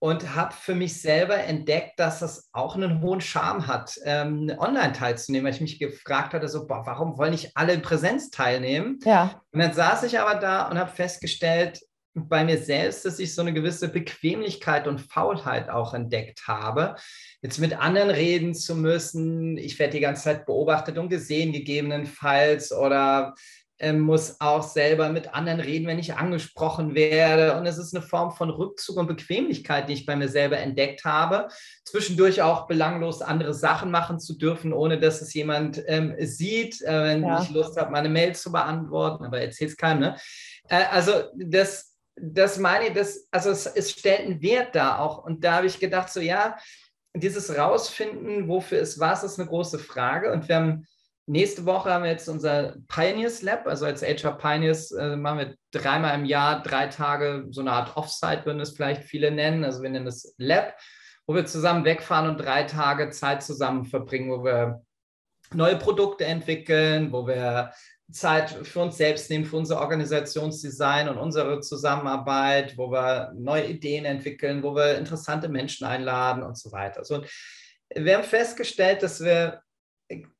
und 0.00 0.34
habe 0.34 0.54
für 0.54 0.74
mich 0.74 1.00
selber 1.00 1.36
entdeckt, 1.36 2.00
dass 2.00 2.22
es 2.22 2.48
auch 2.52 2.74
einen 2.74 3.02
hohen 3.02 3.20
Charme 3.20 3.66
hat, 3.66 4.00
ähm, 4.04 4.50
online 4.58 4.94
teilzunehmen, 4.94 5.44
weil 5.44 5.54
ich 5.54 5.60
mich 5.60 5.78
gefragt 5.78 6.32
hatte, 6.32 6.48
so, 6.48 6.66
boah, 6.66 6.82
warum 6.86 7.18
wollen 7.18 7.32
nicht 7.32 7.52
alle 7.54 7.74
in 7.74 7.82
Präsenz 7.82 8.30
teilnehmen? 8.30 8.98
Ja. 9.04 9.42
Und 9.52 9.60
dann 9.60 9.74
saß 9.74 10.04
ich 10.04 10.18
aber 10.18 10.40
da 10.40 10.68
und 10.68 10.78
habe 10.78 10.90
festgestellt, 10.90 11.80
bei 12.14 12.44
mir 12.44 12.58
selbst, 12.58 13.04
dass 13.04 13.18
ich 13.18 13.34
so 13.34 13.42
eine 13.42 13.52
gewisse 13.52 13.88
Bequemlichkeit 13.88 14.88
und 14.88 15.00
Faulheit 15.00 15.68
auch 15.70 15.94
entdeckt 15.94 16.48
habe, 16.48 16.96
jetzt 17.40 17.58
mit 17.58 17.78
anderen 17.78 18.10
reden 18.10 18.54
zu 18.54 18.74
müssen. 18.74 19.56
Ich 19.56 19.78
werde 19.78 19.92
die 19.92 20.00
ganze 20.00 20.24
Zeit 20.24 20.46
beobachtet 20.46 20.98
und 20.98 21.08
gesehen, 21.08 21.52
gegebenenfalls, 21.52 22.72
oder 22.72 23.34
muss 23.92 24.40
auch 24.40 24.62
selber 24.62 25.08
mit 25.08 25.34
anderen 25.34 25.60
reden, 25.60 25.86
wenn 25.86 25.98
ich 25.98 26.14
angesprochen 26.14 26.94
werde. 26.94 27.56
Und 27.56 27.66
es 27.66 27.78
ist 27.78 27.94
eine 27.94 28.04
Form 28.04 28.30
von 28.30 28.50
Rückzug 28.50 28.98
und 28.98 29.06
Bequemlichkeit, 29.06 29.88
die 29.88 29.94
ich 29.94 30.06
bei 30.06 30.16
mir 30.16 30.28
selber 30.28 30.58
entdeckt 30.58 31.04
habe. 31.04 31.48
Zwischendurch 31.84 32.42
auch 32.42 32.66
belanglos 32.66 33.22
andere 33.22 33.54
Sachen 33.54 33.90
machen 33.90 34.20
zu 34.20 34.36
dürfen, 34.36 34.72
ohne 34.72 34.98
dass 35.00 35.22
es 35.22 35.32
jemand 35.32 35.82
ähm, 35.86 36.14
sieht, 36.18 36.82
äh, 36.82 37.04
wenn 37.04 37.22
ja. 37.22 37.42
ich 37.42 37.50
Lust 37.50 37.78
habe, 37.78 37.90
meine 37.90 38.10
Mail 38.10 38.34
zu 38.34 38.52
beantworten. 38.52 39.24
Aber 39.24 39.40
erzähl 39.40 39.68
es 39.68 39.76
keinem. 39.76 40.00
Ne? 40.00 40.16
Äh, 40.68 40.84
also 40.90 41.12
das, 41.36 41.96
das 42.16 42.58
meine 42.58 42.88
ich, 42.88 42.92
das, 42.92 43.28
also 43.30 43.50
es, 43.50 43.66
es 43.66 43.92
stellt 43.92 44.20
einen 44.20 44.42
Wert 44.42 44.74
da 44.74 44.98
auch. 44.98 45.24
Und 45.24 45.42
da 45.42 45.54
habe 45.54 45.66
ich 45.66 45.80
gedacht, 45.80 46.10
so 46.10 46.20
ja, 46.20 46.56
dieses 47.14 47.56
Rausfinden, 47.56 48.46
wofür 48.46 48.80
es 48.80 49.00
was, 49.00 49.24
ist 49.24 49.38
eine 49.38 49.48
große 49.48 49.78
Frage. 49.78 50.32
Und 50.32 50.48
wir 50.48 50.56
haben 50.56 50.86
Nächste 51.30 51.64
Woche 51.64 51.92
haben 51.92 52.02
wir 52.02 52.10
jetzt 52.10 52.28
unser 52.28 52.74
Pioneers 52.88 53.42
Lab, 53.42 53.68
also 53.68 53.86
als 53.86 54.02
HR 54.02 54.36
Pioneers 54.36 54.90
äh, 54.90 55.14
machen 55.14 55.38
wir 55.38 55.54
dreimal 55.70 56.18
im 56.18 56.24
Jahr 56.24 56.60
drei 56.60 56.88
Tage 56.88 57.46
so 57.50 57.60
eine 57.60 57.70
Art 57.70 57.96
Offsite, 57.96 58.44
würden 58.46 58.58
es 58.58 58.72
vielleicht 58.72 59.04
viele 59.04 59.30
nennen. 59.30 59.62
Also 59.62 59.80
wir 59.80 59.90
nennen 59.90 60.08
es 60.08 60.34
Lab, 60.38 60.76
wo 61.28 61.36
wir 61.36 61.46
zusammen 61.46 61.84
wegfahren 61.84 62.28
und 62.28 62.38
drei 62.38 62.64
Tage 62.64 63.10
Zeit 63.10 63.44
zusammen 63.44 63.84
verbringen, 63.84 64.28
wo 64.32 64.42
wir 64.44 64.82
neue 65.54 65.76
Produkte 65.76 66.24
entwickeln, 66.24 67.12
wo 67.12 67.28
wir 67.28 67.70
Zeit 68.10 68.50
für 68.66 68.80
uns 68.80 68.96
selbst 68.96 69.30
nehmen, 69.30 69.44
für 69.44 69.56
unser 69.56 69.80
Organisationsdesign 69.80 71.08
und 71.08 71.16
unsere 71.16 71.60
Zusammenarbeit, 71.60 72.76
wo 72.76 72.90
wir 72.90 73.30
neue 73.36 73.66
Ideen 73.66 74.04
entwickeln, 74.04 74.64
wo 74.64 74.74
wir 74.74 74.98
interessante 74.98 75.48
Menschen 75.48 75.86
einladen 75.86 76.42
und 76.42 76.58
so 76.58 76.72
weiter. 76.72 76.98
Also 76.98 77.22
wir 77.94 78.16
haben 78.16 78.24
festgestellt, 78.24 79.04
dass 79.04 79.22
wir 79.22 79.62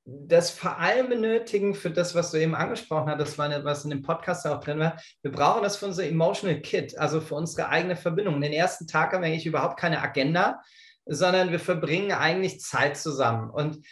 das 0.04 0.50
vor 0.50 0.78
allem 0.78 1.08
benötigen 1.08 1.74
für 1.74 1.90
das, 1.90 2.14
was 2.14 2.30
du 2.32 2.38
eben 2.38 2.54
angesprochen 2.54 3.08
hast, 3.08 3.20
das 3.20 3.38
war 3.38 3.46
eine, 3.46 3.64
was 3.64 3.84
in 3.84 3.90
dem 3.90 4.02
Podcast 4.02 4.46
auch 4.46 4.60
drin 4.60 4.78
war. 4.78 4.96
Wir 5.22 5.30
brauchen 5.30 5.62
das 5.62 5.76
für 5.76 5.86
unser 5.86 6.06
Emotional 6.06 6.60
Kit, 6.60 6.98
also 6.98 7.20
für 7.20 7.36
unsere 7.36 7.68
eigene 7.68 7.96
Verbindung. 7.96 8.40
Den 8.40 8.52
ersten 8.52 8.86
Tag 8.86 9.12
haben 9.12 9.22
wir 9.22 9.28
eigentlich 9.28 9.46
überhaupt 9.46 9.78
keine 9.78 10.02
Agenda, 10.02 10.60
sondern 11.06 11.52
wir 11.52 11.60
verbringen 11.60 12.12
eigentlich 12.12 12.60
Zeit 12.60 12.96
zusammen. 12.96 13.50
Und 13.50 13.84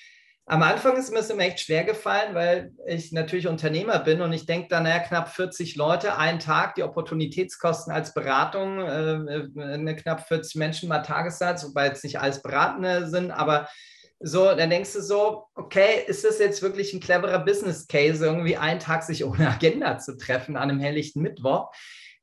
am 0.51 0.63
Anfang 0.63 0.97
ist 0.97 1.13
mir 1.13 1.19
es 1.19 1.29
immer 1.29 1.43
echt 1.43 1.61
schwer 1.61 1.85
gefallen, 1.85 2.35
weil 2.35 2.73
ich 2.87 3.13
natürlich 3.13 3.47
Unternehmer 3.47 3.99
bin 3.99 4.23
und 4.23 4.33
ich 4.33 4.47
denke 4.47 4.69
dann, 4.69 4.85
naja, 4.85 5.01
knapp 5.01 5.29
40 5.29 5.77
Leute, 5.77 6.17
einen 6.17 6.39
Tag, 6.39 6.75
die 6.75 6.85
Opportunitätskosten 6.85 7.93
als 7.93 8.15
Beratung, 8.15 8.81
äh, 8.81 9.45
äh 9.45 9.95
knapp 9.95 10.27
40 10.27 10.57
Menschen 10.57 10.89
mal 10.89 11.03
Tagessatz, 11.03 11.65
wobei 11.65 11.87
jetzt 11.87 12.03
nicht 12.03 12.19
alles 12.19 12.41
Beratende 12.41 13.09
sind, 13.09 13.31
aber 13.31 13.69
so, 14.21 14.55
dann 14.55 14.71
denkst 14.71 14.93
du 14.95 15.03
so, 15.03 15.45
okay, 15.55 16.03
ist 16.07 16.25
das 16.25 16.39
jetzt 16.39 16.63
wirklich 16.63 16.93
ein 16.93 17.01
cleverer 17.01 17.39
Business 17.39 17.87
Case, 17.87 18.25
irgendwie 18.25 18.57
einen 18.57 18.81
Tag 18.81 19.05
sich 19.05 19.25
ohne 19.25 19.49
Agenda 19.49 19.99
zu 19.99 20.17
treffen 20.17 20.57
an 20.57 20.71
einem 20.71 20.81
helllichten 20.81 21.23
Mittwoch? 21.23 21.71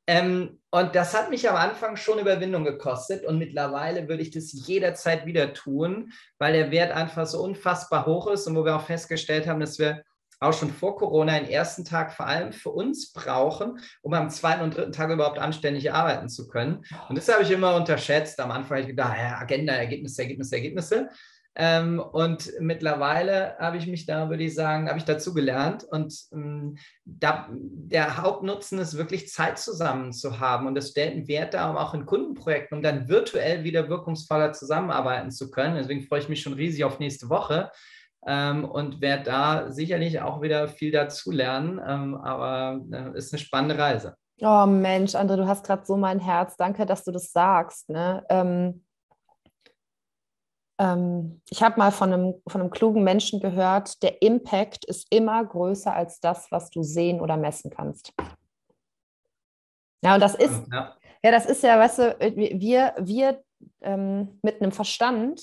Ähm, 0.08 0.60
und 0.70 0.94
das 0.94 1.14
hat 1.14 1.30
mich 1.30 1.48
am 1.48 1.56
Anfang 1.56 1.96
schon 1.96 2.20
Überwindung 2.20 2.64
gekostet 2.64 3.24
und 3.24 3.38
mittlerweile 3.38 4.08
würde 4.08 4.22
ich 4.22 4.30
das 4.30 4.52
jederzeit 4.52 5.26
wieder 5.26 5.52
tun, 5.52 6.12
weil 6.38 6.52
der 6.52 6.70
Wert 6.70 6.92
einfach 6.92 7.26
so 7.26 7.42
unfassbar 7.42 8.06
hoch 8.06 8.28
ist 8.28 8.46
und 8.46 8.54
wo 8.54 8.64
wir 8.64 8.76
auch 8.76 8.86
festgestellt 8.86 9.48
haben, 9.48 9.58
dass 9.58 9.78
wir 9.78 10.02
auch 10.38 10.52
schon 10.52 10.70
vor 10.70 10.96
Corona 10.96 11.38
den 11.38 11.48
ersten 11.48 11.84
Tag 11.84 12.12
vor 12.12 12.26
allem 12.26 12.52
für 12.52 12.70
uns 12.70 13.12
brauchen, 13.12 13.80
um 14.02 14.12
am 14.12 14.30
zweiten 14.30 14.62
und 14.62 14.76
dritten 14.76 14.92
Tag 14.92 15.10
überhaupt 15.10 15.38
anständig 15.38 15.92
arbeiten 15.92 16.28
zu 16.28 16.46
können. 16.46 16.84
Und 17.08 17.16
das 17.16 17.32
habe 17.32 17.42
ich 17.42 17.50
immer 17.50 17.74
unterschätzt. 17.74 18.38
Am 18.38 18.50
Anfang 18.50 18.78
habe 18.78 18.80
ich 18.82 18.88
gedacht, 18.88 19.16
ja, 19.18 19.38
Agenda, 19.38 19.72
Ergebnisse, 19.72 20.22
Ergebnisse, 20.22 20.56
Ergebnisse. 20.56 21.08
Ähm, 21.58 22.00
und 22.00 22.52
mittlerweile 22.60 23.56
habe 23.58 23.78
ich 23.78 23.86
mich 23.86 24.04
da, 24.04 24.28
würde 24.28 24.44
ich 24.44 24.54
sagen, 24.54 24.88
habe 24.88 24.98
ich 24.98 25.06
dazu 25.06 25.32
gelernt. 25.32 25.84
Und 25.84 26.14
ähm, 26.32 26.76
da, 27.06 27.48
der 27.50 28.18
Hauptnutzen 28.18 28.78
ist 28.78 28.98
wirklich 28.98 29.30
Zeit 29.30 29.58
zusammen 29.58 30.12
zu 30.12 30.38
haben. 30.38 30.66
Und 30.66 30.74
das 30.74 30.90
stellt 30.90 31.14
einen 31.14 31.28
Wert 31.28 31.54
da, 31.54 31.70
um 31.70 31.78
auch 31.78 31.94
in 31.94 32.04
Kundenprojekten, 32.04 32.76
um 32.76 32.82
dann 32.82 33.08
virtuell 33.08 33.64
wieder 33.64 33.88
wirkungsvoller 33.88 34.52
zusammenarbeiten 34.52 35.30
zu 35.30 35.50
können. 35.50 35.76
Deswegen 35.76 36.02
freue 36.02 36.20
ich 36.20 36.28
mich 36.28 36.42
schon 36.42 36.52
riesig 36.52 36.84
auf 36.84 36.98
nächste 36.98 37.30
Woche. 37.30 37.70
Ähm, 38.26 38.66
und 38.66 39.00
werde 39.00 39.22
da 39.22 39.72
sicherlich 39.72 40.20
auch 40.20 40.42
wieder 40.42 40.68
viel 40.68 40.90
dazu 40.90 41.30
lernen. 41.30 41.80
Ähm, 41.86 42.16
aber 42.16 42.82
äh, 42.92 43.16
ist 43.16 43.32
eine 43.32 43.40
spannende 43.40 43.78
Reise. 43.78 44.14
Oh 44.42 44.66
Mensch, 44.66 45.14
André, 45.14 45.36
du 45.36 45.46
hast 45.46 45.64
gerade 45.64 45.86
so 45.86 45.96
mein 45.96 46.18
Herz. 46.18 46.56
Danke, 46.58 46.84
dass 46.84 47.04
du 47.04 47.12
das 47.12 47.32
sagst. 47.32 47.88
Ne? 47.88 48.22
Ähm, 50.78 51.40
ich 51.48 51.62
habe 51.62 51.78
mal 51.78 51.90
von 51.90 52.12
einem, 52.12 52.34
von 52.46 52.60
einem 52.60 52.70
klugen 52.70 53.02
Menschen 53.02 53.40
gehört, 53.40 54.02
der 54.02 54.22
Impact 54.22 54.84
ist 54.84 55.06
immer 55.10 55.44
größer 55.44 55.92
als 55.92 56.20
das, 56.20 56.50
was 56.50 56.70
du 56.70 56.82
sehen 56.82 57.20
oder 57.20 57.36
messen 57.36 57.70
kannst. 57.70 58.12
Ja, 60.02 60.14
und 60.14 60.20
das 60.20 60.34
ist, 60.34 60.62
ja, 60.70 60.94
ja 61.22 61.30
das 61.30 61.46
ist 61.46 61.62
ja, 61.62 61.78
weißt 61.78 61.98
du, 61.98 62.16
wir, 62.60 62.94
wir 62.98 63.42
ähm, 63.80 64.38
mit 64.42 64.60
einem 64.60 64.72
Verstand 64.72 65.40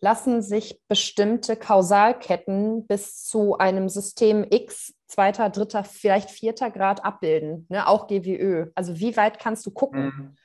lassen 0.00 0.42
sich 0.42 0.80
bestimmte 0.88 1.54
Kausalketten 1.56 2.86
bis 2.88 3.22
zu 3.24 3.56
einem 3.58 3.88
System 3.88 4.44
X, 4.50 4.94
zweiter, 5.06 5.48
dritter, 5.48 5.84
vielleicht 5.84 6.30
vierter 6.30 6.70
Grad 6.70 7.04
abbilden, 7.04 7.66
ne? 7.68 7.86
auch 7.86 8.08
GWÖ. 8.08 8.72
Also 8.74 8.98
wie 8.98 9.16
weit 9.16 9.38
kannst 9.38 9.64
du 9.64 9.70
gucken? 9.70 10.04
Mhm. 10.04 10.36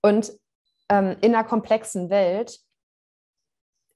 Und 0.00 0.32
ähm, 0.88 1.16
in 1.20 1.34
einer 1.34 1.44
komplexen 1.44 2.08
Welt 2.08 2.58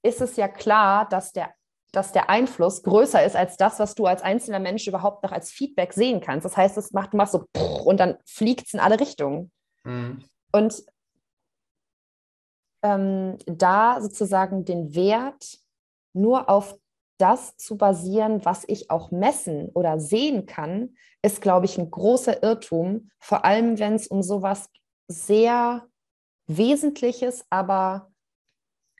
ist 0.06 0.20
es 0.20 0.36
ja 0.36 0.48
klar, 0.48 1.08
dass 1.08 1.32
der, 1.32 1.50
dass 1.92 2.12
der 2.12 2.30
Einfluss 2.30 2.82
größer 2.82 3.24
ist 3.24 3.36
als 3.36 3.56
das, 3.56 3.78
was 3.78 3.94
du 3.94 4.06
als 4.06 4.22
einzelner 4.22 4.60
Mensch 4.60 4.86
überhaupt 4.86 5.22
noch 5.22 5.32
als 5.32 5.50
Feedback 5.50 5.92
sehen 5.92 6.20
kannst. 6.20 6.44
Das 6.44 6.56
heißt, 6.56 6.76
es 6.76 6.92
macht, 6.92 7.12
du 7.12 7.16
machst 7.16 7.32
so 7.32 7.46
und 7.84 7.98
dann 7.98 8.16
fliegt 8.24 8.66
es 8.66 8.74
in 8.74 8.80
alle 8.80 9.00
Richtungen. 9.00 9.50
Mhm. 9.84 10.24
Und 10.52 10.84
ähm, 12.82 13.38
da 13.46 14.00
sozusagen 14.00 14.64
den 14.64 14.94
Wert 14.94 15.58
nur 16.12 16.48
auf 16.48 16.78
das 17.18 17.56
zu 17.56 17.76
basieren, 17.76 18.44
was 18.44 18.64
ich 18.66 18.90
auch 18.90 19.10
messen 19.10 19.70
oder 19.70 19.98
sehen 19.98 20.46
kann, 20.46 20.96
ist, 21.22 21.40
glaube 21.40 21.66
ich, 21.66 21.78
ein 21.78 21.90
großer 21.90 22.42
Irrtum, 22.42 23.10
vor 23.18 23.44
allem 23.44 23.78
wenn 23.78 23.94
es 23.94 24.06
um 24.06 24.22
sowas 24.22 24.68
sehr 25.08 25.88
Wesentliches, 26.46 27.44
aber 27.50 28.12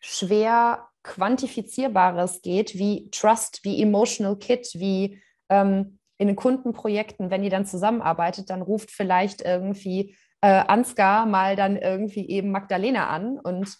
schwer 0.01 0.89
quantifizierbares 1.07 2.43
geht, 2.43 2.75
wie 2.75 3.09
Trust, 3.11 3.61
wie 3.63 3.81
Emotional 3.81 4.37
Kit, 4.37 4.69
wie 4.75 5.23
ähm, 5.49 5.99
in 6.19 6.27
den 6.27 6.37
Kundenprojekten, 6.37 7.31
wenn 7.31 7.45
ihr 7.45 7.51
dann 7.51 7.67
zusammenarbeitet, 7.67 8.51
dann 8.51 8.63
ruft 8.63 8.91
vielleicht 8.91 9.43
irgendwie 9.43 10.17
äh, 10.41 10.49
Ansgar 10.49 11.27
mal 11.27 11.57
dann 11.57 11.77
irgendwie 11.77 12.29
eben 12.29 12.51
Magdalena 12.51 13.09
an 13.09 13.39
und 13.39 13.79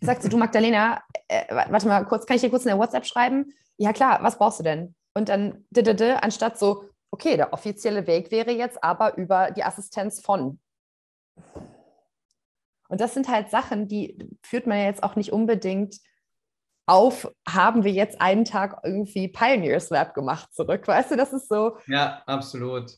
sagt 0.00 0.22
so, 0.22 0.28
du 0.28 0.36
Magdalena, 0.36 1.02
äh, 1.28 1.44
warte 1.54 1.86
mal 1.86 2.04
kurz, 2.04 2.26
kann 2.26 2.36
ich 2.36 2.42
dir 2.42 2.50
kurz 2.50 2.64
in 2.64 2.70
der 2.70 2.78
WhatsApp 2.78 3.06
schreiben? 3.06 3.52
Ja 3.76 3.92
klar, 3.92 4.22
was 4.22 4.38
brauchst 4.38 4.60
du 4.60 4.64
denn? 4.64 4.94
Und 5.14 5.28
dann, 5.28 5.64
d 5.70 5.82
-d 5.82 5.94
-d, 5.94 6.14
anstatt 6.14 6.58
so, 6.58 6.84
okay, 7.10 7.36
der 7.36 7.52
offizielle 7.52 8.06
Weg 8.06 8.30
wäre 8.30 8.50
jetzt 8.50 8.82
aber 8.82 9.16
über 9.16 9.50
die 9.50 9.62
Assistenz 9.62 10.20
von. 10.20 10.58
Und 12.88 13.00
das 13.00 13.14
sind 13.14 13.28
halt 13.28 13.50
Sachen, 13.50 13.88
die 13.88 14.18
führt 14.42 14.66
man 14.66 14.78
ja 14.78 14.84
jetzt 14.84 15.02
auch 15.02 15.16
nicht 15.16 15.32
unbedingt 15.32 15.96
auf, 16.86 17.32
haben 17.48 17.84
wir 17.84 17.92
jetzt 17.92 18.20
einen 18.20 18.44
Tag 18.44 18.80
irgendwie 18.84 19.28
Pioneers 19.28 19.90
Lab 19.90 20.14
gemacht 20.14 20.52
zurück. 20.54 20.86
Weißt 20.86 21.10
du, 21.10 21.16
das 21.16 21.32
ist 21.32 21.48
so. 21.48 21.78
Ja, 21.86 22.22
absolut. 22.26 22.90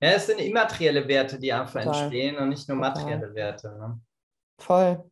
Ja, 0.00 0.10
es 0.10 0.26
sind 0.26 0.40
immaterielle 0.40 1.06
Werte, 1.08 1.38
die 1.38 1.52
einfach 1.52 1.82
Total. 1.82 2.02
entstehen 2.02 2.36
und 2.36 2.50
nicht 2.50 2.68
nur 2.68 2.78
materielle 2.78 3.28
Total. 3.28 3.34
Werte. 3.34 3.78
Ne? 3.78 4.00
Voll. 4.60 5.10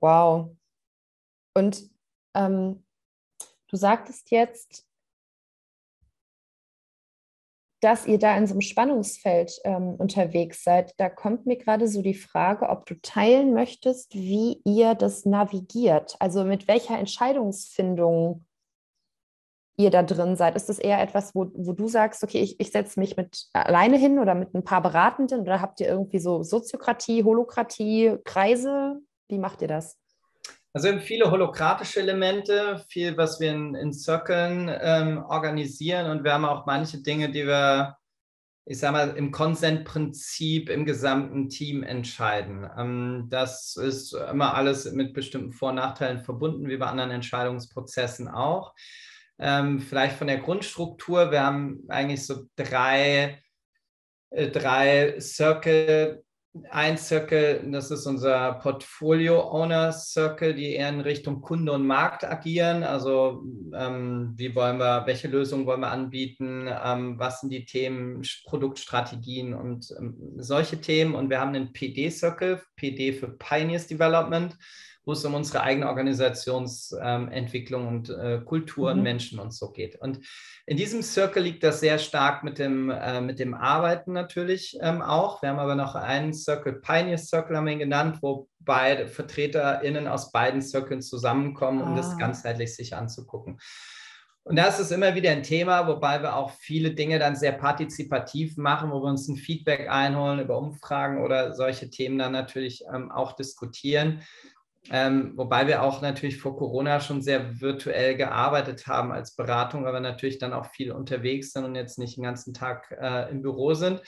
Wow. 0.00 0.56
Und 1.54 1.90
ähm, 2.34 2.84
du 3.68 3.76
sagtest 3.76 4.30
jetzt, 4.30 4.86
dass 7.82 8.06
ihr 8.06 8.18
da 8.18 8.36
in 8.36 8.46
so 8.46 8.54
einem 8.54 8.60
Spannungsfeld 8.60 9.60
ähm, 9.64 9.96
unterwegs 9.98 10.62
seid. 10.62 10.94
Da 10.98 11.08
kommt 11.08 11.46
mir 11.46 11.56
gerade 11.56 11.88
so 11.88 12.00
die 12.00 12.14
Frage, 12.14 12.68
ob 12.68 12.86
du 12.86 12.94
teilen 13.02 13.52
möchtest, 13.54 14.14
wie 14.14 14.62
ihr 14.64 14.94
das 14.94 15.26
navigiert. 15.26 16.14
Also 16.20 16.44
mit 16.44 16.68
welcher 16.68 16.96
Entscheidungsfindung 16.96 18.46
ihr 19.76 19.90
da 19.90 20.04
drin 20.04 20.36
seid. 20.36 20.54
Ist 20.54 20.68
das 20.68 20.78
eher 20.78 21.02
etwas, 21.02 21.34
wo, 21.34 21.50
wo 21.54 21.72
du 21.72 21.88
sagst, 21.88 22.22
okay, 22.22 22.40
ich, 22.40 22.60
ich 22.60 22.70
setze 22.70 23.00
mich 23.00 23.16
mit 23.16 23.48
alleine 23.52 23.96
hin 23.96 24.20
oder 24.20 24.36
mit 24.36 24.54
ein 24.54 24.62
paar 24.62 24.82
Beratenden 24.82 25.40
oder 25.40 25.60
habt 25.60 25.80
ihr 25.80 25.88
irgendwie 25.88 26.20
so 26.20 26.44
Soziokratie, 26.44 27.24
Holokratie, 27.24 28.18
Kreise? 28.24 29.00
Wie 29.28 29.38
macht 29.38 29.60
ihr 29.60 29.68
das? 29.68 29.98
Also 30.74 30.88
wir 30.88 30.94
haben 30.94 31.02
viele 31.02 31.30
holokratische 31.30 32.00
Elemente, 32.00 32.82
viel, 32.88 33.14
was 33.18 33.40
wir 33.40 33.52
in, 33.52 33.74
in 33.74 33.92
Circlen 33.92 34.70
ähm, 34.80 35.22
organisieren 35.28 36.10
und 36.10 36.24
wir 36.24 36.32
haben 36.32 36.46
auch 36.46 36.64
manche 36.64 37.02
Dinge, 37.02 37.30
die 37.30 37.46
wir, 37.46 37.98
ich 38.64 38.78
sage 38.78 38.92
mal, 38.94 39.16
im 39.18 39.32
Consent-Prinzip 39.32 40.70
im 40.70 40.86
gesamten 40.86 41.50
Team 41.50 41.82
entscheiden. 41.82 42.66
Ähm, 42.78 43.26
das 43.28 43.76
ist 43.76 44.14
immer 44.14 44.54
alles 44.54 44.90
mit 44.92 45.12
bestimmten 45.12 45.52
Vor- 45.52 45.70
und 45.70 45.74
Nachteilen 45.74 46.20
verbunden, 46.20 46.66
wie 46.68 46.78
bei 46.78 46.86
anderen 46.86 47.10
Entscheidungsprozessen 47.10 48.28
auch. 48.28 48.72
Ähm, 49.38 49.78
vielleicht 49.78 50.16
von 50.16 50.26
der 50.26 50.38
Grundstruktur. 50.38 51.30
Wir 51.30 51.44
haben 51.44 51.84
eigentlich 51.88 52.24
so 52.24 52.46
drei, 52.56 53.42
äh, 54.30 54.48
drei 54.48 55.20
Circle. 55.20 56.24
Ein 56.70 56.98
Circle, 56.98 57.66
das 57.70 57.90
ist 57.90 58.04
unser 58.04 58.52
Portfolio 58.54 59.40
Owner 59.40 59.90
Circle, 59.90 60.54
die 60.54 60.74
eher 60.74 60.90
in 60.90 61.00
Richtung 61.00 61.40
Kunde 61.40 61.72
und 61.72 61.86
Markt 61.86 62.24
agieren. 62.24 62.82
Also 62.82 63.42
ähm, 63.74 64.34
wie 64.36 64.54
wollen 64.54 64.76
wir, 64.76 65.04
welche 65.06 65.28
Lösungen 65.28 65.64
wollen 65.64 65.80
wir 65.80 65.90
anbieten, 65.90 66.68
ähm, 66.68 67.18
was 67.18 67.40
sind 67.40 67.50
die 67.50 67.64
Themen, 67.64 68.22
Produktstrategien 68.44 69.54
und 69.54 69.94
ähm, 69.98 70.14
solche 70.36 70.78
Themen. 70.78 71.14
Und 71.14 71.30
wir 71.30 71.40
haben 71.40 71.54
einen 71.54 71.72
PD 71.72 72.10
Circle, 72.10 72.60
PD 72.76 73.14
für 73.14 73.28
Pioneers 73.28 73.86
Development 73.86 74.54
wo 75.04 75.12
es 75.12 75.24
um 75.24 75.34
unsere 75.34 75.62
eigene 75.62 75.88
Organisationsentwicklung 75.88 77.88
und 77.88 78.10
äh, 78.10 78.40
Kultur 78.44 78.90
und 78.90 78.98
mhm. 78.98 79.02
Menschen 79.02 79.38
und 79.38 79.52
so 79.52 79.70
geht. 79.70 79.96
Und 79.96 80.20
in 80.66 80.76
diesem 80.76 81.02
Circle 81.02 81.42
liegt 81.42 81.64
das 81.64 81.80
sehr 81.80 81.98
stark 81.98 82.44
mit 82.44 82.58
dem, 82.58 82.90
äh, 82.90 83.20
mit 83.20 83.40
dem 83.40 83.54
Arbeiten 83.54 84.12
natürlich 84.12 84.78
ähm, 84.80 85.02
auch. 85.02 85.42
Wir 85.42 85.50
haben 85.50 85.58
aber 85.58 85.74
noch 85.74 85.94
einen 85.94 86.32
Circle, 86.32 86.74
Pioneer 86.74 87.18
Circle 87.18 87.56
haben 87.56 87.66
wir 87.66 87.72
ihn 87.72 87.78
genannt, 87.80 88.18
wo 88.22 88.48
beide 88.60 89.08
VertreterInnen 89.08 90.06
aus 90.06 90.30
beiden 90.30 90.62
Circles 90.62 91.08
zusammenkommen, 91.08 91.82
um 91.82 91.94
ah. 91.94 91.96
das 91.96 92.16
ganzheitlich 92.16 92.76
sich 92.76 92.94
anzugucken. 92.94 93.58
Und 94.44 94.56
das 94.56 94.80
ist 94.80 94.90
immer 94.90 95.14
wieder 95.14 95.30
ein 95.30 95.44
Thema, 95.44 95.86
wobei 95.86 96.20
wir 96.20 96.34
auch 96.34 96.50
viele 96.50 96.92
Dinge 96.92 97.20
dann 97.20 97.36
sehr 97.36 97.52
partizipativ 97.52 98.56
machen, 98.56 98.90
wo 98.90 99.00
wir 99.00 99.08
uns 99.08 99.28
ein 99.28 99.36
Feedback 99.36 99.88
einholen 99.88 100.40
über 100.40 100.58
Umfragen 100.58 101.22
oder 101.22 101.54
solche 101.54 101.90
Themen 101.90 102.18
dann 102.18 102.32
natürlich 102.32 102.84
ähm, 102.92 103.12
auch 103.12 103.32
diskutieren. 103.32 104.22
Ähm, 104.90 105.32
wobei 105.36 105.68
wir 105.68 105.82
auch 105.82 106.02
natürlich 106.02 106.38
vor 106.38 106.56
Corona 106.56 106.98
schon 106.98 107.22
sehr 107.22 107.60
virtuell 107.60 108.16
gearbeitet 108.16 108.86
haben 108.88 109.12
als 109.12 109.36
Beratung, 109.36 109.86
aber 109.86 110.00
natürlich 110.00 110.38
dann 110.38 110.52
auch 110.52 110.66
viel 110.66 110.90
unterwegs 110.90 111.52
sind 111.52 111.64
und 111.64 111.76
jetzt 111.76 111.98
nicht 111.98 112.16
den 112.16 112.24
ganzen 112.24 112.52
Tag 112.52 112.90
äh, 113.00 113.30
im 113.30 113.42
Büro 113.42 113.74
sind. 113.74 114.02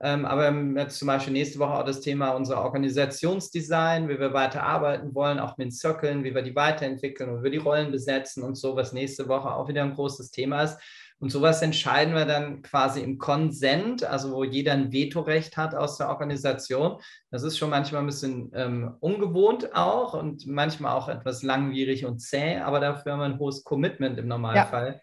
Ähm, 0.00 0.26
aber 0.26 0.52
jetzt 0.78 0.98
zum 0.98 1.08
Beispiel 1.08 1.32
nächste 1.32 1.58
Woche 1.58 1.72
auch 1.72 1.84
das 1.84 2.00
Thema 2.00 2.30
unser 2.30 2.62
Organisationsdesign, 2.62 4.08
wie 4.08 4.20
wir 4.20 4.32
weiter 4.32 4.62
arbeiten 4.62 5.12
wollen, 5.14 5.40
auch 5.40 5.56
mit 5.56 5.74
Circlen, 5.74 6.22
wie 6.22 6.34
wir 6.34 6.42
die 6.42 6.54
weiterentwickeln 6.54 7.30
und 7.30 7.40
wie 7.40 7.44
wir 7.44 7.50
die 7.50 7.56
Rollen 7.56 7.90
besetzen 7.90 8.44
und 8.44 8.54
so, 8.54 8.76
was 8.76 8.92
nächste 8.92 9.26
Woche 9.26 9.52
auch 9.52 9.68
wieder 9.68 9.82
ein 9.82 9.94
großes 9.94 10.30
Thema 10.30 10.62
ist. 10.62 10.78
Und 11.20 11.30
sowas 11.30 11.62
entscheiden 11.62 12.14
wir 12.14 12.26
dann 12.26 12.62
quasi 12.62 13.00
im 13.00 13.18
Konsent, 13.18 14.04
also 14.04 14.32
wo 14.32 14.44
jeder 14.44 14.72
ein 14.72 14.92
Vetorecht 14.92 15.56
hat 15.56 15.74
aus 15.74 15.96
der 15.96 16.08
Organisation. 16.08 17.00
Das 17.30 17.42
ist 17.42 17.58
schon 17.58 17.70
manchmal 17.70 18.02
ein 18.02 18.06
bisschen 18.06 18.52
ähm, 18.54 18.94
ungewohnt 19.00 19.74
auch 19.74 20.14
und 20.14 20.46
manchmal 20.46 20.94
auch 20.94 21.08
etwas 21.08 21.42
langwierig 21.42 22.06
und 22.06 22.20
zäh, 22.20 22.58
aber 22.58 22.78
dafür 22.78 23.12
haben 23.12 23.18
wir 23.18 23.24
ein 23.24 23.38
hohes 23.38 23.64
Commitment 23.64 24.18
im 24.18 24.28
Normalfall. 24.28 24.94
Ja. 24.94 25.00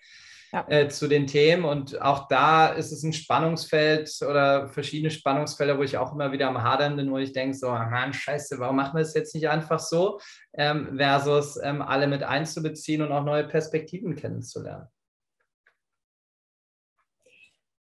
Ja. 0.52 0.64
Äh, 0.70 0.88
zu 0.88 1.10
den 1.10 1.28
Themen. 1.28 1.66
Und 1.66 2.02
auch 2.02 2.30
da 2.30 2.68
ist 2.68 2.94
es 2.94 3.04
ein 3.04 3.12
Spannungsfeld 3.12 4.10
oder 4.22 4.70
verschiedene 4.70 5.12
Spannungsfelder, 5.12 5.78
wo 5.78 5.84
ich 5.84 5.98
auch 5.98 6.14
immer 6.14 6.32
wieder 6.32 6.48
am 6.48 6.64
Hadern 6.64 6.96
bin, 6.96 7.12
wo 7.12 7.18
ich 7.18 7.34
denke, 7.34 7.58
so, 7.58 7.68
Mann, 7.68 8.14
scheiße, 8.14 8.58
warum 8.60 8.78
machen 8.78 8.96
wir 8.96 9.02
es 9.02 9.16
jetzt 9.16 9.36
nicht 9.36 9.50
einfach 9.50 9.82
so, 9.82 10.22
ähm, 10.54 10.96
versus 10.96 11.60
ähm, 11.62 11.82
alle 11.82 12.08
mit 12.08 12.24
einzubeziehen 12.24 13.02
und 13.02 13.12
auch 13.12 13.26
neue 13.26 13.44
Perspektiven 13.44 14.16
kennenzulernen. 14.16 14.88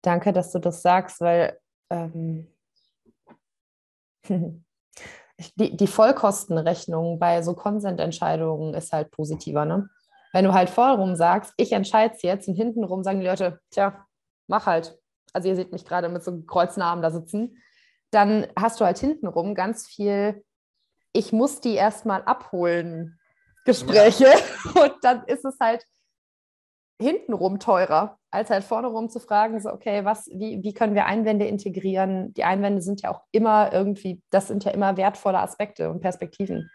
Danke, 0.03 0.33
dass 0.33 0.53
du 0.53 0.59
das 0.59 0.83
sagst, 0.83 1.21
weil 1.21 1.59
ähm, 1.91 2.49
die, 5.57 5.77
die 5.77 5.87
Vollkostenrechnung 5.87 7.19
bei 7.19 7.43
so 7.43 7.55
Konsententscheidungen 7.55 8.75
ist 8.75 8.93
halt 8.93 9.11
positiver. 9.11 9.65
Ne? 9.65 9.88
Wenn 10.33 10.45
du 10.45 10.53
halt 10.53 10.71
vorrum 10.71 11.15
sagst, 11.15 11.53
ich 11.57 11.73
entscheide 11.73 12.15
es 12.15 12.23
jetzt 12.23 12.49
und 12.49 12.55
hintenrum 12.55 13.03
sagen 13.05 13.21
die 13.21 13.27
Leute, 13.27 13.61
tja, 13.71 14.07
mach 14.49 14.67
halt. 14.67 14.99
Also 15.33 15.49
ihr 15.49 15.57
seht 15.57 15.73
mich 15.73 15.85
gerade 15.85 16.09
mit 16.09 16.23
so 16.25 16.43
kreuzenden 16.43 16.83
Armen 16.83 17.03
da 17.03 17.11
sitzen. 17.11 17.57
Dann 18.11 18.47
hast 18.59 18.81
du 18.81 18.85
halt 18.85 18.99
hintenrum 18.99 19.55
ganz 19.55 19.87
viel, 19.87 20.45
ich 21.12 21.33
muss 21.33 21.61
die 21.61 21.75
erstmal 21.75 22.23
abholen, 22.25 23.19
Gespräche. 23.65 24.25
Ja. 24.25 24.83
Und 24.83 24.95
dann 25.03 25.25
ist 25.27 25.45
es 25.45 25.57
halt 25.61 25.87
hintenrum 27.01 27.59
teurer, 27.59 28.19
als 28.33 28.51
halt 28.51 28.64
vorne 28.64 28.88
rum 28.88 29.09
zu 29.09 29.21
fragen, 29.21 29.61
so, 29.61 29.71
okay, 29.71 30.05
was, 30.05 30.27
wie, 30.33 30.62
wie 30.62 30.75
können 30.75 30.95
wir 30.95 31.07
Einwände 31.07 31.47
integrieren? 31.47 32.33
Die 32.35 32.45
Einwände 32.45 32.81
sind 32.81 33.03
ja 33.03 33.11
auch 33.11 33.21
immer 33.31 33.73
irgendwie, 33.73 34.23
das 34.31 34.49
sind 34.49 34.64
ja 34.64 34.73
immer 34.73 34.97
wertvolle 34.97 35.38
Aspekte 35.38 35.90
und 35.90 36.01
Perspektiven. 36.01 36.71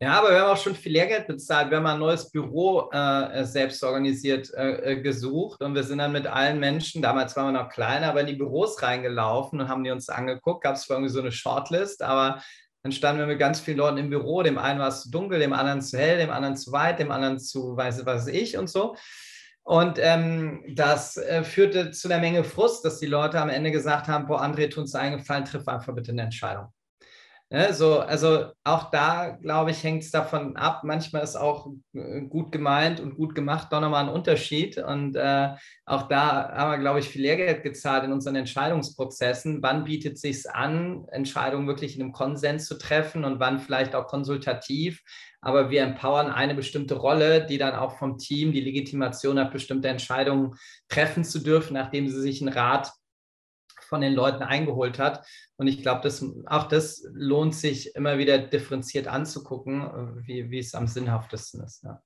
Ja, 0.00 0.18
aber 0.18 0.30
wir 0.30 0.40
haben 0.40 0.50
auch 0.50 0.62
schon 0.62 0.74
viel 0.74 0.92
Lehrgeld 0.92 1.26
bezahlt. 1.26 1.70
Wir 1.70 1.78
haben 1.78 1.86
ein 1.86 1.98
neues 1.98 2.30
Büro 2.30 2.90
äh, 2.92 3.44
selbst 3.44 3.82
organisiert 3.82 4.52
äh, 4.52 4.92
äh, 4.92 5.00
gesucht 5.00 5.62
und 5.62 5.74
wir 5.74 5.84
sind 5.84 5.98
dann 5.98 6.12
mit 6.12 6.26
allen 6.26 6.60
Menschen, 6.60 7.00
damals 7.00 7.34
waren 7.36 7.54
wir 7.54 7.62
noch 7.62 7.70
kleiner, 7.70 8.08
aber 8.08 8.20
in 8.20 8.26
die 8.26 8.34
Büros 8.34 8.82
reingelaufen 8.82 9.60
und 9.60 9.68
haben 9.68 9.84
die 9.84 9.90
uns 9.90 10.08
angeguckt. 10.10 10.64
Gab 10.64 10.76
es 10.76 10.88
irgendwie 10.88 11.08
so 11.08 11.20
eine 11.20 11.32
Shortlist, 11.32 12.02
aber 12.02 12.42
Dann 12.86 12.92
standen 12.92 13.18
wir 13.18 13.26
mit 13.26 13.40
ganz 13.40 13.58
vielen 13.58 13.78
Leuten 13.78 13.98
im 13.98 14.10
Büro. 14.10 14.44
Dem 14.44 14.58
einen 14.58 14.78
war 14.78 14.86
es 14.86 15.02
zu 15.02 15.10
dunkel, 15.10 15.40
dem 15.40 15.52
anderen 15.52 15.82
zu 15.82 15.98
hell, 15.98 16.18
dem 16.18 16.30
anderen 16.30 16.56
zu 16.56 16.70
weit, 16.70 17.00
dem 17.00 17.10
anderen 17.10 17.40
zu 17.40 17.76
weiß 17.76 18.06
was 18.06 18.28
ich 18.28 18.56
und 18.56 18.70
so. 18.70 18.94
Und 19.66 19.98
ähm, 20.00 20.62
das 20.68 21.16
äh, 21.16 21.42
führte 21.42 21.90
zu 21.90 22.06
einer 22.08 22.20
Menge 22.20 22.44
Frust, 22.44 22.84
dass 22.84 23.00
die 23.00 23.06
Leute 23.06 23.40
am 23.40 23.48
Ende 23.48 23.72
gesagt 23.72 24.06
haben: 24.06 24.26
Boah, 24.26 24.40
André, 24.40 24.70
tut 24.70 24.82
uns 24.82 24.94
eingefallen, 24.94 25.44
triff 25.44 25.66
einfach 25.66 25.92
bitte 25.92 26.12
eine 26.12 26.22
Entscheidung. 26.22 26.68
Ne, 27.48 27.72
so, 27.72 28.00
also 28.00 28.46
auch 28.64 28.90
da, 28.90 29.38
glaube 29.40 29.70
ich, 29.70 29.82
hängt 29.82 30.02
es 30.02 30.10
davon 30.12 30.56
ab. 30.56 30.82
Manchmal 30.84 31.22
ist 31.22 31.36
auch 31.36 31.68
äh, 31.94 32.22
gut 32.22 32.52
gemeint 32.52 33.00
und 33.00 33.16
gut 33.16 33.34
gemacht 33.34 33.68
doch 33.72 33.80
nochmal 33.80 34.04
ein 34.04 34.12
Unterschied. 34.12 34.78
Und 34.78 35.16
äh, 35.16 35.50
auch 35.84 36.08
da 36.08 36.48
haben 36.52 36.70
wir, 36.72 36.78
glaube 36.78 37.00
ich, 37.00 37.08
viel 37.08 37.22
Lehrgeld 37.22 37.64
gezahlt 37.64 38.04
in 38.04 38.12
unseren 38.12 38.36
Entscheidungsprozessen. 38.36 39.62
Wann 39.62 39.84
bietet 39.84 40.14
es 40.14 40.22
sich 40.22 40.50
an, 40.50 41.06
Entscheidungen 41.10 41.66
wirklich 41.66 41.96
in 41.96 42.02
einem 42.02 42.12
Konsens 42.12 42.66
zu 42.66 42.78
treffen 42.78 43.24
und 43.24 43.40
wann 43.40 43.58
vielleicht 43.60 43.94
auch 43.96 44.06
konsultativ? 44.06 45.02
Aber 45.46 45.70
wir 45.70 45.84
empowern 45.84 46.32
eine 46.32 46.56
bestimmte 46.56 46.96
Rolle, 46.96 47.46
die 47.46 47.56
dann 47.56 47.76
auch 47.76 47.98
vom 47.98 48.18
Team 48.18 48.50
die 48.50 48.60
Legitimation 48.60 49.38
hat, 49.38 49.52
bestimmte 49.52 49.86
Entscheidungen 49.86 50.56
treffen 50.88 51.22
zu 51.22 51.38
dürfen, 51.38 51.74
nachdem 51.74 52.08
sie 52.08 52.20
sich 52.20 52.42
einen 52.42 52.52
Rat 52.52 52.92
von 53.82 54.00
den 54.00 54.12
Leuten 54.12 54.42
eingeholt 54.42 54.98
hat. 54.98 55.24
Und 55.56 55.68
ich 55.68 55.82
glaube, 55.82 56.00
das, 56.00 56.24
auch 56.46 56.64
das 56.64 57.06
lohnt 57.12 57.54
sich 57.54 57.94
immer 57.94 58.18
wieder 58.18 58.38
differenziert 58.38 59.06
anzugucken, 59.06 60.20
wie, 60.26 60.50
wie 60.50 60.58
es 60.58 60.74
am 60.74 60.88
sinnhaftesten 60.88 61.62
ist. 61.62 61.84
Ja. 61.84 62.02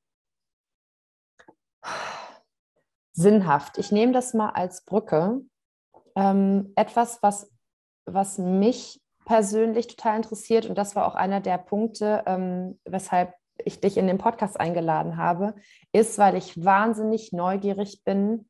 Sinnhaft. 3.12 3.79
Ich 3.79 3.90
nehme 3.90 4.12
das 4.12 4.35
mal 4.35 4.50
als 4.50 4.85
Brücke. 4.85 5.40
Ähm, 6.14 6.74
etwas, 6.76 7.22
was, 7.22 7.50
was 8.05 8.37
mich 8.37 9.00
persönlich 9.31 9.87
total 9.87 10.16
interessiert, 10.16 10.66
und 10.66 10.77
das 10.77 10.97
war 10.97 11.07
auch 11.07 11.14
einer 11.14 11.40
der 11.40 11.57
Punkte, 11.57 12.25
ähm, 12.27 12.81
weshalb 12.85 13.33
ich 13.64 13.79
dich 13.79 13.97
in 13.97 14.09
den 14.09 14.19
Podcast 14.19 14.59
eingeladen 14.59 15.19
habe, 15.19 15.55
ist, 15.93 16.19
weil 16.19 16.35
ich 16.35 16.64
wahnsinnig 16.64 17.31
neugierig 17.31 18.03
bin 18.03 18.49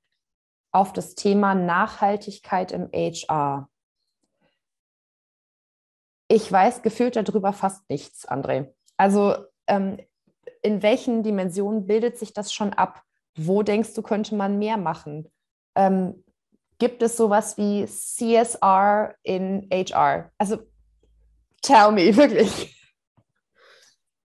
auf 0.73 0.95
das 0.95 1.15
Thema 1.17 1.55
Nachhaltigkeit 1.55 2.73
im 2.73 2.89
HR. 2.95 3.69
Ich 6.29 6.51
weiß 6.51 6.81
gefühlt 6.81 7.15
darüber 7.15 7.53
fast 7.53 7.87
nichts, 7.91 8.27
André. 8.27 8.73
Also 8.97 9.35
ähm, 9.67 9.99
in 10.63 10.83
welchen 10.83 11.23
Dimensionen 11.23 11.87
bildet 11.87 12.17
sich 12.17 12.33
das 12.33 12.55
schon 12.55 12.73
ab? 12.73 13.03
Wo 13.37 13.63
denkst 13.63 13.93
du, 13.93 14.01
könnte 14.01 14.35
man 14.35 14.59
mehr 14.59 14.79
machen? 14.79 15.31
Ähm, 15.75 16.25
gibt 16.79 17.03
es 17.03 17.19
sowas 17.19 17.59
wie 17.59 17.85
CSR 17.85 19.15
in 19.23 19.69
HR? 19.71 20.33
Also 20.39 20.70
tell 21.63 21.93
me, 21.93 22.17
wirklich. 22.17 22.77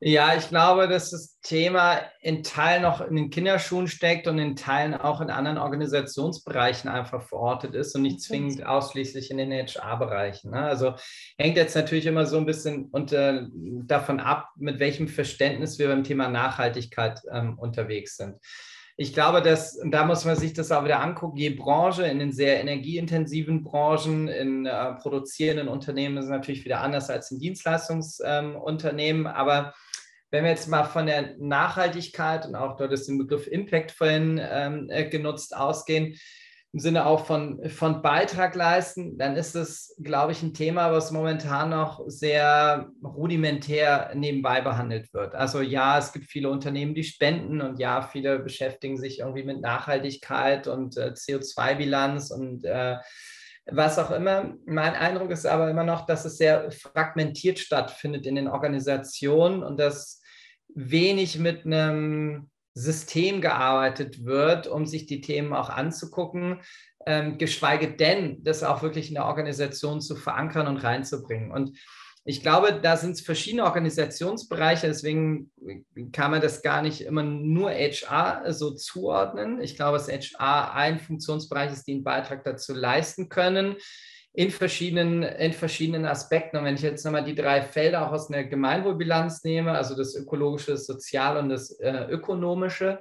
Ja, 0.04 0.34
ich 0.36 0.48
glaube, 0.48 0.88
dass 0.88 1.10
das 1.10 1.38
Thema 1.42 2.00
in 2.20 2.42
Teilen 2.42 2.82
noch 2.82 3.00
in 3.00 3.14
den 3.14 3.30
Kinderschuhen 3.30 3.86
steckt 3.86 4.26
und 4.26 4.36
in 4.40 4.56
Teilen 4.56 4.94
auch 4.94 5.20
in 5.20 5.30
anderen 5.30 5.58
Organisationsbereichen 5.58 6.90
einfach 6.90 7.22
verortet 7.22 7.76
ist 7.76 7.94
und 7.94 8.02
nicht 8.02 8.20
zwingend 8.20 8.66
ausschließlich 8.66 9.30
in 9.30 9.36
den 9.36 9.52
HR-Bereichen. 9.52 10.50
Ne? 10.50 10.60
Also 10.60 10.94
hängt 11.38 11.56
jetzt 11.56 11.76
natürlich 11.76 12.06
immer 12.06 12.26
so 12.26 12.36
ein 12.36 12.46
bisschen 12.46 12.86
unter, 12.90 13.46
davon 13.52 14.18
ab, 14.18 14.48
mit 14.56 14.80
welchem 14.80 15.06
Verständnis 15.06 15.78
wir 15.78 15.86
beim 15.86 16.02
Thema 16.02 16.26
Nachhaltigkeit 16.26 17.20
ähm, 17.32 17.56
unterwegs 17.56 18.16
sind. 18.16 18.40
Ich 18.96 19.14
glaube, 19.14 19.40
dass, 19.40 19.80
da 19.84 20.04
muss 20.04 20.24
man 20.24 20.36
sich 20.36 20.52
das 20.52 20.70
auch 20.70 20.84
wieder 20.84 21.00
angucken, 21.00 21.38
je 21.38 21.50
Branche, 21.50 22.04
in 22.04 22.18
den 22.18 22.32
sehr 22.32 22.60
energieintensiven 22.60 23.62
Branchen, 23.62 24.28
in 24.28 24.66
äh, 24.66 24.92
produzierenden 24.94 25.68
Unternehmen 25.68 26.18
ist 26.18 26.24
es 26.24 26.30
natürlich 26.30 26.64
wieder 26.64 26.80
anders 26.80 27.08
als 27.08 27.30
in 27.30 27.38
Dienstleistungsunternehmen, 27.38 29.26
ähm, 29.26 29.32
aber 29.32 29.72
wenn 30.30 30.44
wir 30.44 30.50
jetzt 30.50 30.68
mal 30.68 30.84
von 30.84 31.06
der 31.06 31.36
Nachhaltigkeit 31.38 32.46
und 32.46 32.54
auch 32.54 32.76
dort 32.76 32.92
ist 32.92 33.06
den 33.06 33.18
Begriff 33.18 33.46
Impact 33.46 33.92
vorhin 33.92 34.40
ähm, 34.42 34.88
äh, 34.90 35.08
genutzt 35.08 35.54
ausgehen, 35.54 36.16
im 36.72 36.78
Sinne 36.78 37.04
auch 37.04 37.26
von, 37.26 37.68
von 37.68 38.00
Beitrag 38.00 38.54
leisten, 38.54 39.18
dann 39.18 39.36
ist 39.36 39.54
es, 39.54 39.94
glaube 40.02 40.32
ich, 40.32 40.42
ein 40.42 40.54
Thema, 40.54 40.90
was 40.90 41.10
momentan 41.10 41.68
noch 41.68 42.02
sehr 42.06 42.90
rudimentär 43.04 44.10
nebenbei 44.14 44.62
behandelt 44.62 45.12
wird. 45.12 45.34
Also 45.34 45.60
ja, 45.60 45.98
es 45.98 46.14
gibt 46.14 46.30
viele 46.30 46.48
Unternehmen, 46.48 46.94
die 46.94 47.04
spenden 47.04 47.60
und 47.60 47.78
ja, 47.78 48.00
viele 48.00 48.38
beschäftigen 48.38 48.96
sich 48.96 49.18
irgendwie 49.18 49.44
mit 49.44 49.60
Nachhaltigkeit 49.60 50.66
und 50.66 50.96
äh, 50.96 51.12
CO2-Bilanz 51.14 52.30
und 52.30 52.64
äh, 52.64 52.96
was 53.66 53.98
auch 53.98 54.10
immer. 54.10 54.54
Mein 54.64 54.94
Eindruck 54.94 55.30
ist 55.30 55.46
aber 55.46 55.70
immer 55.70 55.84
noch, 55.84 56.06
dass 56.06 56.24
es 56.24 56.38
sehr 56.38 56.70
fragmentiert 56.70 57.58
stattfindet 57.58 58.24
in 58.26 58.34
den 58.34 58.48
Organisationen 58.48 59.62
und 59.62 59.78
dass 59.78 60.22
wenig 60.74 61.38
mit 61.38 61.66
einem 61.66 62.50
System 62.74 63.40
gearbeitet 63.40 64.24
wird, 64.24 64.66
um 64.66 64.86
sich 64.86 65.06
die 65.06 65.20
Themen 65.20 65.52
auch 65.52 65.68
anzugucken, 65.68 66.60
ähm, 67.06 67.38
geschweige 67.38 67.88
denn, 67.96 68.42
das 68.44 68.62
auch 68.62 68.82
wirklich 68.82 69.08
in 69.08 69.14
der 69.14 69.26
Organisation 69.26 70.00
zu 70.00 70.16
verankern 70.16 70.66
und 70.66 70.78
reinzubringen. 70.78 71.50
Und 71.50 71.78
ich 72.24 72.40
glaube, 72.40 72.78
da 72.80 72.96
sind 72.96 73.12
es 73.12 73.20
verschiedene 73.20 73.64
Organisationsbereiche, 73.64 74.86
deswegen 74.86 75.50
kann 76.12 76.30
man 76.30 76.40
das 76.40 76.62
gar 76.62 76.80
nicht 76.80 77.00
immer 77.00 77.24
nur 77.24 77.70
HR 77.70 78.52
so 78.52 78.70
zuordnen. 78.70 79.60
Ich 79.60 79.74
glaube, 79.74 79.98
dass 79.98 80.08
HR 80.08 80.72
ein 80.74 81.00
Funktionsbereich 81.00 81.72
ist, 81.72 81.86
die 81.88 81.94
einen 81.94 82.04
Beitrag 82.04 82.44
dazu 82.44 82.74
leisten 82.74 83.28
können 83.28 83.76
in 84.34 84.50
verschiedenen, 84.50 85.22
in 85.22 85.52
verschiedenen 85.52 86.06
Aspekten. 86.06 86.56
Und 86.56 86.64
wenn 86.64 86.74
ich 86.74 86.82
jetzt 86.82 87.04
nochmal 87.04 87.24
die 87.24 87.34
drei 87.34 87.60
Felder 87.60 88.06
auch 88.06 88.12
aus 88.12 88.30
einer 88.30 88.44
Gemeinwohlbilanz 88.44 89.44
nehme, 89.44 89.72
also 89.72 89.94
das 89.94 90.14
ökologische, 90.14 90.72
das 90.72 90.86
soziale 90.86 91.40
und 91.40 91.50
das 91.50 91.70
äh, 91.80 92.06
ökonomische, 92.08 93.00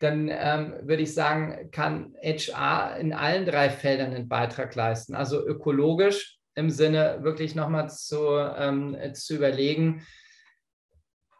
dann 0.00 0.28
ähm, 0.30 0.74
würde 0.82 1.04
ich 1.04 1.14
sagen, 1.14 1.70
kann 1.70 2.14
HR 2.20 2.96
in 2.98 3.12
allen 3.12 3.46
drei 3.46 3.70
Feldern 3.70 4.12
einen 4.12 4.28
Beitrag 4.28 4.74
leisten. 4.74 5.14
Also 5.14 5.46
ökologisch 5.46 6.38
im 6.56 6.70
Sinne 6.70 7.18
wirklich 7.22 7.54
nochmal 7.54 7.88
zu, 7.88 8.36
ähm, 8.36 8.96
zu 9.14 9.36
überlegen, 9.36 10.04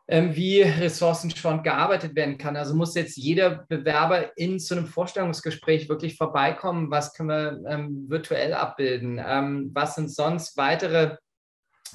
wie 0.07 0.61
ressourcenschonend 0.61 1.65
gearbeitet 1.65 2.15
werden 2.15 2.37
kann. 2.37 2.57
Also 2.57 2.75
muss 2.75 2.95
jetzt 2.95 3.17
jeder 3.17 3.65
Bewerber 3.69 4.37
in 4.37 4.61
zu 4.61 4.75
einem 4.75 4.87
Vorstellungsgespräch 4.87 5.89
wirklich 5.89 6.17
vorbeikommen. 6.17 6.91
Was 6.91 7.15
können 7.15 7.31
wir 7.31 7.63
ähm, 7.71 8.05
virtuell 8.09 8.53
abbilden? 8.53 9.19
Ähm, 9.25 9.71
was 9.73 9.95
sind 9.95 10.13
sonst 10.13 10.59
weitere 10.59 11.17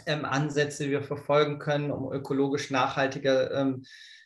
ähm, 0.07 0.25
Ansätze, 0.25 0.85
die 0.85 0.91
wir 0.91 1.03
verfolgen 1.03 1.59
können, 1.59 1.91
um 1.91 2.11
ökologisch 2.11 2.71
nachhaltiger 2.71 3.51
ähm, 3.53 3.83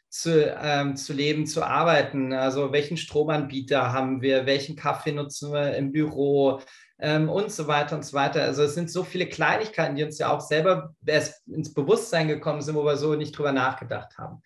zu, 0.09 0.45
ähm, 0.61 0.95
zu 0.95 1.11
leben, 1.11 1.45
zu 1.45 1.63
arbeiten? 1.63 2.31
Also 2.31 2.71
welchen 2.71 2.95
Stromanbieter 2.95 3.91
haben 3.91 4.21
wir? 4.21 4.45
Welchen 4.45 4.77
Kaffee 4.77 5.11
nutzen 5.11 5.51
wir 5.51 5.75
im 5.75 5.91
Büro? 5.91 6.61
Ähm, 6.99 7.29
und 7.29 7.51
so 7.51 7.67
weiter 7.67 7.95
und 7.95 8.05
so 8.05 8.13
weiter. 8.13 8.43
Also 8.43 8.63
es 8.63 8.75
sind 8.75 8.91
so 8.91 9.03
viele 9.03 9.27
Kleinigkeiten, 9.27 9.95
die 9.95 10.03
uns 10.03 10.17
ja 10.17 10.31
auch 10.31 10.41
selber 10.41 10.93
erst 11.05 11.47
ins 11.47 11.73
Bewusstsein 11.73 12.27
gekommen 12.27 12.61
sind, 12.61 12.75
wo 12.75 12.85
wir 12.85 12.97
so 12.97 13.15
nicht 13.15 13.37
drüber 13.37 13.51
nachgedacht 13.51 14.17
haben. 14.17 14.41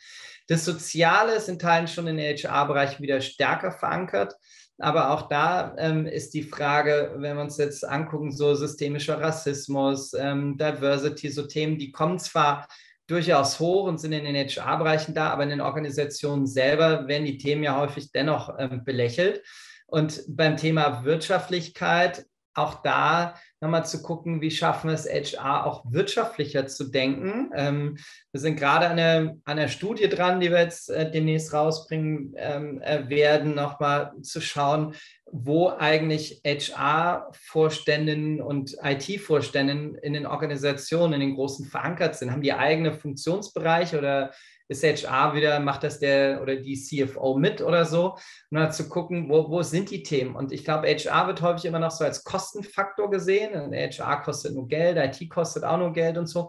Das 0.48 0.66
Soziale 0.66 1.36
ist 1.36 1.50
in 1.50 1.60
Teilen 1.60 1.88
schon 1.88 2.08
in 2.08 2.18
den 2.18 2.38
HR-Bereich 2.38 3.02
wieder 3.02 3.22
stärker 3.22 3.72
verankert. 3.72 4.36
Aber 4.80 5.10
auch 5.12 5.24
da 5.24 5.76
ähm, 5.78 6.06
ist 6.06 6.34
die 6.36 6.44
Frage, 6.44 7.16
wenn 7.18 7.36
wir 7.36 7.44
uns 7.44 7.58
jetzt 7.58 7.84
angucken, 7.84 8.32
so 8.32 8.54
systemischer 8.54 9.20
Rassismus, 9.20 10.14
ähm, 10.14 10.58
Diversity, 10.58 11.30
so 11.30 11.48
Themen, 11.48 11.80
die 11.80 11.92
kommen 11.92 12.20
zwar 12.20 12.68
durchaus 13.08 13.60
hoch 13.60 13.88
und 13.88 14.00
sind 14.00 14.12
in 14.12 14.26
den 14.26 14.36
HR-Bereichen 14.36 15.16
da, 15.16 15.30
aber 15.30 15.44
in 15.44 15.50
den 15.50 15.62
Organisationen 15.62 16.46
selber 16.46 17.08
werden 17.08 17.26
die 17.26 17.38
Themen 17.38 17.64
ja 17.64 17.78
häufig 17.80 18.12
dennoch 18.12 18.54
ähm, 18.60 18.84
belächelt. 18.84 19.42
Und 19.88 20.24
beim 20.28 20.58
Thema 20.58 21.06
Wirtschaftlichkeit 21.06 22.26
auch 22.58 22.82
da 22.82 23.36
nochmal 23.60 23.86
zu 23.86 24.02
gucken, 24.02 24.42
wie 24.42 24.52
schaffen 24.52 24.90
wir 24.90 24.94
es, 24.94 25.08
HR 25.08 25.66
auch 25.66 25.84
wirtschaftlicher 25.90 26.68
zu 26.68 26.86
denken. 26.86 27.52
Ähm, 27.56 27.98
wir 28.32 28.40
sind 28.40 28.58
gerade 28.58 28.88
an 28.88 29.00
einer, 29.00 29.36
an 29.46 29.70
Studie 29.70 30.08
dran, 30.10 30.40
die 30.40 30.52
wir 30.52 30.60
jetzt 30.60 30.90
äh, 30.90 31.10
demnächst 31.10 31.54
rausbringen 31.54 32.36
ähm, 32.38 32.82
äh, 32.82 33.10
werden, 33.10 33.56
nochmal 33.56 34.14
zu 34.22 34.42
schauen, 34.42 34.94
wo 35.32 35.70
eigentlich 35.70 36.42
HR-Vorständinnen 36.46 38.42
und 38.42 38.78
IT-Vorständinnen 38.84 39.96
in 39.96 40.14
den 40.14 40.26
Organisationen, 40.28 41.14
in 41.14 41.22
den 41.22 41.36
großen 41.36 41.66
verankert 41.66 42.16
sind. 42.16 42.32
Haben 42.32 42.42
die 42.42 42.54
eigene 42.54 42.94
Funktionsbereiche 42.94 43.98
oder 43.98 44.32
ist 44.68 44.84
HR 44.84 45.34
wieder, 45.34 45.60
macht 45.60 45.84
das 45.84 46.00
der 46.00 46.42
oder 46.42 46.58
die 46.58 46.76
CFO 46.76 47.38
mit 47.38 47.62
oder 47.62 47.86
so, 47.86 48.18
dann 48.52 48.72
zu 48.72 48.90
gucken, 48.90 49.30
wo, 49.30 49.50
wo 49.50 49.64
sind 49.64 49.90
die 49.92 50.04
Themen. 50.04 50.36
Und 50.36 50.52
ich 50.52 50.66
glaube, 50.66 50.88
HR 50.88 51.28
wird 51.28 51.42
häufig 51.42 51.66
immer 51.66 51.80
noch 51.80 51.92
so 51.92 52.04
als 52.04 52.24
Kostenfaktor 52.24 53.10
gesehen. 53.10 53.60
Und 53.60 53.74
HR 53.74 54.22
kostet 54.22 54.56
nur 54.56 54.68
Geld, 54.68 54.98
IT 54.98 55.30
kostet 55.30 55.64
auch 55.64 55.78
nur 55.78 55.94
Geld 55.94 56.18
und 56.18 56.28
so. 56.28 56.42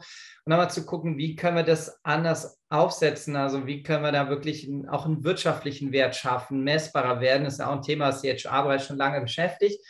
Und 0.49 0.51
dann 0.51 0.59
mal 0.59 0.69
zu 0.69 0.85
gucken, 0.85 1.17
wie 1.19 1.37
können 1.37 1.57
wir 1.57 1.63
das 1.63 2.01
anders 2.05 2.59
aufsetzen? 2.69 3.37
Also 3.37 3.67
wie 3.67 3.83
können 3.83 4.03
wir 4.03 4.13
da 4.13 4.29
wirklich 4.29 4.69
auch 4.89 5.07
einen 5.07 5.23
wirtschaftlichen 5.23 5.93
Wert 5.93 6.17
schaffen, 6.17 6.65
messbarer 6.65 7.21
werden? 7.21 7.45
Das 7.45 7.55
ist 7.55 7.61
ja 7.61 7.69
auch 7.69 7.77
ein 7.77 7.83
Thema, 7.83 8.07
das 8.07 8.23
die 8.23 8.31
HR-Bereich 8.31 8.85
schon 8.85 8.97
lange 8.97 9.21
beschäftigt. 9.21 9.81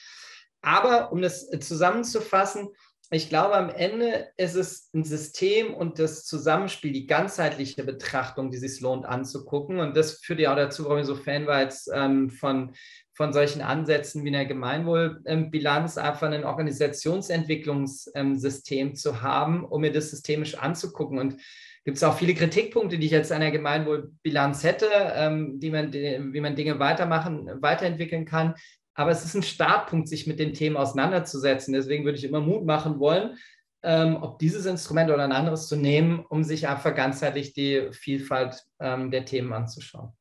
Aber 0.61 1.13
um 1.13 1.23
das 1.23 1.49
zusammenzufassen, 1.61 2.69
ich 3.11 3.31
glaube, 3.31 3.55
am 3.55 3.71
Ende 3.71 4.29
ist 4.37 4.55
es 4.55 4.91
ein 4.93 5.03
System 5.03 5.73
und 5.73 5.99
das 5.99 6.27
Zusammenspiel, 6.27 6.93
die 6.93 7.07
ganzheitliche 7.07 7.83
Betrachtung, 7.83 8.51
die 8.51 8.59
sich 8.59 8.81
lohnt 8.81 9.07
anzugucken. 9.07 9.81
Und 9.81 9.97
das 9.97 10.21
führt 10.21 10.41
ja 10.41 10.53
auch 10.53 10.57
dazu, 10.57 10.85
warum 10.85 10.99
ich 10.99 11.07
so 11.07 11.15
Fan 11.15 11.47
war 11.47 11.63
jetzt 11.63 11.91
ähm, 11.95 12.29
von, 12.29 12.75
von 13.15 13.33
solchen 13.33 13.63
Ansätzen 13.63 14.25
wie 14.25 14.29
einer 14.29 14.45
Gemeinwohlbilanz, 14.45 15.97
einfach 15.97 16.31
ein 16.31 16.45
Organisationsentwicklungssystem 16.45 18.95
zu 18.95 19.23
haben, 19.23 19.65
um 19.65 19.81
mir 19.81 19.93
das 19.93 20.11
systemisch 20.11 20.57
anzugucken. 20.57 21.19
Und 21.19 21.41
gibt 21.87 21.97
es 21.97 22.05
auch 22.05 22.19
viele 22.19 22.35
Kritikpunkte, 22.35 22.99
die 22.99 23.07
ich 23.07 23.13
jetzt 23.13 23.33
an 23.33 23.41
der 23.41 23.53
Gemeinwohlbilanz 23.53 24.65
hätte, 24.65 24.91
ähm, 25.15 25.59
die 25.59 25.71
man, 25.71 25.95
wie 25.95 26.43
man 26.43 26.57
Dinge 26.57 26.79
weitermachen, 26.79 27.49
weiterentwickeln 27.63 28.27
kann. 28.27 28.55
Aber 28.99 29.13
es 29.13 29.25
ist 29.25 29.35
ein 29.35 29.45
Startpunkt, 29.45 30.09
sich 30.09 30.27
mit 30.27 30.41
den 30.41 30.55
Themen 30.55 30.77
auseinanderzusetzen. 30.77 31.73
Deswegen 31.73 32.05
würde 32.05 32.19
ich 32.19 32.25
immer 32.25 32.41
Mut 32.41 32.65
machen 32.65 32.99
wollen, 32.99 33.39
ähm, 33.85 34.21
ob 34.21 34.41
dieses 34.41 34.67
Instrument 34.67 35.09
oder 35.09 35.23
ein 35.23 35.31
anderes 35.31 35.69
zu 35.69 35.77
nehmen, 35.77 36.27
um 36.27 36.43
sich 36.43 36.67
einfach 36.67 36.93
ganzheitlich 36.97 37.53
die 37.53 37.93
Vielfalt 37.93 38.67
ähm, 38.81 39.13
der 39.13 39.25
Themen 39.25 39.53
anzuschauen. 39.53 40.17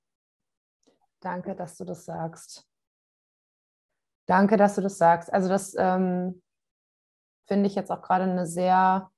Danke, 1.19 1.55
dass 1.55 1.75
du 1.75 1.85
das 1.85 2.05
sagst. 2.05 2.67
Danke, 4.27 4.57
dass 4.57 4.75
du 4.75 4.81
das 4.81 4.99
sagst. 4.99 5.33
Also 5.33 5.49
das 5.49 5.73
ähm, 5.75 6.43
finde 7.47 7.65
ich 7.65 7.73
jetzt 7.73 7.89
auch 7.89 8.03
gerade 8.03 8.25
eine 8.25 8.45
sehr 8.45 9.09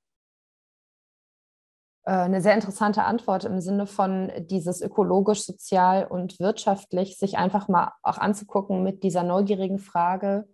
eine 2.04 2.40
sehr 2.40 2.54
interessante 2.54 3.04
Antwort 3.04 3.44
im 3.44 3.60
Sinne 3.60 3.86
von 3.86 4.32
dieses 4.38 4.80
ökologisch, 4.80 5.44
sozial 5.44 6.06
und 6.06 6.40
wirtschaftlich, 6.40 7.18
sich 7.18 7.36
einfach 7.36 7.68
mal 7.68 7.92
auch 8.02 8.18
anzugucken 8.18 8.82
mit 8.82 9.02
dieser 9.02 9.22
neugierigen 9.22 9.78
Frage, 9.78 10.48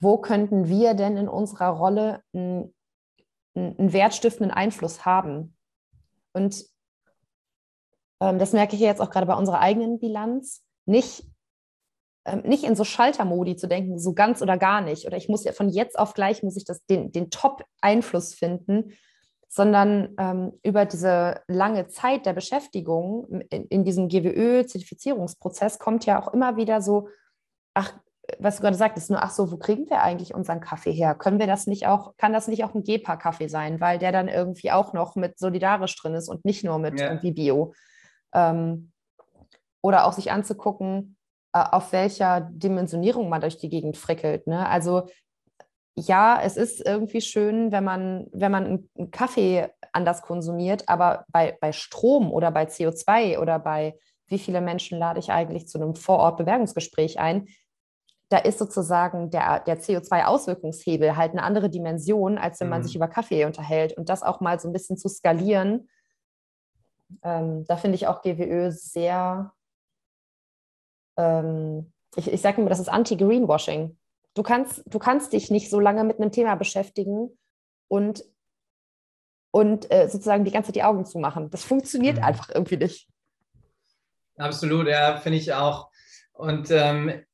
wo 0.00 0.18
könnten 0.18 0.68
wir 0.68 0.94
denn 0.94 1.16
in 1.16 1.28
unserer 1.28 1.68
Rolle 1.68 2.22
einen, 2.34 2.74
einen 3.54 3.92
wertstiftenden 3.92 4.54
Einfluss 4.54 5.06
haben? 5.06 5.56
Und 6.34 6.66
ähm, 8.20 8.38
das 8.38 8.52
merke 8.52 8.76
ich 8.76 8.82
jetzt 8.82 9.00
auch 9.00 9.10
gerade 9.10 9.26
bei 9.26 9.34
unserer 9.34 9.60
eigenen 9.60 9.98
Bilanz, 9.98 10.62
nicht, 10.84 11.24
ähm, 12.26 12.42
nicht 12.42 12.64
in 12.64 12.76
so 12.76 12.84
Schaltermodi 12.84 13.56
zu 13.56 13.68
denken, 13.68 13.98
so 13.98 14.12
ganz 14.12 14.42
oder 14.42 14.58
gar 14.58 14.82
nicht. 14.82 15.06
Oder 15.06 15.16
ich 15.16 15.28
muss 15.28 15.44
ja 15.44 15.52
von 15.52 15.70
jetzt 15.70 15.98
auf 15.98 16.12
gleich, 16.12 16.42
muss 16.42 16.56
ich 16.58 16.66
das, 16.66 16.84
den, 16.84 17.12
den 17.12 17.30
Top-Einfluss 17.30 18.34
finden, 18.34 18.92
sondern 19.48 20.14
ähm, 20.18 20.52
über 20.62 20.84
diese 20.84 21.40
lange 21.46 21.88
Zeit 21.88 22.26
der 22.26 22.32
Beschäftigung 22.32 23.42
in, 23.50 23.66
in 23.66 23.84
diesem 23.84 24.08
GWÖ-Zertifizierungsprozess 24.08 25.78
kommt 25.78 26.04
ja 26.06 26.20
auch 26.20 26.32
immer 26.32 26.56
wieder 26.56 26.80
so, 26.80 27.08
ach, 27.74 27.94
was 28.38 28.56
du 28.56 28.62
gerade 28.62 28.76
sagtest, 28.76 29.10
nur, 29.10 29.22
ach 29.22 29.30
so, 29.30 29.52
wo 29.52 29.56
kriegen 29.56 29.88
wir 29.88 30.02
eigentlich 30.02 30.34
unseren 30.34 30.60
Kaffee 30.60 30.92
her? 30.92 31.14
Können 31.14 31.38
wir 31.38 31.46
das 31.46 31.66
nicht 31.66 31.86
auch, 31.86 32.16
kann 32.16 32.32
das 32.32 32.48
nicht 32.48 32.64
auch 32.64 32.74
ein 32.74 32.82
GEPA-Kaffee 32.82 33.48
sein, 33.48 33.80
weil 33.80 33.98
der 33.98 34.12
dann 34.12 34.28
irgendwie 34.28 34.72
auch 34.72 34.92
noch 34.92 35.14
mit 35.14 35.38
solidarisch 35.38 35.96
drin 35.96 36.14
ist 36.14 36.28
und 36.28 36.44
nicht 36.44 36.64
nur 36.64 36.78
mit 36.78 36.98
ja. 36.98 37.06
irgendwie 37.08 37.32
Bio? 37.32 37.72
Ähm, 38.34 38.90
oder 39.80 40.06
auch 40.06 40.12
sich 40.12 40.32
anzugucken, 40.32 41.16
äh, 41.52 41.62
auf 41.70 41.92
welcher 41.92 42.40
Dimensionierung 42.50 43.28
man 43.28 43.40
durch 43.40 43.58
die 43.58 43.68
Gegend 43.68 43.96
frickelt. 43.96 44.46
Ne? 44.48 44.68
Also 44.68 45.08
ja, 45.98 46.40
es 46.42 46.56
ist 46.56 46.84
irgendwie 46.84 47.22
schön, 47.22 47.72
wenn 47.72 47.84
man, 47.84 48.26
wenn 48.32 48.52
man 48.52 48.88
einen 48.96 49.10
Kaffee 49.10 49.70
anders 49.92 50.22
konsumiert, 50.22 50.88
aber 50.88 51.24
bei, 51.28 51.56
bei 51.60 51.72
Strom 51.72 52.30
oder 52.30 52.50
bei 52.50 52.64
CO2 52.64 53.38
oder 53.38 53.58
bei 53.58 53.98
wie 54.28 54.38
viele 54.38 54.60
Menschen 54.60 54.98
lade 54.98 55.20
ich 55.20 55.30
eigentlich 55.30 55.68
zu 55.68 55.78
einem 55.78 55.94
Vorort-Bewerbungsgespräch 55.94 57.18
ein, 57.18 57.46
da 58.28 58.38
ist 58.38 58.58
sozusagen 58.58 59.30
der, 59.30 59.60
der 59.60 59.78
CO2-Auswirkungshebel 59.78 61.16
halt 61.16 61.32
eine 61.32 61.44
andere 61.44 61.70
Dimension, 61.70 62.38
als 62.38 62.60
wenn 62.60 62.68
man 62.68 62.82
sich 62.82 62.94
mhm. 62.94 62.98
über 62.98 63.08
Kaffee 63.08 63.44
unterhält. 63.44 63.96
Und 63.96 64.08
das 64.08 64.24
auch 64.24 64.40
mal 64.40 64.58
so 64.58 64.68
ein 64.68 64.72
bisschen 64.72 64.96
zu 64.96 65.08
skalieren, 65.08 65.88
ähm, 67.22 67.64
da 67.66 67.76
finde 67.76 67.94
ich 67.94 68.08
auch 68.08 68.22
GWÖ 68.22 68.72
sehr, 68.72 69.52
ähm, 71.16 71.92
ich, 72.16 72.32
ich 72.32 72.40
sage 72.40 72.60
immer, 72.60 72.70
das 72.70 72.80
ist 72.80 72.88
Anti-Greenwashing. 72.88 73.96
Du 74.36 74.42
kannst, 74.42 74.82
du 74.86 74.98
kannst 74.98 75.32
dich 75.32 75.50
nicht 75.50 75.70
so 75.70 75.80
lange 75.80 76.04
mit 76.04 76.20
einem 76.20 76.30
Thema 76.30 76.56
beschäftigen 76.56 77.30
und, 77.88 78.22
und 79.50 79.90
äh, 79.90 80.10
sozusagen 80.10 80.44
die 80.44 80.50
ganze 80.50 80.68
Zeit 80.68 80.76
die 80.76 80.82
Augen 80.82 81.06
zu 81.06 81.18
machen. 81.18 81.48
Das 81.48 81.64
funktioniert 81.64 82.18
mhm. 82.18 82.24
einfach 82.24 82.50
irgendwie 82.50 82.76
nicht. 82.76 83.08
Absolut, 84.36 84.88
ja, 84.88 85.16
finde 85.16 85.38
ich 85.38 85.54
auch. 85.54 85.90
Und 86.34 86.70
ähm, 86.70 87.24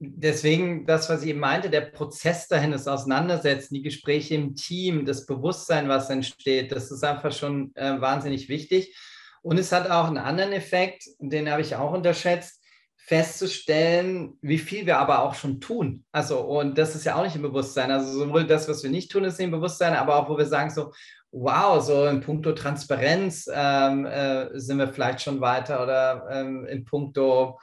deswegen 0.00 0.84
das, 0.84 1.08
was 1.08 1.22
ich 1.22 1.28
eben 1.28 1.38
meinte, 1.38 1.70
der 1.70 1.82
Prozess 1.82 2.48
dahin, 2.48 2.72
das 2.72 2.88
Auseinandersetzen, 2.88 3.74
die 3.74 3.82
Gespräche 3.82 4.34
im 4.34 4.56
Team, 4.56 5.06
das 5.06 5.26
Bewusstsein, 5.26 5.88
was 5.88 6.10
entsteht, 6.10 6.72
das 6.72 6.90
ist 6.90 7.04
einfach 7.04 7.30
schon 7.30 7.72
äh, 7.76 8.00
wahnsinnig 8.00 8.48
wichtig. 8.48 8.96
Und 9.42 9.58
es 9.58 9.70
hat 9.70 9.88
auch 9.88 10.08
einen 10.08 10.18
anderen 10.18 10.52
Effekt, 10.52 11.04
den 11.20 11.48
habe 11.48 11.62
ich 11.62 11.76
auch 11.76 11.92
unterschätzt 11.92 12.60
festzustellen, 13.08 14.36
wie 14.42 14.58
viel 14.58 14.84
wir 14.84 14.98
aber 14.98 15.22
auch 15.22 15.34
schon 15.34 15.62
tun. 15.62 16.04
Also, 16.12 16.40
und 16.40 16.76
das 16.76 16.94
ist 16.94 17.04
ja 17.04 17.14
auch 17.14 17.22
nicht 17.22 17.36
im 17.36 17.42
Bewusstsein. 17.42 17.90
Also, 17.90 18.12
sowohl 18.12 18.46
das, 18.46 18.68
was 18.68 18.82
wir 18.82 18.90
nicht 18.90 19.10
tun, 19.10 19.24
ist 19.24 19.40
im 19.40 19.50
Bewusstsein, 19.50 19.94
aber 19.94 20.16
auch, 20.16 20.28
wo 20.28 20.36
wir 20.36 20.44
sagen, 20.44 20.68
so, 20.68 20.92
wow, 21.32 21.82
so 21.82 22.04
in 22.04 22.20
puncto 22.20 22.52
Transparenz 22.52 23.48
ähm, 23.50 24.04
äh, 24.04 24.50
sind 24.60 24.76
wir 24.76 24.88
vielleicht 24.88 25.22
schon 25.22 25.40
weiter 25.40 25.82
oder 25.82 26.26
ähm, 26.30 26.66
in 26.66 26.84
puncto 26.84 27.58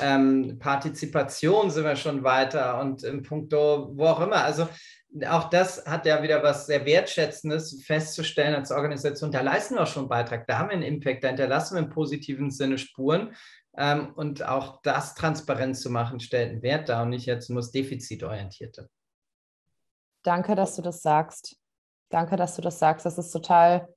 ähm, 0.00 0.58
Partizipation 0.58 1.70
sind 1.70 1.84
wir 1.84 1.94
schon 1.94 2.24
weiter 2.24 2.80
und 2.80 3.04
in 3.04 3.22
puncto 3.22 3.92
wo 3.94 4.06
auch 4.06 4.20
immer. 4.20 4.42
Also, 4.42 4.68
auch 5.28 5.50
das 5.50 5.86
hat 5.86 6.06
ja 6.06 6.22
wieder 6.22 6.42
was 6.42 6.66
sehr 6.66 6.84
Wertschätzendes 6.84 7.82
festzustellen 7.84 8.54
als 8.56 8.72
Organisation. 8.72 9.30
Da 9.30 9.40
leisten 9.40 9.74
wir 9.74 9.82
auch 9.82 9.86
schon 9.86 10.02
einen 10.02 10.08
Beitrag, 10.08 10.48
da 10.48 10.58
haben 10.58 10.70
wir 10.70 10.76
einen 10.76 10.82
Impact, 10.82 11.22
da 11.22 11.28
hinterlassen 11.28 11.76
wir 11.76 11.82
im 11.82 11.90
positiven 11.90 12.50
Sinne 12.50 12.78
Spuren. 12.78 13.34
Ähm, 13.76 14.12
und 14.14 14.44
auch 14.44 14.82
das 14.82 15.14
transparent 15.14 15.76
zu 15.76 15.90
machen, 15.90 16.20
stellt 16.20 16.50
einen 16.50 16.62
Wert 16.62 16.88
dar 16.88 17.02
und 17.02 17.10
nicht 17.10 17.26
jetzt 17.26 17.50
nur 17.50 17.60
das 17.60 17.70
Defizitorientierte. 17.70 18.88
Danke, 20.22 20.54
dass 20.54 20.76
du 20.76 20.82
das 20.82 21.02
sagst. 21.02 21.56
Danke, 22.10 22.36
dass 22.36 22.56
du 22.56 22.62
das 22.62 22.78
sagst. 22.78 23.06
Das 23.06 23.16
ist 23.16 23.30
total, 23.30 23.88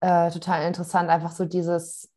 äh, 0.00 0.30
total 0.30 0.66
interessant, 0.66 1.08
einfach 1.08 1.32
so 1.32 1.46
dieses, 1.46 2.12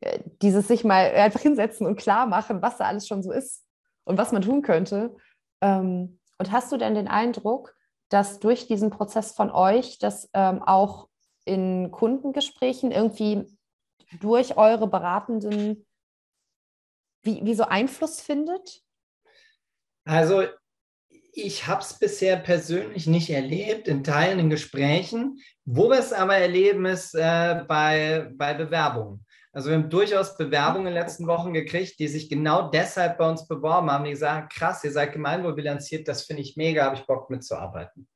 äh, 0.00 0.20
dieses 0.42 0.68
sich 0.68 0.84
mal 0.84 1.06
einfach 1.12 1.40
hinsetzen 1.40 1.86
und 1.86 1.96
klar 1.96 2.26
machen, 2.26 2.62
was 2.62 2.76
da 2.76 2.84
alles 2.84 3.08
schon 3.08 3.22
so 3.22 3.32
ist 3.32 3.64
und 4.04 4.18
was 4.18 4.32
man 4.32 4.42
tun 4.42 4.62
könnte. 4.62 5.16
Ähm, 5.60 6.20
und 6.38 6.52
hast 6.52 6.70
du 6.72 6.76
denn 6.76 6.94
den 6.94 7.08
Eindruck, 7.08 7.74
dass 8.10 8.38
durch 8.38 8.66
diesen 8.66 8.90
Prozess 8.90 9.32
von 9.32 9.50
euch 9.50 9.98
das 9.98 10.28
ähm, 10.34 10.62
auch 10.62 11.08
in 11.44 11.90
Kundengesprächen 11.90 12.90
irgendwie 12.90 13.53
durch 14.20 14.56
eure 14.56 14.86
Beratenden 14.88 15.86
wie, 17.24 17.44
wie 17.44 17.54
so 17.54 17.64
Einfluss 17.64 18.20
findet? 18.20 18.82
Also 20.04 20.44
ich 21.32 21.66
habe 21.66 21.80
es 21.80 21.98
bisher 21.98 22.36
persönlich 22.36 23.06
nicht 23.06 23.30
erlebt, 23.30 23.88
in 23.88 24.04
Teilen 24.04 24.38
in 24.38 24.50
Gesprächen. 24.50 25.40
Wo 25.64 25.88
wir 25.88 25.98
es 25.98 26.12
aber 26.12 26.36
erleben, 26.36 26.84
ist 26.86 27.14
äh, 27.14 27.64
bei, 27.66 28.30
bei 28.36 28.54
Bewerbungen. 28.54 29.24
Also 29.52 29.70
wir 29.70 29.76
haben 29.76 29.90
durchaus 29.90 30.36
Bewerbungen 30.36 30.88
in 30.88 30.94
den 30.94 31.02
letzten 31.02 31.26
Wochen 31.26 31.52
gekriegt, 31.52 31.98
die 31.98 32.08
sich 32.08 32.28
genau 32.28 32.70
deshalb 32.70 33.18
bei 33.18 33.28
uns 33.28 33.46
beworben 33.46 33.90
haben, 33.90 34.04
die 34.04 34.16
sagen, 34.16 34.48
krass, 34.48 34.82
ihr 34.84 34.92
seid 34.92 35.12
gemeinwohlbilanziert, 35.12 36.06
das 36.08 36.24
finde 36.24 36.42
ich 36.42 36.56
mega, 36.56 36.84
habe 36.84 36.96
ich 36.96 37.06
Bock 37.06 37.30
mitzuarbeiten. 37.30 38.08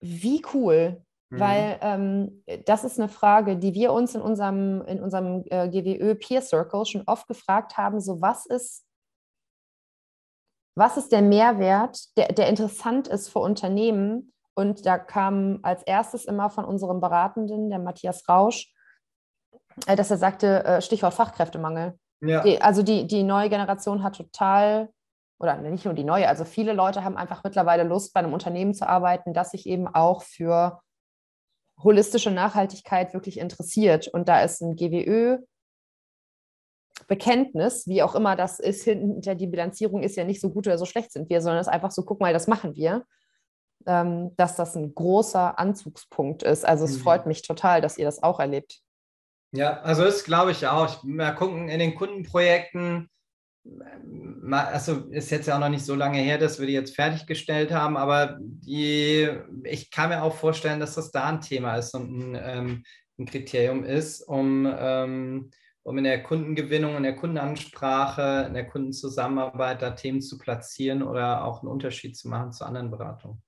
Wie 0.00 0.42
cool. 0.54 1.04
Mhm. 1.30 1.40
Weil 1.40 1.78
ähm, 1.80 2.44
das 2.66 2.84
ist 2.84 2.98
eine 2.98 3.08
Frage, 3.08 3.56
die 3.56 3.74
wir 3.74 3.92
uns 3.92 4.14
in 4.14 4.20
unserem, 4.20 4.82
in 4.82 5.00
unserem 5.00 5.44
äh, 5.46 5.68
GWÖ 5.68 6.16
Peer 6.16 6.42
Circle 6.42 6.84
schon 6.84 7.04
oft 7.06 7.26
gefragt 7.28 7.76
haben: 7.76 8.00
so 8.00 8.20
was 8.20 8.46
ist, 8.46 8.84
was 10.76 10.96
ist 10.96 11.12
der 11.12 11.22
Mehrwert, 11.22 12.16
der, 12.16 12.28
der 12.28 12.48
interessant 12.48 13.08
ist 13.08 13.28
für 13.28 13.38
Unternehmen? 13.38 14.32
Und 14.54 14.84
da 14.84 14.98
kam 14.98 15.60
als 15.62 15.82
erstes 15.84 16.24
immer 16.24 16.50
von 16.50 16.64
unserem 16.64 17.00
Beratenden, 17.00 17.70
der 17.70 17.78
Matthias 17.78 18.28
Rausch, 18.28 18.74
äh, 19.86 19.96
dass 19.96 20.10
er 20.10 20.18
sagte, 20.18 20.64
äh, 20.64 20.82
Stichwort 20.82 21.14
Fachkräftemangel. 21.14 21.98
Ja. 22.20 22.42
Die, 22.42 22.60
also 22.60 22.82
die, 22.82 23.06
die 23.06 23.22
neue 23.22 23.48
Generation 23.48 24.02
hat 24.02 24.16
total 24.16 24.90
oder 25.38 25.56
nicht 25.56 25.86
nur 25.86 25.94
die 25.94 26.04
neue, 26.04 26.28
also 26.28 26.44
viele 26.44 26.74
Leute 26.74 27.02
haben 27.02 27.16
einfach 27.16 27.42
mittlerweile 27.42 27.82
Lust, 27.84 28.12
bei 28.12 28.20
einem 28.20 28.34
Unternehmen 28.34 28.74
zu 28.74 28.86
arbeiten, 28.86 29.32
das 29.32 29.52
sich 29.52 29.66
eben 29.66 29.88
auch 29.88 30.22
für 30.22 30.82
holistische 31.82 32.30
Nachhaltigkeit 32.30 33.14
wirklich 33.14 33.38
interessiert. 33.38 34.08
Und 34.08 34.28
da 34.28 34.42
ist 34.42 34.60
ein 34.60 34.76
GWÖ 34.76 35.38
Bekenntnis, 37.08 37.86
wie 37.86 38.02
auch 38.02 38.14
immer 38.14 38.36
das 38.36 38.60
ist, 38.60 38.84
hinter 38.84 39.34
die 39.34 39.46
Bilanzierung 39.46 40.02
ist 40.02 40.16
ja 40.16 40.24
nicht 40.24 40.40
so 40.40 40.50
gut 40.50 40.66
oder 40.66 40.78
so 40.78 40.86
schlecht 40.86 41.12
sind 41.12 41.28
wir, 41.28 41.40
sondern 41.40 41.60
es 41.60 41.66
ist 41.66 41.72
einfach 41.72 41.90
so, 41.90 42.04
guck 42.04 42.20
mal, 42.20 42.32
das 42.32 42.46
machen 42.46 42.76
wir, 42.76 43.04
ähm, 43.86 44.34
dass 44.36 44.56
das 44.56 44.76
ein 44.76 44.94
großer 44.94 45.58
Anzugspunkt 45.58 46.42
ist. 46.42 46.64
Also 46.64 46.84
es 46.84 46.98
mhm. 46.98 47.02
freut 47.02 47.26
mich 47.26 47.42
total, 47.42 47.80
dass 47.80 47.98
ihr 47.98 48.04
das 48.04 48.22
auch 48.22 48.38
erlebt. 48.38 48.80
Ja, 49.52 49.80
also 49.80 50.04
das 50.04 50.22
glaube 50.22 50.52
ich 50.52 50.66
auch. 50.66 51.02
Wir 51.02 51.32
gucken 51.32 51.68
in 51.68 51.80
den 51.80 51.96
Kundenprojekten, 51.96 53.10
also 54.50 55.10
ist 55.10 55.30
jetzt 55.30 55.46
ja 55.46 55.56
auch 55.56 55.60
noch 55.60 55.68
nicht 55.68 55.84
so 55.84 55.94
lange 55.94 56.18
her, 56.18 56.38
dass 56.38 56.58
wir 56.58 56.66
die 56.66 56.72
jetzt 56.72 56.94
fertiggestellt 56.94 57.72
haben, 57.72 57.96
aber 57.96 58.38
die, 58.40 59.28
ich 59.64 59.90
kann 59.90 60.08
mir 60.08 60.22
auch 60.22 60.34
vorstellen, 60.34 60.80
dass 60.80 60.94
das 60.94 61.10
da 61.10 61.28
ein 61.28 61.40
Thema 61.40 61.76
ist 61.76 61.94
und 61.94 62.10
ein, 62.10 62.38
ähm, 62.42 62.82
ein 63.18 63.26
Kriterium 63.26 63.84
ist, 63.84 64.22
um, 64.22 64.66
ähm, 64.66 65.50
um 65.82 65.98
in 65.98 66.04
der 66.04 66.22
Kundengewinnung, 66.22 66.96
in 66.96 67.02
der 67.02 67.16
Kundenansprache, 67.16 68.46
in 68.48 68.54
der 68.54 68.66
Kundenzusammenarbeit 68.66 69.82
da 69.82 69.90
Themen 69.90 70.22
zu 70.22 70.38
platzieren 70.38 71.02
oder 71.02 71.44
auch 71.44 71.62
einen 71.62 71.70
Unterschied 71.70 72.16
zu 72.16 72.28
machen 72.28 72.52
zu 72.52 72.64
anderen 72.64 72.90
Beratungen. 72.90 73.42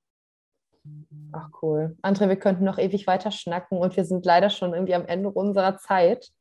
Ach 1.33 1.49
cool. 1.63 1.97
André, 2.03 2.29
wir 2.29 2.37
könnten 2.37 2.65
noch 2.65 2.79
ewig 2.79 3.07
weiter 3.07 3.31
schnacken 3.31 3.79
und 3.79 3.97
wir 3.97 4.05
sind 4.05 4.27
leider 4.27 4.51
schon 4.51 4.75
irgendwie 4.75 4.95
am 4.95 5.07
Ende 5.07 5.31
unserer 5.31 5.79
Zeit. 5.79 6.33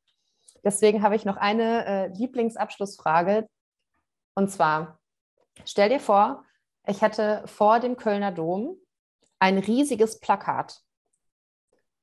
Deswegen 0.63 1.03
habe 1.03 1.15
ich 1.15 1.25
noch 1.25 1.37
eine 1.37 1.85
äh, 1.85 2.07
Lieblingsabschlussfrage. 2.07 3.47
Und 4.35 4.49
zwar, 4.49 4.99
stell 5.65 5.89
dir 5.89 5.99
vor, 5.99 6.45
ich 6.87 7.01
hätte 7.01 7.43
vor 7.45 7.79
dem 7.79 7.97
Kölner 7.97 8.31
Dom 8.31 8.77
ein 9.39 9.57
riesiges 9.57 10.19
Plakat 10.19 10.81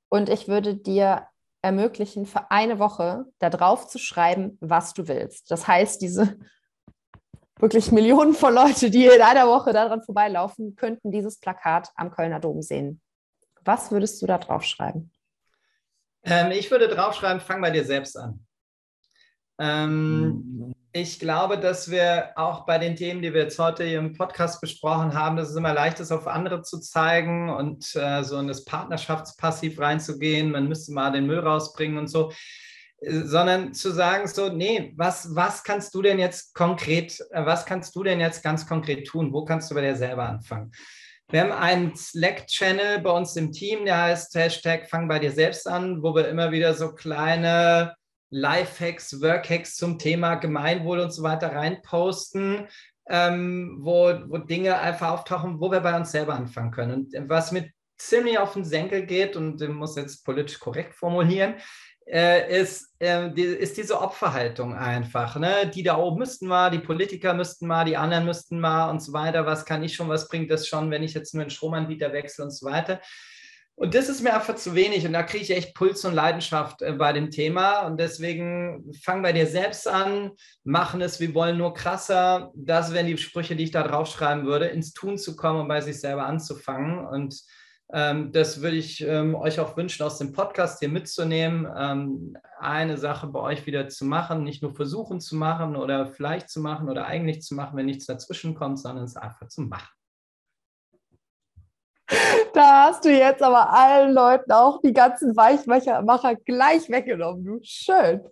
und 0.08 0.28
ich 0.28 0.48
würde 0.48 0.74
dir 0.74 1.26
ermöglichen, 1.62 2.26
für 2.26 2.50
eine 2.50 2.78
Woche 2.78 3.26
da 3.38 3.50
drauf 3.50 3.88
zu 3.88 3.98
schreiben, 3.98 4.56
was 4.60 4.94
du 4.94 5.08
willst. 5.08 5.50
Das 5.50 5.66
heißt, 5.66 6.00
diese 6.00 6.38
wirklich 7.58 7.90
Millionen 7.90 8.34
von 8.34 8.54
Leuten, 8.54 8.90
die 8.90 9.06
in 9.06 9.22
einer 9.22 9.48
Woche 9.48 9.72
daran 9.72 10.02
vorbeilaufen, 10.02 10.76
könnten 10.76 11.10
dieses 11.10 11.40
Plakat 11.40 11.90
am 11.96 12.10
Kölner 12.10 12.40
Dom 12.40 12.62
sehen. 12.62 13.00
Was 13.62 13.90
würdest 13.90 14.22
du 14.22 14.26
da 14.26 14.38
draufschreiben? 14.38 15.12
Ähm, 16.22 16.52
ich 16.52 16.70
würde 16.70 16.88
draufschreiben, 16.88 17.40
fang 17.40 17.60
bei 17.60 17.70
dir 17.70 17.84
selbst 17.84 18.16
an. 18.16 18.46
Ähm, 19.58 20.22
mhm. 20.22 20.74
Ich 20.92 21.18
glaube, 21.18 21.58
dass 21.58 21.90
wir 21.90 22.30
auch 22.36 22.66
bei 22.66 22.78
den 22.78 22.96
Themen, 22.96 23.22
die 23.22 23.34
wir 23.34 23.42
jetzt 23.42 23.58
heute 23.58 23.84
im 23.84 24.14
Podcast 24.14 24.60
besprochen 24.60 25.14
haben, 25.14 25.36
dass 25.36 25.50
es 25.50 25.56
immer 25.56 25.74
leicht 25.74 26.00
ist, 26.00 26.12
auf 26.12 26.26
andere 26.26 26.62
zu 26.62 26.80
zeigen 26.80 27.50
und 27.50 27.94
äh, 27.94 28.22
so 28.24 28.38
in 28.38 28.48
das 28.48 28.64
Partnerschaftspassiv 28.64 29.78
reinzugehen. 29.78 30.50
Man 30.50 30.68
müsste 30.68 30.92
mal 30.92 31.12
den 31.12 31.26
Müll 31.26 31.40
rausbringen 31.40 31.98
und 31.98 32.08
so 32.08 32.32
sondern 33.00 33.74
zu 33.74 33.92
sagen 33.92 34.26
so, 34.26 34.48
nee, 34.48 34.92
was, 34.96 35.34
was 35.34 35.62
kannst 35.62 35.94
du 35.94 36.02
denn 36.02 36.18
jetzt 36.18 36.54
konkret, 36.54 37.20
äh, 37.30 37.44
was 37.44 37.64
kannst 37.64 37.94
du 37.94 38.02
denn 38.02 38.20
jetzt 38.20 38.42
ganz 38.42 38.66
konkret 38.66 39.06
tun? 39.06 39.32
Wo 39.32 39.44
kannst 39.44 39.70
du 39.70 39.74
bei 39.74 39.82
dir 39.82 39.96
selber 39.96 40.28
anfangen? 40.28 40.72
Wir 41.30 41.42
haben 41.42 41.52
einen 41.52 41.94
Slack-Channel 41.94 43.00
bei 43.00 43.10
uns 43.10 43.36
im 43.36 43.52
Team, 43.52 43.84
der 43.84 44.02
heißt 44.02 44.34
Hashtag 44.34 44.88
Fang 44.88 45.08
bei 45.08 45.18
dir 45.18 45.30
selbst 45.30 45.68
an, 45.68 46.02
wo 46.02 46.14
wir 46.14 46.28
immer 46.28 46.50
wieder 46.50 46.74
so 46.74 46.94
kleine 46.94 47.94
Lifehacks, 48.30 49.20
Workhacks 49.20 49.76
zum 49.76 49.98
Thema 49.98 50.36
Gemeinwohl 50.36 51.00
und 51.00 51.12
so 51.12 51.22
weiter 51.22 51.54
reinposten, 51.54 52.68
ähm, 53.08 53.78
wo, 53.80 54.12
wo 54.28 54.38
Dinge 54.38 54.78
einfach 54.78 55.10
auftauchen, 55.10 55.60
wo 55.60 55.70
wir 55.70 55.80
bei 55.80 55.96
uns 55.96 56.12
selber 56.12 56.34
anfangen 56.34 56.70
können. 56.70 56.92
Und 56.92 57.28
was 57.28 57.52
mit 57.52 57.70
ziemlich 57.96 58.38
auf 58.38 58.52
den 58.52 58.64
Senkel 58.64 59.06
geht, 59.06 59.36
und 59.36 59.60
ich 59.60 59.68
muss 59.68 59.96
jetzt 59.96 60.24
politisch 60.24 60.58
korrekt 60.60 60.94
formulieren, 60.94 61.54
äh, 62.06 62.60
ist, 62.60 62.94
äh, 63.00 63.28
ist 63.30 63.76
diese 63.76 64.00
Opferhaltung 64.00 64.74
einfach. 64.74 65.36
Ne? 65.36 65.70
Die 65.74 65.82
da 65.82 65.98
oben 65.98 66.20
müssten 66.20 66.46
mal, 66.46 66.70
die 66.70 66.78
Politiker 66.78 67.34
müssten 67.34 67.66
mal, 67.66 67.84
die 67.84 67.96
anderen 67.96 68.24
müssten 68.24 68.60
mal 68.60 68.90
und 68.90 69.02
so 69.02 69.12
weiter. 69.12 69.44
Was 69.44 69.64
kann 69.64 69.82
ich 69.82 69.94
schon, 69.94 70.08
was 70.08 70.28
bringt 70.28 70.50
das 70.50 70.66
schon, 70.66 70.90
wenn 70.90 71.02
ich 71.02 71.14
jetzt 71.14 71.34
nur 71.34 71.42
einen 71.42 71.50
Stromanbieter 71.50 72.12
wechsle 72.12 72.44
und 72.44 72.50
so 72.50 72.66
weiter. 72.66 73.00
Und 73.78 73.94
das 73.94 74.08
ist 74.08 74.22
mir 74.22 74.34
einfach 74.34 74.56
zu 74.56 74.74
wenig 74.74 75.06
und 75.06 75.12
da 75.12 75.22
kriege 75.22 75.44
ich 75.44 75.50
echt 75.52 75.72
Puls 75.76 76.04
und 76.04 76.12
Leidenschaft 76.12 76.82
äh, 76.82 76.94
bei 76.94 77.12
dem 77.12 77.30
Thema. 77.30 77.86
Und 77.86 78.00
deswegen 78.00 78.92
fang 79.04 79.22
bei 79.22 79.32
dir 79.32 79.46
selbst 79.46 79.86
an, 79.86 80.32
machen 80.64 81.00
es, 81.00 81.20
wir 81.20 81.32
wollen 81.32 81.58
nur 81.58 81.74
krasser. 81.74 82.50
Das 82.56 82.92
wären 82.92 83.06
die 83.06 83.16
Sprüche, 83.16 83.54
die 83.54 83.62
ich 83.62 83.70
da 83.70 83.84
draufschreiben 83.84 84.46
würde, 84.46 84.66
ins 84.66 84.94
Tun 84.94 85.16
zu 85.16 85.36
kommen 85.36 85.60
und 85.60 85.68
bei 85.68 85.80
sich 85.80 86.00
selber 86.00 86.26
anzufangen. 86.26 87.06
Und 87.06 87.40
ähm, 87.92 88.32
das 88.32 88.62
würde 88.62 88.76
ich 88.76 89.00
ähm, 89.00 89.36
euch 89.36 89.60
auch 89.60 89.76
wünschen, 89.76 90.04
aus 90.04 90.18
dem 90.18 90.32
Podcast 90.32 90.80
hier 90.80 90.88
mitzunehmen, 90.88 91.68
ähm, 91.78 92.36
eine 92.58 92.98
Sache 92.98 93.28
bei 93.28 93.38
euch 93.38 93.64
wieder 93.66 93.88
zu 93.88 94.04
machen, 94.04 94.42
nicht 94.42 94.60
nur 94.60 94.74
versuchen 94.74 95.20
zu 95.20 95.36
machen 95.36 95.76
oder 95.76 96.08
vielleicht 96.08 96.50
zu 96.50 96.58
machen 96.58 96.90
oder 96.90 97.06
eigentlich 97.06 97.42
zu 97.42 97.54
machen, 97.54 97.76
wenn 97.76 97.86
nichts 97.86 98.06
dazwischen 98.06 98.56
kommt, 98.56 98.80
sondern 98.80 99.04
es 99.04 99.16
einfach 99.16 99.46
zu 99.46 99.60
machen. 99.60 99.97
Da 102.54 102.84
hast 102.84 103.04
du 103.04 103.10
jetzt 103.10 103.42
aber 103.42 103.70
allen 103.70 104.12
Leuten 104.12 104.50
auch 104.52 104.80
die 104.80 104.92
ganzen 104.92 105.36
Weichmacher 105.36 106.36
gleich 106.36 106.88
weggenommen. 106.88 107.44
Du 107.44 107.58
schön. 107.62 108.22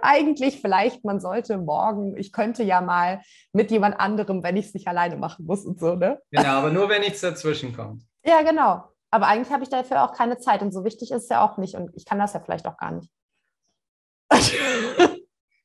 Eigentlich 0.00 0.60
vielleicht, 0.60 1.04
man 1.04 1.20
sollte 1.20 1.58
morgen, 1.58 2.16
ich 2.16 2.32
könnte 2.32 2.62
ja 2.62 2.80
mal 2.80 3.22
mit 3.52 3.70
jemand 3.70 4.00
anderem, 4.00 4.42
wenn 4.42 4.56
ich 4.56 4.66
es 4.66 4.74
nicht 4.74 4.88
alleine 4.88 5.16
machen 5.16 5.44
muss 5.44 5.64
und 5.64 5.78
so, 5.78 5.94
ne? 5.94 6.20
Genau, 6.30 6.48
aber 6.48 6.70
nur 6.70 6.88
wenn 6.88 7.02
nichts 7.02 7.20
dazwischen 7.20 7.76
kommt. 7.76 8.02
Ja, 8.24 8.42
genau. 8.42 8.84
Aber 9.10 9.26
eigentlich 9.26 9.52
habe 9.52 9.62
ich 9.62 9.68
dafür 9.68 10.02
auch 10.04 10.14
keine 10.14 10.38
Zeit 10.38 10.62
und 10.62 10.72
so 10.72 10.84
wichtig 10.84 11.10
ist 11.10 11.24
es 11.24 11.28
ja 11.28 11.44
auch 11.44 11.58
nicht 11.58 11.74
und 11.74 11.90
ich 11.94 12.04
kann 12.04 12.18
das 12.18 12.32
ja 12.32 12.40
vielleicht 12.40 12.66
auch 12.66 12.76
gar 12.76 12.92
nicht. 12.92 13.10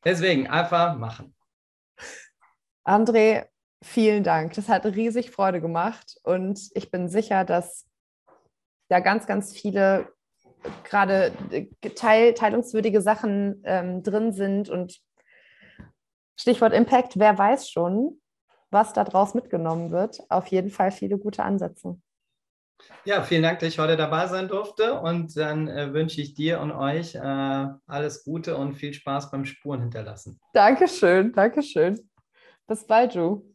Deswegen 0.03 0.47
einfach 0.47 0.95
machen. 0.97 1.35
André, 2.85 3.47
vielen 3.85 4.23
Dank. 4.23 4.53
Das 4.53 4.67
hat 4.67 4.85
riesig 4.85 5.31
Freude 5.31 5.61
gemacht 5.61 6.17
und 6.23 6.59
ich 6.73 6.91
bin 6.91 7.07
sicher, 7.07 7.45
dass 7.45 7.87
da 8.89 8.99
ganz, 8.99 9.27
ganz 9.27 9.53
viele 9.53 10.09
gerade 10.83 11.31
teil, 11.95 12.33
teilungswürdige 12.33 13.01
Sachen 13.01 13.61
ähm, 13.63 14.03
drin 14.03 14.31
sind 14.31 14.69
und 14.69 14.99
Stichwort 16.37 16.73
Impact, 16.73 17.17
wer 17.17 17.37
weiß 17.37 17.69
schon, 17.69 18.19
was 18.71 18.93
da 18.93 19.03
draus 19.03 19.35
mitgenommen 19.35 19.91
wird. 19.91 20.19
Auf 20.29 20.47
jeden 20.47 20.69
Fall 20.69 20.91
viele 20.91 21.17
gute 21.17 21.43
Ansätze. 21.43 21.97
Ja, 23.05 23.23
vielen 23.23 23.43
Dank, 23.43 23.59
dass 23.59 23.69
ich 23.69 23.79
heute 23.79 23.95
dabei 23.95 24.27
sein 24.27 24.47
durfte 24.47 24.99
und 24.99 25.37
dann 25.37 25.67
äh, 25.67 25.93
wünsche 25.93 26.21
ich 26.21 26.33
dir 26.33 26.59
und 26.59 26.71
euch 26.71 27.15
äh, 27.15 27.67
alles 27.87 28.25
Gute 28.25 28.57
und 28.57 28.73
viel 28.73 28.93
Spaß 28.93 29.31
beim 29.31 29.45
Spuren 29.45 29.81
hinterlassen. 29.81 30.39
Dankeschön, 30.53 31.31
Dankeschön. 31.31 32.09
Bis 32.67 32.85
bald, 32.85 33.15
Ju. 33.15 33.54